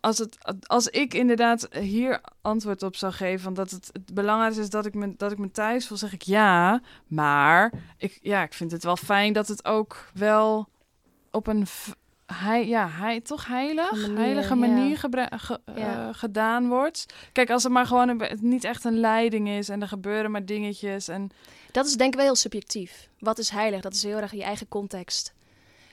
als, 0.00 0.18
het, 0.18 0.38
als 0.66 0.88
ik 0.88 1.14
inderdaad 1.14 1.68
hier 1.72 2.20
antwoord 2.42 2.82
op 2.82 2.96
zou 2.96 3.12
geven... 3.12 3.40
van 3.40 3.54
dat 3.54 3.70
het, 3.70 3.90
het 3.92 4.14
belangrijkste 4.14 4.62
is 4.62 4.70
dat 4.70 4.86
ik, 4.86 4.94
me, 4.94 5.14
dat 5.16 5.32
ik 5.32 5.38
me 5.38 5.50
thuis 5.50 5.86
voel, 5.86 5.98
zeg 5.98 6.12
ik 6.12 6.22
ja. 6.22 6.80
Maar 7.06 7.72
ik, 7.96 8.18
ja, 8.22 8.42
ik 8.42 8.54
vind 8.54 8.70
het 8.70 8.84
wel 8.84 8.96
fijn 8.96 9.32
dat 9.32 9.48
het 9.48 9.64
ook 9.64 10.08
wel 10.14 10.68
op 11.30 11.46
een... 11.46 11.66
Hei, 12.26 12.68
ja, 12.68 12.88
hij, 12.88 13.20
toch 13.20 13.46
heilig? 13.46 13.90
Manier, 13.90 14.16
heilige 14.16 14.54
manier 14.54 14.98
gebra- 14.98 15.28
ge- 15.36 15.60
Ja. 15.74 16.08
eh, 16.08 16.14
gedaan 16.14 16.68
wordt. 16.68 17.06
Kijk, 17.32 17.50
als 17.50 17.62
het 17.62 17.72
maar 17.72 17.86
gewoon 17.86 18.08
een, 18.08 18.38
niet 18.40 18.64
echt 18.64 18.84
een 18.84 18.98
leiding 19.00 19.48
is 19.48 19.68
en 19.68 19.82
er 19.82 19.88
gebeuren 19.88 20.30
maar 20.30 20.44
dingetjes 20.44 21.08
en 21.08 21.30
Dat 21.72 21.86
is 21.86 21.94
denk 21.94 22.10
ik 22.10 22.16
wel 22.16 22.24
heel 22.26 22.34
subjectief. 22.34 23.08
Wat 23.18 23.38
is 23.38 23.48
heilig? 23.50 23.80
Dat 23.80 23.94
is 23.94 24.02
heel 24.02 24.16
erg 24.18 24.32
je 24.32 24.42
eigen 24.42 24.68
context. 24.68 25.32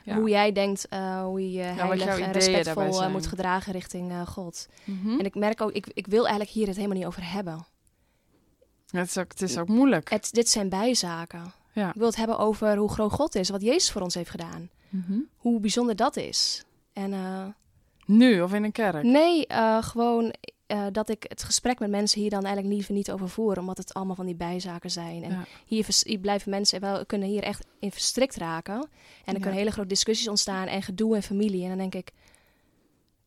Ja. 0.03 0.15
Hoe 0.15 0.29
jij 0.29 0.51
denkt, 0.51 0.87
eh, 0.87 1.23
hoe 1.23 1.51
je 1.51 1.61
heilig 1.61 2.03
jouw 2.03 2.17
en 2.17 2.31
respectvol 2.31 3.03
eh, 3.03 3.11
moet 3.11 3.27
gedragen 3.27 3.73
richting 3.73 4.11
eh, 4.11 4.27
God. 4.27 4.67
Mhm. 4.83 5.19
En 5.19 5.25
ik 5.25 5.35
merk 5.35 5.61
ook, 5.61 5.71
ik, 5.71 5.87
ik 5.93 6.07
wil 6.07 6.21
eigenlijk 6.21 6.49
hier 6.49 6.67
het 6.67 6.75
helemaal 6.75 6.97
niet 6.97 7.05
over 7.05 7.31
hebben. 7.31 7.65
Ja, 8.85 8.99
het, 8.99 9.09
is 9.09 9.17
ook, 9.17 9.31
het 9.31 9.41
is 9.41 9.57
ook 9.57 9.67
moeilijk. 9.67 10.09
Het, 10.09 10.29
dit 10.31 10.49
zijn 10.49 10.69
bijzaken. 10.69 11.53
Ja. 11.73 11.89
Ik 11.89 11.95
wil 11.95 12.07
het 12.07 12.15
hebben 12.15 12.37
over 12.37 12.77
hoe 12.77 12.89
groot 12.89 13.11
God 13.11 13.35
is, 13.35 13.49
wat 13.49 13.61
Jezus 13.61 13.91
voor 13.91 14.01
ons 14.01 14.13
heeft 14.13 14.29
gedaan. 14.29 14.69
Mhm. 14.89 15.19
Hoe 15.37 15.59
bijzonder 15.59 15.95
dat 15.95 16.15
is. 16.15 16.63
En 16.93 17.55
Nu 18.05 18.41
of 18.41 18.53
in 18.53 18.63
een 18.63 18.71
kerk? 18.71 19.03
Nee, 19.03 19.45
gewoon 19.79 20.33
eh, 20.71 20.85
dat 20.91 21.09
ik 21.09 21.25
het 21.27 21.43
gesprek 21.43 21.79
met 21.79 21.89
mensen 21.89 22.21
hier 22.21 22.29
dan 22.29 22.43
eigenlijk 22.45 22.75
liever 22.75 22.93
niet 22.93 23.11
over 23.11 23.29
voer, 23.29 23.59
omdat 23.59 23.77
het 23.77 23.93
allemaal 23.93 24.15
van 24.15 24.25
die 24.25 24.35
bijzaken 24.35 24.91
zijn. 24.91 25.23
En 25.23 25.31
Ja. 25.31 25.45
hier, 25.65 26.19
blijven 26.21 26.49
mensen 26.49 26.79
wel 26.81 27.05
kunnen 27.05 27.27
hier 27.27 27.43
echt 27.43 27.65
in 27.79 27.91
verstrikt 27.91 28.35
raken. 28.35 28.73
En 28.75 28.81
er 29.25 29.33
Ja. 29.33 29.39
kunnen 29.39 29.53
hele 29.59 29.71
grote 29.71 29.87
discussies 29.87 30.27
ontstaan 30.27 30.67
en 30.67 30.81
gedoe 30.81 31.15
en 31.15 31.23
familie. 31.23 31.61
En 31.63 31.69
dan 31.69 31.77
denk 31.77 31.95
ik, 31.95 32.11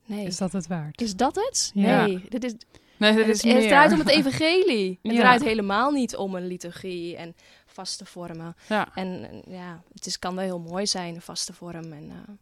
nee, 0.07 0.27
Is 0.27 0.37
dat 0.37 0.53
het 0.53 0.67
waard? 0.67 1.01
is 1.01 1.17
dat 1.17 1.35
het? 1.35 1.71
Ja. 1.75 2.07
Nee, 2.07 2.25
dit 2.29 2.45
is, 2.45 2.55
Nee, 2.99 3.13
dat 3.15 3.27
het, 3.27 3.35
is 3.37 3.43
het 3.43 3.53
meer. 3.53 3.69
draait 3.69 3.93
om 3.93 3.99
het 3.99 4.09
evangelie. 4.09 4.99
Het 5.03 5.13
Ja. 5.13 5.19
draait 5.19 5.43
helemaal 5.43 5.91
niet 5.91 6.17
om 6.17 6.35
een 6.35 6.47
liturgie 6.47 7.17
en 7.17 7.35
vaste 7.67 8.05
vormen. 8.05 8.57
Ja. 8.69 8.89
En 8.95 9.31
eh, 9.31 9.53
ja, 9.55 9.83
het 9.95 10.07
is, 10.07 10.19
kan 10.19 10.35
wel 10.35 10.45
heel 10.45 10.59
mooi 10.61 10.87
zijn, 10.87 11.15
een 11.15 11.21
vaste 11.23 11.53
vorm. 11.53 11.93
En, 11.93 12.11
eh, 12.11 12.35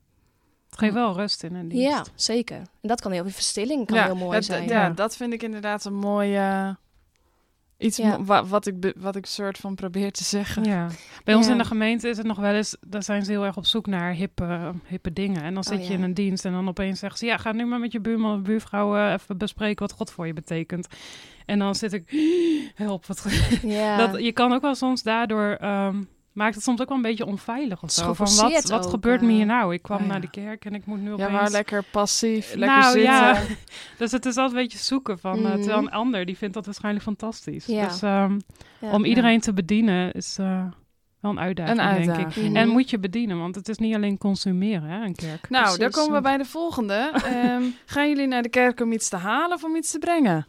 Het 0.73 0.81
geeft 0.81 0.95
wel 0.95 1.15
rust 1.17 1.43
in 1.43 1.55
een 1.55 1.69
dienst. 1.69 1.87
ja, 1.89 2.05
zeker. 2.15 2.57
En 2.57 2.67
dat 2.81 3.01
kan 3.01 3.13
heel 3.13 3.23
veel 3.23 3.33
verstilling 3.33 3.87
kan 3.87 3.97
ja, 3.97 4.05
heel 4.05 4.17
mooi 4.17 4.35
het- 4.37 4.45
zijn. 4.45 4.69
Ja, 4.69 4.83
Ja. 4.83 4.91
dat 4.91 5.17
vind 5.17 5.33
ik 5.33 5.43
inderdaad 5.43 5.85
een 5.85 5.95
mooie... 5.95 6.77
Iets 7.79 7.97
Ja. 7.97 8.23
wa- 8.23 8.45
wat, 8.45 8.67
ik 8.67 8.81
be- 8.81 8.95
wat 8.99 9.17
ik 9.17 9.27
soort 9.27 9.59
van 9.59 9.75
probeer 9.75 10.13
te 10.13 10.25
zeggen. 10.25 10.65
Ja. 10.65 10.89
Bij 11.25 11.35
ons 11.35 11.49
in 11.49 11.59
de 11.59 11.65
gemeente 11.65 12.09
is 12.09 12.17
het 12.17 12.27
nog 12.27 12.39
wel 12.39 12.53
eens, 12.55 12.77
daar 12.87 13.03
zijn 13.03 13.25
ze 13.25 13.31
heel 13.31 13.45
erg 13.45 13.57
op 13.57 13.65
zoek 13.67 13.87
naar 13.87 14.13
hippe, 14.13 14.73
hippe 14.87 15.13
dingen. 15.13 15.43
En 15.43 15.55
dan 15.55 15.65
zit 15.65 15.79
Oh, 15.79 15.85
je 15.85 15.89
ja. 15.91 15.95
in 15.95 16.03
een 16.03 16.15
dienst 16.15 16.45
en 16.45 16.53
dan 16.53 16.69
opeens 16.69 16.99
zeggen 16.99 17.19
ze, 17.19 17.27
ja, 17.27 17.37
ga 17.37 17.53
nu 17.53 17.65
maar 17.67 17.79
met 17.79 17.93
je 17.93 18.01
buurman 18.01 18.37
of 18.37 18.43
buurvrouw 18.43 18.97
eh, 18.97 19.13
even 19.13 19.39
bespreken 19.39 19.87
wat 19.87 19.97
God 19.97 20.11
voor 20.11 20.27
je 20.27 20.33
betekent. 20.33 20.87
En 21.47 21.59
dan 21.59 21.75
zit 21.75 21.93
ik, 21.93 22.05
help, 22.75 23.07
wat 23.07 23.27
Ja. 23.63 23.97
dat, 24.07 24.21
je 24.23 24.33
kan 24.33 24.53
ook 24.53 24.63
wel 24.63 24.75
soms 24.75 25.03
daardoor, 25.03 25.51
ehm, 25.61 26.03
maakt 26.33 26.55
het 26.55 26.65
soms 26.65 26.81
ook 26.81 26.89
wel 26.89 26.97
een 26.97 27.03
beetje 27.03 27.27
onveilig 27.27 27.83
of 27.83 27.91
zo. 27.91 28.13
Van 28.15 28.37
wat, 28.37 28.69
wat 28.69 28.85
ook, 28.85 28.91
gebeurt 28.91 29.21
me 29.21 29.29
eh. 29.29 29.35
hier 29.35 29.47
nou? 29.47 29.75
Ik 29.75 29.83
kwam 29.83 29.97
Oh, 29.99 30.03
ja. 30.05 30.11
naar 30.11 30.21
de 30.21 30.31
kerk 30.31 30.65
en 30.65 30.75
ik 30.75 30.87
moet 30.87 31.01
nu 31.01 31.07
Ja, 31.09 31.13
opeens... 31.13 31.31
maar 31.31 31.51
lekker 31.51 31.85
passief, 31.91 32.55
lekker 32.55 32.79
nou 32.79 32.93
zitten. 32.93 33.13
ja, 33.13 33.43
dus 33.99 34.13
het 34.13 34.27
is 34.27 34.37
altijd 34.37 34.57
een 34.57 34.63
beetje 34.63 34.79
zoeken 34.79 35.19
van, 35.19 35.47
eh, 35.47 35.53
terwijl 35.53 35.79
een 35.79 35.91
ander 35.91 36.25
die 36.25 36.37
vindt 36.37 36.55
dat 36.55 36.65
waarschijnlijk 36.65 37.05
fantastisch. 37.05 37.67
Ja. 37.67 37.87
Dus 37.89 38.03
ehm, 38.03 38.39
Ja. 38.79 38.91
om 38.93 39.05
iedereen 39.05 39.41
te 39.41 39.53
bedienen 39.53 40.13
is 40.13 40.39
eh, 40.39 40.65
wel 41.21 41.31
een 41.31 41.41
uitdaging, 41.41 41.81
Een 41.81 42.17
denk 42.17 42.35
ik. 42.35 42.55
En 42.55 42.69
moet 42.69 42.91
je 42.91 42.99
bedienen, 42.99 43.39
want 43.39 43.55
het 43.55 43.69
is 43.69 43.79
niet 43.79 43.95
alleen 43.95 44.19
consumeren, 44.19 44.89
hè, 44.89 45.05
een 45.05 45.15
kerk. 45.15 45.51
Nou, 45.51 45.65
daar 45.67 45.77
Precies. 45.77 45.97
komen 45.97 46.15
we 46.15 46.21
bij 46.21 46.37
de 46.37 46.45
volgende. 46.45 47.11
Ehm, 47.25 47.63
gaan 47.87 48.09
jullie 48.09 48.27
naar 48.27 48.43
de 48.43 48.49
kerk 48.49 48.81
om 48.81 48.93
iets 48.93 49.09
te 49.09 49.17
halen 49.17 49.57
of 49.57 49.65
om 49.65 49.77
iets 49.77 49.91
te 49.91 49.99
brengen? 49.99 50.47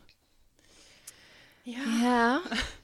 Ja. 1.63 2.41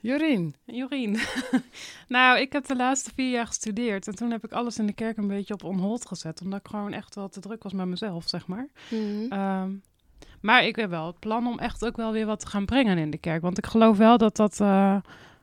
Jorien. 0.00 0.54
Jorien. 0.64 1.18
nou, 2.08 2.38
ik 2.40 2.52
heb 2.52 2.66
de 2.66 2.76
laatste 2.76 3.10
vier 3.14 3.30
jaar 3.30 3.46
gestudeerd. 3.46 4.06
En 4.06 4.14
toen 4.14 4.30
heb 4.30 4.44
ik 4.44 4.52
alles 4.52 4.78
in 4.78 4.86
de 4.86 4.92
kerk 4.92 5.16
een 5.16 5.26
beetje 5.28 5.54
op 5.54 5.64
on-hold 5.64 6.06
gezet. 6.06 6.40
Omdat 6.42 6.58
ik 6.60 6.66
gewoon 6.68 6.92
echt 6.92 7.14
wel 7.14 7.28
te 7.28 7.40
druk 7.40 7.62
was 7.62 7.72
met 7.72 7.86
mezelf, 7.86 8.28
zeg 8.28 8.46
maar. 8.46 8.68
Mhm. 8.90 9.32
Ehm, 9.32 9.70
maar 10.40 10.64
ik 10.64 10.76
heb 10.76 10.90
wel 10.90 11.06
het 11.06 11.18
plan 11.18 11.46
om 11.46 11.58
echt 11.58 11.84
ook 11.86 11.96
wel 11.96 12.12
weer 12.12 12.26
wat 12.26 12.40
te 12.40 12.46
gaan 12.46 12.64
brengen 12.64 12.98
in 12.98 13.10
de 13.10 13.18
kerk. 13.18 13.42
Want 13.42 13.58
ik 13.58 13.66
geloof 13.66 13.96
wel 13.96 14.18
dat 14.18 14.36
dat, 14.36 14.60
eh, 14.60 14.96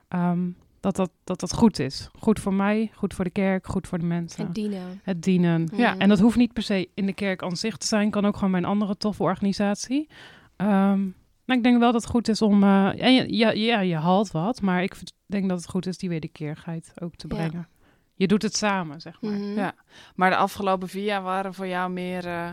ehm, 0.08 0.50
dat, 0.80 0.96
dat, 0.96 1.12
dat, 1.24 1.40
dat 1.40 1.54
goed 1.54 1.80
is. 1.80 2.10
Goed 2.20 2.40
voor 2.40 2.54
mij, 2.54 2.92
goed 2.96 3.14
voor 3.14 3.24
de 3.24 3.30
kerk, 3.32 3.68
goed 3.68 3.88
voor 3.88 4.00
de 4.00 4.06
mensen. 4.06 4.46
Het 4.46 4.56
dienen. 4.56 5.02
Het 5.04 5.24
dienen. 5.24 5.70
Ja, 5.76 5.92
Mhm. 5.92 6.02
en 6.02 6.10
dat 6.10 6.20
hoeft 6.20 6.38
niet 6.38 6.54
per 6.54 6.64
se 6.64 6.90
in 6.94 7.06
de 7.06 7.14
kerk 7.14 7.44
aan 7.44 7.56
zich 7.58 7.78
te 7.78 7.88
zijn. 7.88 8.10
Kan 8.10 8.26
ook 8.26 8.36
gewoon 8.36 8.52
bij 8.52 8.60
een 8.60 8.66
andere 8.66 8.98
toffe 8.98 9.24
organisatie. 9.24 10.08
Ehm, 10.56 11.02
maar 11.48 11.58
ik 11.58 11.64
denk 11.64 11.80
wel 11.80 11.92
dat 11.92 12.02
het 12.02 12.12
goed 12.12 12.28
is 12.28 12.42
om... 12.42 12.64
eh, 12.64 13.04
en 13.04 13.14
je, 13.14 13.38
ja, 13.38 13.50
ja, 13.52 13.80
je 13.80 13.96
haalt 13.96 14.32
wat. 14.32 14.62
Maar 14.62 14.84
ik 14.84 14.96
denk 15.26 15.50
dat 15.50 15.58
het 15.58 15.70
goed 15.70 15.86
is 15.86 15.98
die 15.98 16.10
wederkeerigheid 16.10 16.92
ook 17.02 17.16
te 17.16 17.28
Ja. 17.30 17.36
brengen. 17.36 17.68
Je 18.16 18.28
doet 18.28 18.42
het 18.42 18.56
samen, 18.56 19.02
zeg 19.02 19.22
maar. 19.22 19.32
Mhm. 19.32 19.54
Ja. 19.56 19.74
Maar 20.16 20.30
de 20.30 20.36
afgelopen 20.36 20.88
vier 20.88 21.04
jaar 21.04 21.22
waren 21.22 21.54
voor 21.54 21.68
jou 21.68 21.92
meer 21.92 22.26
eh, 22.26 22.50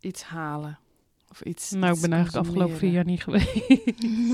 iets 0.00 0.22
halen. 0.22 0.78
Of 1.30 1.40
iets. 1.40 1.70
Nou, 1.70 1.94
ik 1.94 2.00
ben 2.00 2.12
eigenlijk 2.12 2.44
de 2.44 2.50
afgelopen 2.50 2.76
vier 2.76 2.90
jaar 2.90 3.04
niet 3.04 3.22
geweest. 3.22 3.68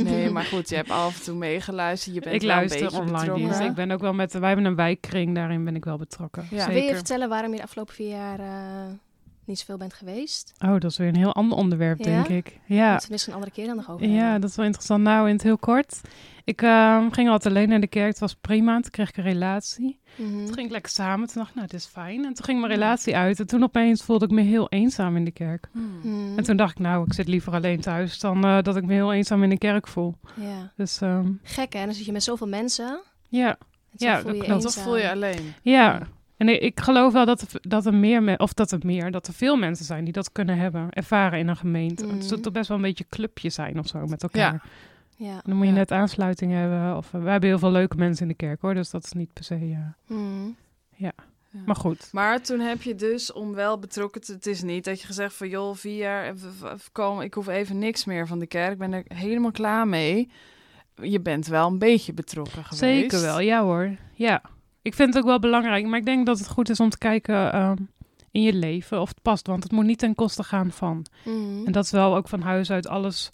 Nee, 0.05 0.31
maar 0.31 0.45
goed, 0.45 0.69
je 0.69 0.75
hebt 0.75 0.91
af 0.91 1.19
en 1.19 1.25
toe 1.25 1.37
meegeluisterd. 1.37 2.15
Je 2.15 2.21
bent 2.21 2.35
ik 2.35 2.41
wel 2.41 2.51
een 2.51 2.57
luister 2.57 2.81
beetje 2.81 2.97
online 2.99 3.19
betrokken. 3.19 3.45
dienst. 3.45 3.61
Ik 3.61 3.75
ben 3.75 3.91
ook 3.91 4.01
wel 4.01 4.13
met... 4.15 4.33
Wij 4.33 4.49
hebben 4.49 4.65
een 4.67 4.75
wijkkring, 4.77 5.35
daarin 5.35 5.65
ben 5.65 5.77
ik 5.77 5.85
wel 5.85 5.97
betrokken. 5.97 6.47
Ja. 6.51 6.67
Wil 6.69 6.83
je 6.83 6.95
vertellen 6.95 7.29
waarom 7.29 7.51
je 7.51 7.57
de 7.57 7.63
afgelopen 7.63 7.95
vier 7.95 8.09
jaar 8.09 8.41
eh, 8.41 8.93
niet 9.49 9.59
zoveel 9.59 9.77
bent 9.77 9.95
geweest? 9.95 10.53
Oh, 10.65 10.71
dat 10.71 10.85
is 10.91 10.97
weer 10.97 11.09
een 11.09 11.17
heel 11.17 11.35
ander 11.35 11.59
onderwerp, 11.59 11.99
Ja? 11.99 12.05
denk 12.05 12.29
ik. 12.29 12.59
Ja. 12.67 12.97
We 12.97 13.07
misschien 13.11 13.33
een 13.33 13.39
andere 13.39 13.57
keer 13.57 13.67
dan 13.67 13.77
nog 13.77 13.91
over 13.91 14.07
Ja, 14.09 14.13
hebben. 14.23 14.41
dat 14.41 14.51
is 14.51 14.57
wel 14.57 14.65
interessant. 14.65 15.03
Nou, 15.03 15.27
in 15.29 15.33
het 15.35 15.43
heel 15.43 15.59
kort. 15.59 16.01
Ik 16.45 16.63
ehm, 16.63 17.11
ging 17.11 17.29
altijd 17.29 17.55
alleen 17.55 17.69
naar 17.69 17.81
de 17.81 17.87
kerk. 17.87 18.09
Het 18.09 18.19
was 18.19 18.35
prima. 18.35 18.81
Toen 18.81 18.91
kreeg 18.91 19.09
ik 19.09 19.17
een 19.17 19.23
relatie. 19.23 20.01
Mhm. 20.17 20.29
Toen 20.45 20.55
ging 20.55 20.67
ik 20.67 20.71
lekker 20.73 20.91
samen. 20.91 21.27
Toen 21.27 21.37
dacht 21.37 21.49
ik, 21.49 21.55
nou, 21.55 21.69
dit 21.69 21.81
is 21.81 21.87
fijn. 21.87 22.25
En 22.25 22.35
toen 22.35 22.45
ging 22.45 22.61
mijn 22.61 22.73
relatie 22.73 23.17
uit. 23.17 23.41
En 23.41 23.47
toen 23.47 23.63
opeens 23.63 24.03
voelde 24.03 24.25
ik 24.25 24.31
me 24.31 24.41
heel 24.41 24.69
eenzaam 24.69 25.17
in 25.17 25.25
de 25.25 25.31
kerk. 25.31 25.69
Hmm. 25.73 25.99
Mhm. 26.03 26.39
En 26.39 26.45
toen 26.45 26.57
dacht 26.57 26.71
ik, 26.73 26.79
nou, 26.79 27.05
ik 27.07 27.13
zit 27.13 27.29
liever 27.29 27.53
alleen 27.53 27.81
thuis 27.81 28.19
dan 28.19 28.45
eh, 28.45 28.63
dat 28.63 28.77
ik 28.77 28.85
me 28.85 28.93
heel 28.93 29.13
eenzaam 29.13 29.43
in 29.43 29.51
de 29.51 29.59
kerk 29.59 29.87
voel. 29.89 30.15
Ja. 30.35 30.73
Dus 30.77 31.01
ehm, 31.01 31.33
Gek 31.43 31.73
hè, 31.73 31.85
dan 31.85 31.95
zit 31.95 32.05
je 32.07 32.13
met 32.13 32.23
zoveel 32.23 32.49
mensen. 32.49 33.01
ja, 33.29 33.49
En 33.49 33.57
Ja, 33.97 34.21
voel 34.21 34.35
je 34.35 34.47
dat 34.49 34.75
voel 34.75 34.97
je 34.97 35.11
alleen. 35.11 35.55
ja. 35.63 36.01
En 36.39 36.63
ik, 36.63 36.81
geloof 36.81 37.13
wel 37.13 37.25
dat 37.25 37.41
er, 37.41 37.49
dat 37.61 37.87
er 37.87 37.95
meer, 37.95 38.23
me- 38.23 38.37
of 38.39 38.53
dat 38.53 38.71
er 38.71 38.79
meer, 38.83 39.11
dat 39.11 39.27
er 39.27 39.33
veel 39.35 39.57
mensen 39.57 39.85
zijn 39.85 40.05
die 40.05 40.13
dat 40.13 40.33
kunnen 40.33 40.59
hebben, 40.59 40.91
ervaren 40.91 41.39
in 41.39 41.49
een 41.49 41.57
gemeente. 41.57 42.05
Het 42.07 42.13
Mhm. 42.15 42.23
zou 42.23 42.41
toch 42.41 42.53
best 42.53 42.69
wel 42.69 42.77
een 42.77 42.83
beetje 42.83 43.07
clubje 43.09 43.51
zijn 43.51 43.79
of 43.79 43.87
zo 43.87 44.07
met 44.07 44.23
elkaar. 44.23 44.53
Ja. 45.17 45.27
Ja. 45.27 45.41
Dan 45.45 45.57
moet 45.57 45.67
je 45.67 45.73
Ja. 45.73 45.79
net 45.79 45.93
aansluiting 45.93 46.53
hebben. 46.53 46.97
Of, 46.97 47.15
eh, 47.15 47.23
we 47.23 47.31
hebben 47.31 47.49
heel 47.49 47.59
veel 47.59 47.71
leuke 47.71 47.97
mensen 47.97 48.23
in 48.23 48.29
de 48.29 48.35
kerk 48.47 48.61
hoor. 48.61 48.75
Dus 48.75 48.91
dat 48.91 49.05
is 49.05 49.13
niet 49.13 49.33
per 49.33 49.45
se. 49.45 49.55
eh, 49.55 50.17
Mhm. 50.17 51.65
maar 51.67 51.77
goed. 51.77 52.09
Maar 52.13 52.41
toen 52.43 52.61
heb 52.61 52.83
je 52.83 52.95
dus, 52.95 53.33
om 53.33 53.55
wel 53.55 53.79
betrokken 53.79 54.21
te... 54.21 54.33
Het 54.33 54.47
is 54.47 54.63
niet 54.63 54.85
dat 54.85 55.01
je 55.01 55.07
gezegd 55.07 55.35
van, 55.35 55.49
joh, 55.49 55.75
vier 55.75 55.97
jaar 55.97 56.25
eh, 56.27 56.35
komen, 56.93 57.25
ik 57.25 57.35
hoef 57.35 57.47
even 57.49 57.79
niks 57.79 58.05
meer 58.05 58.27
van 58.27 58.39
de 58.39 58.47
kerk. 58.47 58.73
Ik 58.73 58.79
ben 58.79 58.93
er 58.93 59.05
helemaal 59.09 59.51
klaar 59.51 59.89
mee. 59.89 60.31
Je 61.03 61.21
bent 61.21 61.47
wel 61.47 61.67
een 61.67 61.79
beetje 61.79 62.13
betrokken 62.13 62.65
geweest. 62.65 62.79
Zeker 62.79 63.21
wel, 63.21 63.41
ja 63.41 63.63
hoor. 63.63 63.97
Ja. 64.15 64.43
Ik 64.83 64.95
vind 64.95 65.09
het 65.15 65.23
ook 65.23 65.29
wel 65.29 65.39
belangrijk. 65.39 65.87
Maar 65.87 65.99
ik 65.99 66.05
denk 66.05 66.27
dat 66.27 66.39
het 66.39 66.49
goed 66.49 66.69
is 66.71 66.81
om 66.81 66.89
te 66.91 66.99
kijken 66.99 67.53
ehm, 67.53 67.77
in 68.31 68.43
je 68.43 68.53
leven 68.53 69.01
of 69.01 69.09
het 69.09 69.23
past. 69.23 69.47
Want 69.47 69.63
het 69.63 69.73
moet 69.73 69.85
niet 69.85 69.99
ten 69.99 70.15
koste 70.15 70.43
gaan 70.45 70.71
van. 70.71 71.07
Mhm. 71.25 71.67
En 71.67 71.73
dat 71.73 71.85
is 71.85 71.91
wel 71.91 72.17
ook 72.17 72.29
van 72.29 72.41
huis 72.41 72.71
uit 72.71 72.87
alles 72.89 73.31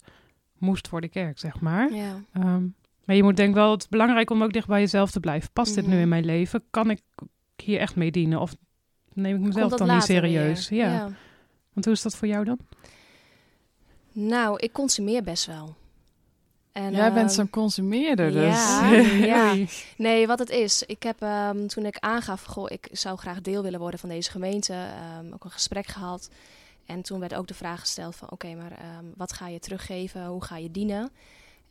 moest 0.57 0.87
voor 0.87 1.01
de 1.01 1.07
kerk, 1.07 1.39
zeg 1.39 1.59
maar. 1.59 1.93
Ja. 1.93 2.21
Ehm, 2.33 2.63
maar 3.05 3.15
je 3.15 3.23
moet 3.23 3.37
denk 3.37 3.53
wel, 3.53 3.71
het 3.71 3.81
is 3.81 3.87
belangrijk 3.89 4.29
om 4.29 4.43
ook 4.43 4.53
dicht 4.53 4.67
bij 4.67 4.79
jezelf 4.79 5.11
te 5.11 5.19
blijven. 5.19 5.49
Past 5.53 5.75
dit 5.75 5.85
nu 5.85 5.91
Mhm. 5.93 6.01
in 6.01 6.09
mijn 6.09 6.25
leven? 6.25 6.63
Kan 6.69 6.89
ik 6.89 7.01
hier 7.63 7.79
echt 7.79 7.95
mee 7.95 8.11
dienen? 8.11 8.39
Of 8.41 8.55
neem 9.13 9.35
ik 9.35 9.41
mezelf 9.41 9.73
dan 9.73 9.87
niet 9.93 10.03
serieus? 10.03 10.69
weer. 10.69 10.79
Ja. 10.79 11.09
Want 11.73 11.85
hoe 11.85 11.93
is 11.93 12.01
dat 12.01 12.15
voor 12.15 12.27
jou 12.27 12.45
dan? 12.45 12.57
Nou, 14.11 14.57
ik 14.59 14.71
consumeer 14.71 15.23
best 15.23 15.45
wel. 15.45 15.75
En, 16.75 16.91
Jij 16.91 17.13
bent 17.13 17.27
ehm, 17.27 17.35
zo'n 17.35 17.49
consumeerder 17.49 18.31
dus. 18.31 18.79
ja. 19.25 19.55
Nee, 19.97 20.27
wat 20.27 20.39
het 20.39 20.49
is. 20.49 20.83
Ik 20.83 21.03
heb 21.03 21.21
ehm, 21.21 21.67
toen 21.67 21.85
ik 21.85 21.97
aangaf, 21.99 22.43
goh, 22.43 22.65
ik 22.71 22.87
zou 22.91 23.17
graag 23.17 23.41
deel 23.41 23.63
willen 23.63 23.79
worden 23.79 23.99
van 23.99 24.09
deze 24.09 24.31
gemeente, 24.31 24.73
ehm, 24.73 25.33
ook 25.33 25.43
een 25.43 25.51
gesprek 25.51 25.87
gehad. 25.87 26.29
En 26.85 27.01
toen 27.01 27.19
werd 27.19 27.35
ook 27.35 27.47
de 27.47 27.53
vraag 27.53 27.79
gesteld 27.79 28.15
van, 28.15 28.31
oké, 28.31 28.55
maar 28.55 28.79
wat 29.15 29.33
ga 29.33 29.47
je 29.47 29.59
teruggeven? 29.59 30.25
Hoe 30.25 30.43
ga 30.43 30.57
je 30.57 30.71
dienen? 30.71 31.11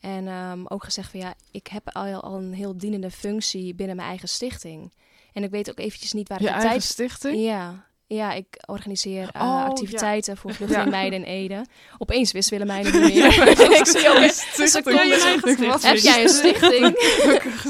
En 0.01 0.29
ook 0.71 0.85
gezegd 0.85 1.11
van, 1.11 1.21
ja, 1.21 1.35
ik 1.51 1.67
heb 1.67 1.89
al, 1.93 2.21
al 2.21 2.35
een 2.35 2.53
heel 2.53 2.79
dienende 2.79 3.11
functie 3.11 3.75
binnen 3.75 3.97
mijn 3.97 4.09
eigen 4.09 4.29
stichting. 4.29 4.93
En 5.33 5.43
ik 5.43 5.51
weet 5.51 5.71
ook 5.71 5.79
eventjes 5.79 6.13
niet 6.13 6.29
waar 6.29 6.43
Je 6.43 6.49
ik 6.49 6.55
de 6.55 6.61
tijd... 6.61 6.83
stichting? 6.83 7.37
Ja, 7.37 7.87
ja, 8.07 8.33
ik 8.33 8.47
organiseer 8.67 9.29
eh, 9.33 9.43
Oh, 9.43 9.65
activiteiten 9.65 10.37
voor 10.37 10.51
Ja. 10.51 10.57
vluchtelingenmeiden 10.57 11.19
in 11.19 11.25
Ede. 11.25 11.65
Opeens 11.99 12.33
wist 12.33 12.51
Willemijn 12.51 12.85
het 12.87 12.95
niet 12.95 13.15
meer. 13.15 13.49
ik 13.81 13.87
zie 13.87 14.67
seconde. 14.67 14.99
Ja, 14.99 15.03
je 15.03 15.41
eigen 15.43 15.81
Heb 15.89 15.97
jij 15.97 16.23
een 16.23 16.29
stichting? 16.29 16.85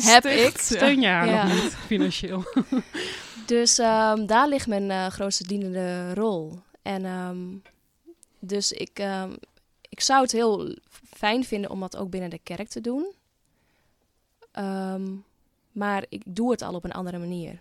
Heb 0.04 0.24
ik. 0.24 0.58
Steun 0.58 1.00
je 1.00 1.06
haar 1.06 1.26
Ja. 1.28 1.46
nog 1.46 1.62
niet, 1.62 1.74
financieel? 1.74 2.44
Dus 3.46 3.78
ehm, 3.78 4.26
daar 4.26 4.48
ligt 4.48 4.66
mijn 4.66 4.90
eh, 4.90 5.06
grootste 5.06 5.46
dienende 5.46 6.14
rol. 6.14 6.58
En 6.82 7.04
ehm, 7.04 7.38
dus 8.38 8.72
ik, 8.72 8.98
ehm, 8.98 9.32
ik 9.88 10.00
zou 10.00 10.22
het 10.22 10.32
heel 10.32 10.74
fijn 11.16 11.44
vinden 11.44 11.70
om 11.70 11.80
dat 11.80 11.96
ook 11.96 12.10
binnen 12.10 12.30
de 12.30 12.40
kerk 12.42 12.68
te 12.68 12.80
doen. 12.80 13.12
Ehm, 14.52 15.02
maar 15.72 16.04
ik 16.08 16.22
doe 16.26 16.50
het 16.50 16.62
al 16.62 16.74
op 16.74 16.84
een 16.84 16.92
andere 16.92 17.18
manier. 17.18 17.58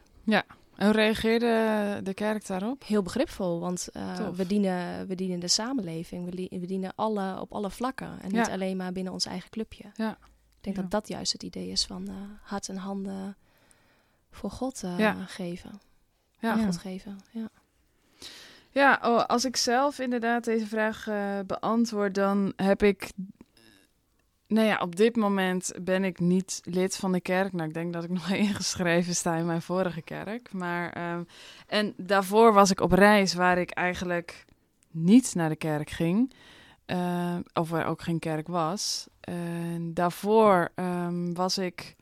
En 0.75 0.85
hoe 0.85 0.95
reageerde 0.95 1.99
de 2.03 2.13
kerk 2.13 2.47
daarop? 2.47 2.83
Heel 2.85 3.01
begripvol, 3.01 3.59
want 3.59 3.87
eh, 3.93 4.29
we, 4.29 4.47
dienen, 4.47 5.07
we 5.07 5.15
dienen 5.15 5.39
de 5.39 5.47
samenleving. 5.47 6.49
We, 6.49 6.65
dienen 6.65 6.91
alle, 6.95 7.39
op 7.41 7.51
alle 7.53 7.69
vlakken. 7.71 8.21
En 8.21 8.31
niet 8.31 8.49
alleen 8.49 8.77
maar 8.77 8.91
binnen 8.91 9.13
ons 9.13 9.25
eigen 9.25 9.49
clubje. 9.49 9.83
Ja. 9.95 10.11
Ik 10.11 10.63
denk 10.63 10.75
Ja. 10.75 10.81
dat 10.81 10.91
dat 10.91 11.07
juist 11.07 11.31
het 11.33 11.43
idee 11.43 11.69
is 11.69 11.85
van 11.85 12.07
eh, 12.07 12.13
hart 12.41 12.69
en 12.69 12.77
handen 12.77 13.35
voor 14.31 14.51
God 14.51 14.83
eh, 14.83 15.15
geven. 15.27 15.81
Ja. 16.39 16.55
God 16.55 16.77
geven, 16.77 17.19
ja. 17.31 17.49
Ja, 18.69 18.99
oh, 19.03 19.25
als 19.25 19.45
ik 19.45 19.55
zelf 19.57 19.99
inderdaad 19.99 20.43
deze 20.43 20.67
vraag 20.67 21.07
beantwoord, 21.45 22.15
dan 22.15 22.53
heb 22.55 22.83
ik. 22.83 23.11
Nou 24.47 24.67
ja, 24.67 24.77
op 24.77 24.95
dit 24.95 25.15
moment 25.15 25.71
ben 25.81 26.03
ik 26.03 26.19
niet 26.19 26.61
lid 26.63 26.95
van 26.95 27.11
de 27.11 27.21
kerk. 27.21 27.53
Nou, 27.53 27.67
ik 27.67 27.73
denk 27.73 27.93
dat 27.93 28.03
ik 28.03 28.09
nog 28.19 28.29
ingeschreven 28.29 29.15
sta 29.15 29.35
in 29.35 29.45
mijn 29.45 29.61
vorige 29.61 30.01
kerk. 30.01 30.53
Maar, 30.53 30.89
ehm, 30.93 31.23
en 31.67 31.93
daarvoor 31.97 32.53
was 32.53 32.71
ik 32.71 32.79
op 32.81 32.91
reis 32.91 33.33
waar 33.33 33.57
ik 33.57 33.71
eigenlijk 33.71 34.45
niet 34.91 35.35
naar 35.35 35.49
de 35.49 35.55
kerk 35.55 35.89
ging. 35.89 36.33
eh, 36.85 37.35
of 37.53 37.69
waar 37.69 37.85
ook 37.87 38.01
geen 38.01 38.19
kerk 38.19 38.47
was. 38.47 39.07
Daarvoor 39.81 40.69
ehm, 40.75 41.33
was 41.33 41.57
ik 41.57 41.95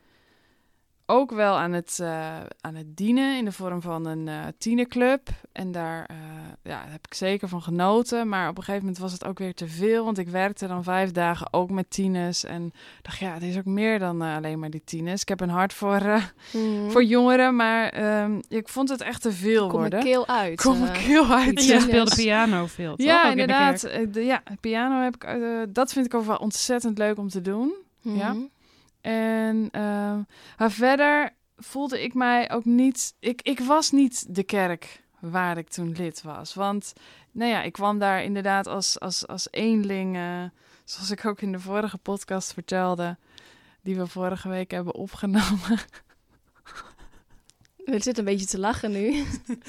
ook 1.11 1.31
wel 1.31 1.55
aan 1.57 1.71
het, 1.71 1.97
eh, 2.01 2.37
aan 2.61 2.75
het 2.75 2.97
dienen 2.97 3.37
in 3.37 3.45
de 3.45 3.51
vorm 3.51 3.81
van 3.81 4.05
een 4.05 4.27
eh 4.27 4.35
tienerclub. 4.57 5.29
En 5.51 5.71
daar 5.71 6.05
eh, 6.05 6.15
ja, 6.63 6.83
heb 6.87 7.05
ik 7.07 7.13
zeker 7.13 7.47
van 7.47 7.61
genoten. 7.61 8.29
Maar 8.29 8.49
op 8.49 8.57
een 8.57 8.63
gegeven 8.63 8.85
moment 8.85 9.01
was 9.01 9.11
het 9.11 9.25
ook 9.25 9.39
weer 9.39 9.53
te 9.53 9.67
veel. 9.67 10.05
Want 10.05 10.17
ik 10.17 10.27
werkte 10.29 10.67
dan 10.67 10.83
vijf 10.83 11.11
dagen 11.11 11.53
ook 11.53 11.69
met 11.69 11.89
tieners. 11.89 12.43
En 12.43 12.71
dacht, 13.01 13.17
ja, 13.19 13.33
het 13.33 13.43
is 13.43 13.57
ook 13.57 13.65
meer 13.65 13.99
dan 13.99 14.21
alleen 14.21 14.59
maar 14.59 14.69
die 14.69 14.81
tieners. 14.85 15.21
Ik 15.21 15.27
heb 15.29 15.41
een 15.41 15.49
hart 15.49 15.73
voor, 15.73 15.95
eh, 16.01 16.23
voor 16.87 17.03
jongeren. 17.03 17.55
Maar 17.55 17.89
ehm, 17.89 18.39
ik 18.47 18.67
vond 18.69 18.89
het 18.89 19.01
echt 19.01 19.21
te 19.21 19.31
veel 19.31 19.67
Kom 19.67 19.79
worden. 19.79 19.99
mijn 19.99 20.11
keel 20.11 20.27
uit. 20.27 20.61
Kom 20.61 20.79
mijn 20.79 20.93
eh. 20.93 21.05
keel 21.05 21.25
uit. 21.25 21.65
Yes. 21.65 21.83
speelde 21.83 22.15
piano 22.15 22.65
veel, 22.65 22.95
toch? 22.95 23.05
Ja, 23.05 23.19
Ook 23.23 23.29
in 23.29 23.35
de 23.35 23.41
inderdaad. 23.41 23.81
kerk. 23.81 23.93
Eh, 23.93 24.13
de- 24.13 24.25
ja, 24.25 24.43
piano 24.59 25.03
heb 25.03 25.15
ik. 25.15 25.23
eh, 25.23 25.37
dat 25.69 25.93
vind 25.93 26.05
ik 26.05 26.13
ook 26.13 26.25
wel 26.25 26.37
ontzettend 26.37 26.97
leuk 26.97 27.17
om 27.17 27.29
te 27.29 27.41
doen. 27.41 27.73
Ja. 28.01 28.35
En 29.01 29.67
ehm, 29.71 30.21
maar 30.57 30.71
verder 30.71 31.33
voelde 31.57 32.03
ik 32.03 32.13
mij 32.13 32.51
ook 32.51 32.65
niet. 32.65 33.15
Ik, 33.19 33.41
ik 33.41 33.59
was 33.59 33.91
niet 33.91 34.35
de 34.35 34.43
kerk 34.43 35.03
waar 35.19 35.57
ik 35.57 35.69
toen 35.69 35.91
lid 35.91 36.21
was. 36.21 36.53
Want 36.53 36.93
nou 37.31 37.51
ja, 37.51 37.61
ik 37.61 37.71
kwam 37.73 37.99
daar 37.99 38.23
inderdaad 38.23 38.67
als, 38.67 38.99
als, 38.99 39.27
als 39.27 39.47
eenling. 39.51 40.15
eh, 40.15 40.43
zoals 40.83 41.11
ik 41.11 41.25
ook 41.25 41.41
in 41.41 41.51
de 41.51 41.59
vorige 41.59 41.97
podcast 41.97 42.53
vertelde. 42.53 43.17
Die 43.81 43.95
we 43.95 44.07
vorige 44.07 44.49
week 44.49 44.71
hebben 44.71 44.93
opgenomen. 44.95 45.79
We 47.85 47.99
zitten 47.99 48.17
een 48.17 48.31
beetje 48.31 48.45
te 48.45 48.59
lachen 48.59 48.91
nu. 48.91 49.23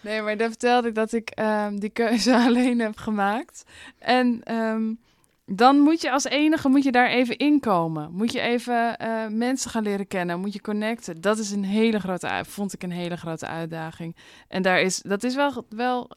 Nee, 0.00 0.22
maar 0.22 0.36
daar 0.36 0.48
vertelde 0.48 0.88
ik 0.88 0.94
dat 0.94 1.12
ik 1.12 1.30
ehm, 1.30 1.76
die 1.76 1.90
keuze 1.90 2.36
alleen 2.46 2.78
heb 2.78 2.96
gemaakt. 2.96 3.64
En 3.98 4.42
ehm, 4.44 4.92
dan 5.46 5.78
moet 5.78 6.00
je 6.00 6.10
als 6.10 6.24
enige 6.24 6.68
moet 6.68 6.82
je 6.84 6.92
daar 6.92 7.08
even 7.08 7.36
inkomen. 7.36 8.12
Moet 8.12 8.32
je 8.32 8.40
even 8.40 8.96
eh, 8.98 9.26
mensen 9.28 9.70
gaan 9.70 9.82
leren 9.82 10.06
kennen. 10.06 10.40
Moet 10.40 10.52
je 10.52 10.60
connecten. 10.60 11.20
Dat 11.20 11.38
is 11.38 11.50
een 11.50 11.64
hele 11.64 11.98
grote, 12.00 12.44
vond 12.46 12.72
ik 12.72 12.82
een 12.82 12.90
hele 12.90 13.16
grote 13.16 13.46
uitdaging. 13.46 14.16
En 14.48 14.62
daar 14.62 14.80
is, 14.80 15.02
dat 15.02 15.24
is 15.24 15.34
wel, 15.34 15.66
wel 15.68 16.10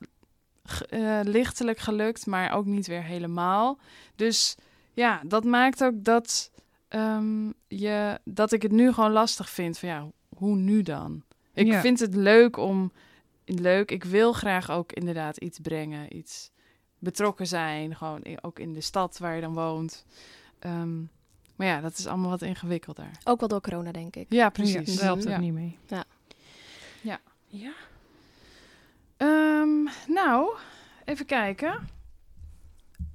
eh, 0.89 1.19
lichtelijk 1.23 1.79
gelukt, 1.79 2.25
maar 2.25 2.51
ook 2.51 2.65
niet 2.65 2.87
weer 2.87 3.03
helemaal. 3.03 3.79
Dus 4.15 4.55
ja, 4.93 5.21
dat 5.25 5.43
maakt 5.43 5.83
ook 5.83 6.03
dat, 6.03 6.51
ehm, 6.87 7.47
je, 7.67 8.19
dat 8.23 8.51
ik 8.51 8.61
het 8.61 8.71
nu 8.71 8.91
gewoon 8.93 9.11
lastig 9.11 9.49
vind. 9.49 9.77
Van 9.79 9.89
ja, 9.89 10.07
hoe 10.35 10.55
nu 10.55 10.81
dan? 10.81 11.23
Ik 11.53 11.67
Ja. 11.67 11.81
vind 11.81 11.99
het 11.99 12.15
leuk 12.15 12.57
om 12.57 12.91
leuk. 13.45 13.91
Ik 13.91 14.03
wil 14.03 14.33
graag 14.33 14.71
ook 14.71 14.91
inderdaad 14.93 15.37
iets 15.37 15.59
brengen, 15.59 16.15
iets 16.17 16.51
betrokken 16.99 17.47
zijn, 17.47 17.95
gewoon 17.95 18.21
ook 18.41 18.59
in 18.59 18.73
de 18.73 18.81
stad 18.81 19.17
waar 19.17 19.35
je 19.35 19.41
dan 19.41 19.53
woont. 19.53 20.05
Ehm, 20.59 20.99
maar 21.55 21.67
ja, 21.67 21.81
dat 21.81 21.97
is 21.97 22.07
allemaal 22.07 22.29
wat 22.29 22.41
ingewikkelder. 22.41 23.09
Ook 23.23 23.39
wel 23.39 23.49
door 23.49 23.61
corona, 23.61 23.91
denk 23.91 24.15
ik. 24.15 24.25
Ja, 24.29 24.37
Ja, 24.37 24.49
precies. 24.49 24.95
daar 24.95 25.05
helpt 25.05 25.23
het 25.23 25.31
Ja. 25.31 25.39
niet 25.39 25.53
mee. 25.53 25.77
Ja. 25.87 26.03
Ja. 27.01 27.19
Ja. 27.47 27.71
Ehm, 29.17 29.83
nou, 30.07 30.55
even 31.05 31.25
kijken. 31.25 31.89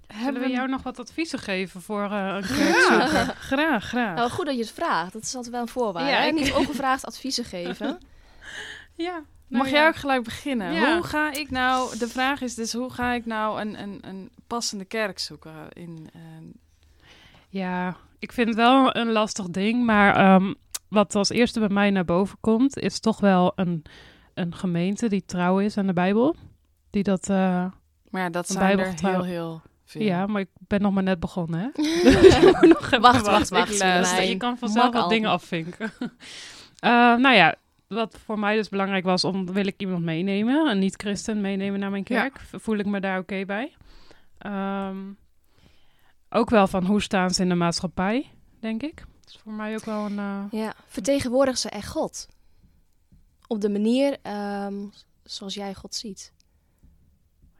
Hebben 0.07 0.43
we 0.43 0.49
jou 0.49 0.69
nog 0.69 0.83
wat 0.83 0.99
adviezen 0.99 1.39
geven 1.39 1.83
voor 1.83 2.03
eh, 2.05 2.11
een 2.11 2.43
Ja, 2.57 2.57
kerkzoeker? 2.57 3.35
graag, 3.37 3.85
graag. 3.85 4.17
Nou, 4.17 4.31
goed 4.31 4.47
dat 4.47 4.55
je 4.55 4.61
het 4.61 4.71
vraagt. 4.71 5.13
Dat 5.13 5.23
is 5.23 5.35
altijd 5.35 5.53
wel 5.53 5.63
een 5.63 5.69
voorwaarde. 5.69 6.11
Ja, 6.11 6.23
ik- 6.25 6.35
Niet 6.35 6.53
ongevraagd 6.53 7.05
adviezen 7.05 7.45
geven. 7.45 7.99
ja. 8.95 9.23
Mag 9.49 9.61
nou 9.63 9.73
jij 9.75 9.83
ja. 9.83 9.89
ook 9.89 9.97
gelijk 9.97 10.25
beginnen? 10.25 10.73
Ja. 10.73 10.95
Hoe 10.95 11.03
ga 11.03 11.33
ik 11.33 11.51
nou, 11.51 11.99
de 11.99 12.09
vraag 12.09 12.41
is 12.41 12.55
dus, 12.55 12.73
hoe 12.73 12.91
ga 12.93 13.13
ik 13.13 13.27
nou 13.27 13.61
een, 13.61 13.83
een, 13.83 13.99
een 14.01 14.31
passende 14.47 14.85
kerk 14.85 15.19
zoeken 15.19 15.69
in... 15.73 16.09
ehm, 16.15 16.45
Ja, 17.49 17.97
ik 18.19 18.33
vind 18.33 18.49
het 18.49 18.57
wel 18.57 18.97
een 18.97 19.13
lastig 19.13 19.49
ding. 19.49 19.85
Maar 19.85 20.17
ehm, 20.17 20.53
wat 20.89 21.15
als 21.15 21.29
eerste 21.29 21.59
bij 21.61 21.69
mij 21.69 21.91
naar 21.91 22.05
boven 22.05 22.39
komt, 22.41 22.79
is 22.79 23.01
toch 23.01 23.21
wel 23.21 23.53
een, 23.57 23.83
een 24.35 24.55
gemeente 24.55 25.09
die 25.09 25.25
trouw 25.27 25.59
is 25.59 25.79
aan 25.79 25.87
de 25.87 25.93
Bijbel. 25.93 26.37
Die 26.91 27.03
dat, 27.03 27.29
eh, 27.29 27.65
maar 28.11 28.23
ja, 28.23 28.31
dat 28.31 28.49
zijn 28.49 28.79
er 28.79 28.95
heel, 29.01 29.23
heel 29.23 29.63
veel. 29.85 30.03
ja, 30.03 30.27
maar 30.27 30.41
ik 30.41 30.49
ben 30.59 30.81
nog 30.81 30.93
maar 30.93 31.03
net 31.03 31.21
begonnen, 31.21 31.61
hè? 31.61 31.69
wacht, 33.01 33.27
wacht, 33.27 33.49
wacht. 33.49 33.79
je 34.29 34.35
kan 34.39 34.59
vanzelf 34.59 34.93
wat 34.93 35.03
al. 35.03 35.09
dingen 35.09 35.31
afvinken. 35.31 35.93
Eh, 36.79 36.91
nou 36.91 37.35
ja, 37.35 37.55
wat 37.87 38.19
voor 38.19 38.39
mij 38.39 38.57
dus 38.57 38.69
belangrijk 38.69 39.05
was, 39.05 39.25
om 39.25 39.53
wil 39.53 39.67
ik 39.67 39.81
iemand 39.81 40.03
meenemen, 40.05 40.71
een 40.71 40.79
niet-christen 40.79 41.41
meenemen 41.41 41.81
naar 41.81 41.91
mijn 41.91 42.05
kerk. 42.05 42.41
Voel 42.41 42.77
ik 42.79 42.87
me 42.87 43.01
daar 43.01 43.19
oké 43.19 43.45
bij. 43.45 43.75
Ehm, 44.39 45.13
ook 46.29 46.51
wel 46.51 46.67
van 46.67 46.87
hoe 46.87 47.03
staan 47.03 47.31
ze 47.31 47.43
in 47.43 47.49
de 47.49 47.55
maatschappij, 47.55 48.31
denk 48.61 48.83
ik. 48.83 48.97
Dat 48.97 49.35
is 49.35 49.41
voor 49.43 49.53
mij 49.53 49.75
ook 49.75 49.85
wel 49.85 50.05
een... 50.07 50.19
eh, 50.19 50.45
Ja, 50.51 50.75
vertegenwoordigen 50.87 51.61
ze 51.61 51.69
echt 51.69 51.89
God? 51.89 52.29
Op 53.47 53.61
de 53.61 53.69
manier 53.71 54.19
ehm, 54.23 54.75
zoals 55.23 55.55
jij 55.55 55.75
God 55.75 55.95
ziet. 55.95 56.33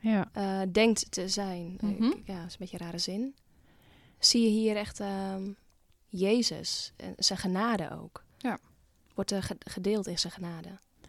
ja. 0.01 0.29
eh, 0.33 0.61
denkt 0.73 1.11
te 1.11 1.29
zijn. 1.29 1.79
Mhm. 1.81 2.03
ja, 2.25 2.37
dat 2.39 2.47
is 2.47 2.53
een 2.53 2.57
beetje 2.59 2.79
een 2.81 2.85
rare 2.87 2.99
zin. 2.99 3.35
Zie 4.19 4.43
je 4.43 4.49
hier 4.49 4.77
echt 4.77 5.01
ehm, 5.01 5.51
Jezus 6.09 6.93
en 6.97 7.15
zijn 7.17 7.39
genade 7.39 7.91
ook. 8.03 8.24
Ja. 9.15 9.21
Wordt 9.23 9.31
er 9.31 9.43
ge- 9.43 9.57
gedeeld 9.59 10.07
in 10.07 10.19
zijn 10.19 10.33
genade. 10.33 10.69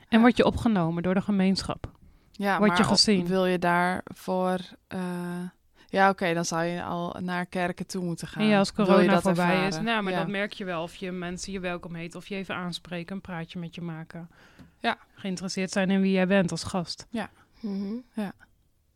En 0.09 0.19
word 0.19 0.37
je 0.37 0.45
opgenomen 0.45 1.03
door 1.03 1.13
de 1.13 1.21
gemeenschap. 1.21 1.91
Ja, 2.31 2.57
Word 2.57 2.69
maar 2.69 2.77
je 2.77 2.83
op- 2.83 2.89
gezien? 2.89 3.27
wil 3.27 3.45
je 3.45 3.59
daarvoor... 3.59 4.59
eh 4.87 4.99
ja, 5.89 6.09
oké, 6.09 6.33
dan 6.33 6.45
zou 6.45 6.63
je 6.63 6.83
al 6.83 7.15
naar 7.19 7.45
kerken 7.45 7.85
toe 7.87 8.03
moeten 8.03 8.27
gaan. 8.27 8.43
en 8.43 8.49
ja, 8.49 8.57
als 8.59 8.73
corona 8.73 9.13
dat 9.13 9.21
voorbij 9.21 9.67
is. 9.67 9.79
Nou, 9.79 10.03
maar 10.03 10.13
Ja. 10.13 10.19
dat 10.19 10.27
merk 10.27 10.53
je 10.53 10.65
wel. 10.65 10.81
Of 10.83 10.95
je 10.95 11.11
mensen 11.11 11.51
je 11.53 11.59
welkom 11.59 11.95
heet. 11.95 12.15
Of 12.15 12.27
je 12.27 12.35
even 12.35 12.55
aanspreken, 12.55 13.15
een 13.15 13.21
praatje 13.21 13.59
met 13.59 13.75
je 13.75 13.81
maken. 13.81 14.29
Ja. 14.79 14.97
Geïnteresseerd 15.13 15.71
zijn 15.71 15.89
in 15.89 16.01
wie 16.01 16.11
jij 16.11 16.27
bent 16.27 16.51
als 16.51 16.63
gast. 16.63 17.07
Mhm. 17.59 17.95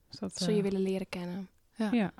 Dus 0.10 0.20
dat, 0.20 0.36
Zul 0.36 0.50
je 0.54 0.58
eh, 0.58 0.64
willen 0.64 0.82
leren 0.82 1.10
kennen. 1.10 1.50
ja. 1.76 1.90
Ja. 1.92 2.12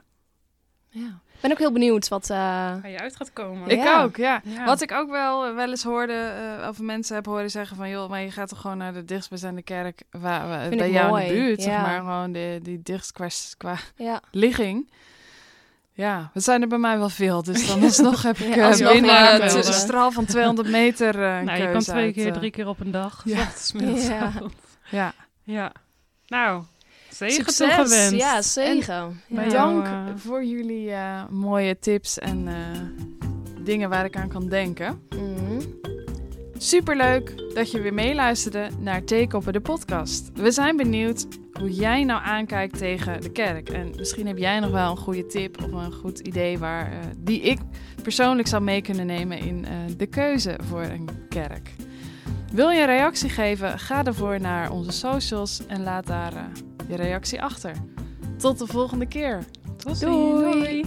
Ik 0.92 1.46
ben 1.46 1.52
ook 1.52 1.58
heel 1.60 1.72
benieuwd 1.72 2.08
wat... 2.08 2.30
eh, 2.30 2.38
Waar 2.38 2.90
je 2.90 3.00
uit 3.00 3.16
gaat 3.16 3.34
komen. 3.34 3.70
Ik 3.70 3.84
Ja. 3.84 4.04
ook, 4.04 4.16
ja. 4.18 4.42
Ja. 4.44 4.66
Wat 4.66 4.82
ik 4.82 4.92
ook 4.92 5.10
wel, 5.10 5.54
wel 5.56 5.70
eens 5.70 5.84
hoorde, 5.84 6.14
eh 6.14 6.68
of 6.68 6.80
mensen 6.80 7.16
heb 7.16 7.26
horen 7.26 7.50
zeggen 7.52 7.78
van... 7.78 7.90
joh, 7.90 8.10
maar 8.10 8.22
je 8.22 8.32
gaat 8.32 8.50
toch 8.50 8.62
gewoon 8.62 8.78
naar 8.78 8.94
de 8.94 9.06
dichtstbijzijnde 9.06 9.62
kerk 9.62 10.02
waar, 10.12 10.48
waar- 10.48 10.62
Vind 10.68 10.78
bij 10.78 10.88
ik 10.88 10.94
jou 10.94 11.22
in 11.22 11.28
de 11.28 11.34
buurt, 11.34 11.62
zeg 11.62 11.74
ja. 11.74 11.82
maar. 11.82 12.00
Gewoon 12.00 12.32
de, 12.32 12.60
die 12.64 12.82
dichtst 12.84 13.12
qua, 13.12 13.28
qua 13.58 13.76
ja. 13.96 14.22
ligging. 14.32 14.92
Ja, 15.94 16.30
we 16.34 16.40
zijn 16.40 16.62
er 16.62 16.68
bij 16.68 16.78
mij 16.78 16.98
wel 16.98 17.10
veel. 17.10 17.44
Dus 17.44 17.68
dan 17.68 17.84
alsnog 17.90 18.22
heb 18.24 18.38
ik 18.38 18.56
Ja, 18.56 18.72
eh, 18.72 18.92
binnen 18.92 19.56
een 19.56 19.64
straal 19.74 20.12
van 20.12 20.26
200 20.26 20.70
meter 20.70 21.24
eh, 21.24 21.38
een 21.38 21.46
nou, 21.46 21.62
je 21.62 21.72
kan 21.72 21.82
twee 21.82 22.06
uit, 22.06 22.14
keer, 22.14 22.28
eh, 22.28 22.34
drie 22.34 22.52
keer 22.52 22.68
op 22.68 22.80
een 22.80 22.92
dag. 22.92 23.22
Ja. 23.26 23.48
Ja. 23.74 23.90
Ja. 23.98 24.32
Ja, 24.90 25.14
ja. 25.44 25.72
Nou, 26.28 26.64
zegen 27.10 27.56
toegewenst. 27.56 28.12
Ja, 28.12 28.42
zegen. 28.42 29.22
Ja. 29.28 29.50
dank 29.50 29.86
eh, 29.86 30.06
voor 30.16 30.44
jullie 30.44 30.92
eh, 30.92 31.28
mooie 31.30 31.80
tips 31.80 32.20
en 32.20 32.48
eh, 32.48 32.56
dingen 33.64 33.90
waar 33.90 34.06
ik 34.06 34.16
aan 34.16 34.30
kan 34.30 34.50
denken. 34.50 35.02
Mhm. 35.10 35.62
Superleuk 36.58 37.54
dat 37.54 37.72
je 37.72 37.82
weer 37.82 37.94
meeluisterde 37.94 38.70
naar 38.80 39.04
Theekoppen 39.04 39.54
de 39.54 39.62
podcast. 39.62 40.32
We 40.34 40.52
zijn 40.52 40.78
benieuwd 40.78 41.26
hoe 41.60 41.72
jij 41.72 42.04
nou 42.04 42.22
aankijkt 42.24 42.78
tegen 42.78 43.22
de 43.22 43.32
kerk. 43.32 43.70
En 43.70 43.94
misschien 43.98 44.28
heb 44.28 44.38
jij 44.38 44.60
nog 44.60 44.72
wel 44.72 44.92
een 44.92 44.98
goede 44.98 45.26
tip 45.26 45.64
of 45.64 45.72
een 45.72 45.94
goed 45.94 46.20
idee 46.20 46.58
waar, 46.58 46.92
eh, 46.92 46.98
die 47.18 47.42
ik 47.42 47.60
persoonlijk 48.04 48.48
zou 48.48 48.64
mee 48.64 48.82
kunnen 48.82 49.06
nemen 49.06 49.38
in 49.38 49.66
eh, 49.66 49.72
de 49.98 50.06
keuze 50.06 50.60
voor 50.70 50.84
een 50.84 51.10
kerk. 51.30 51.70
Wil 52.52 52.70
je 52.70 52.80
een 52.80 52.86
reactie 52.86 53.30
geven? 53.30 53.80
Ga 53.80 54.06
ervoor 54.06 54.42
naar 54.42 54.72
onze 54.72 54.92
socials 54.92 55.66
en 55.68 55.84
laat 55.84 56.08
daar 56.08 56.34
eh, 56.34 56.44
je 56.90 56.96
reactie 56.96 57.42
achter. 57.42 57.72
Tot 58.38 58.60
de 58.60 58.68
volgende 58.68 59.06
keer. 59.06 59.44
Tot 59.78 60.00
Doei. 60.00 60.86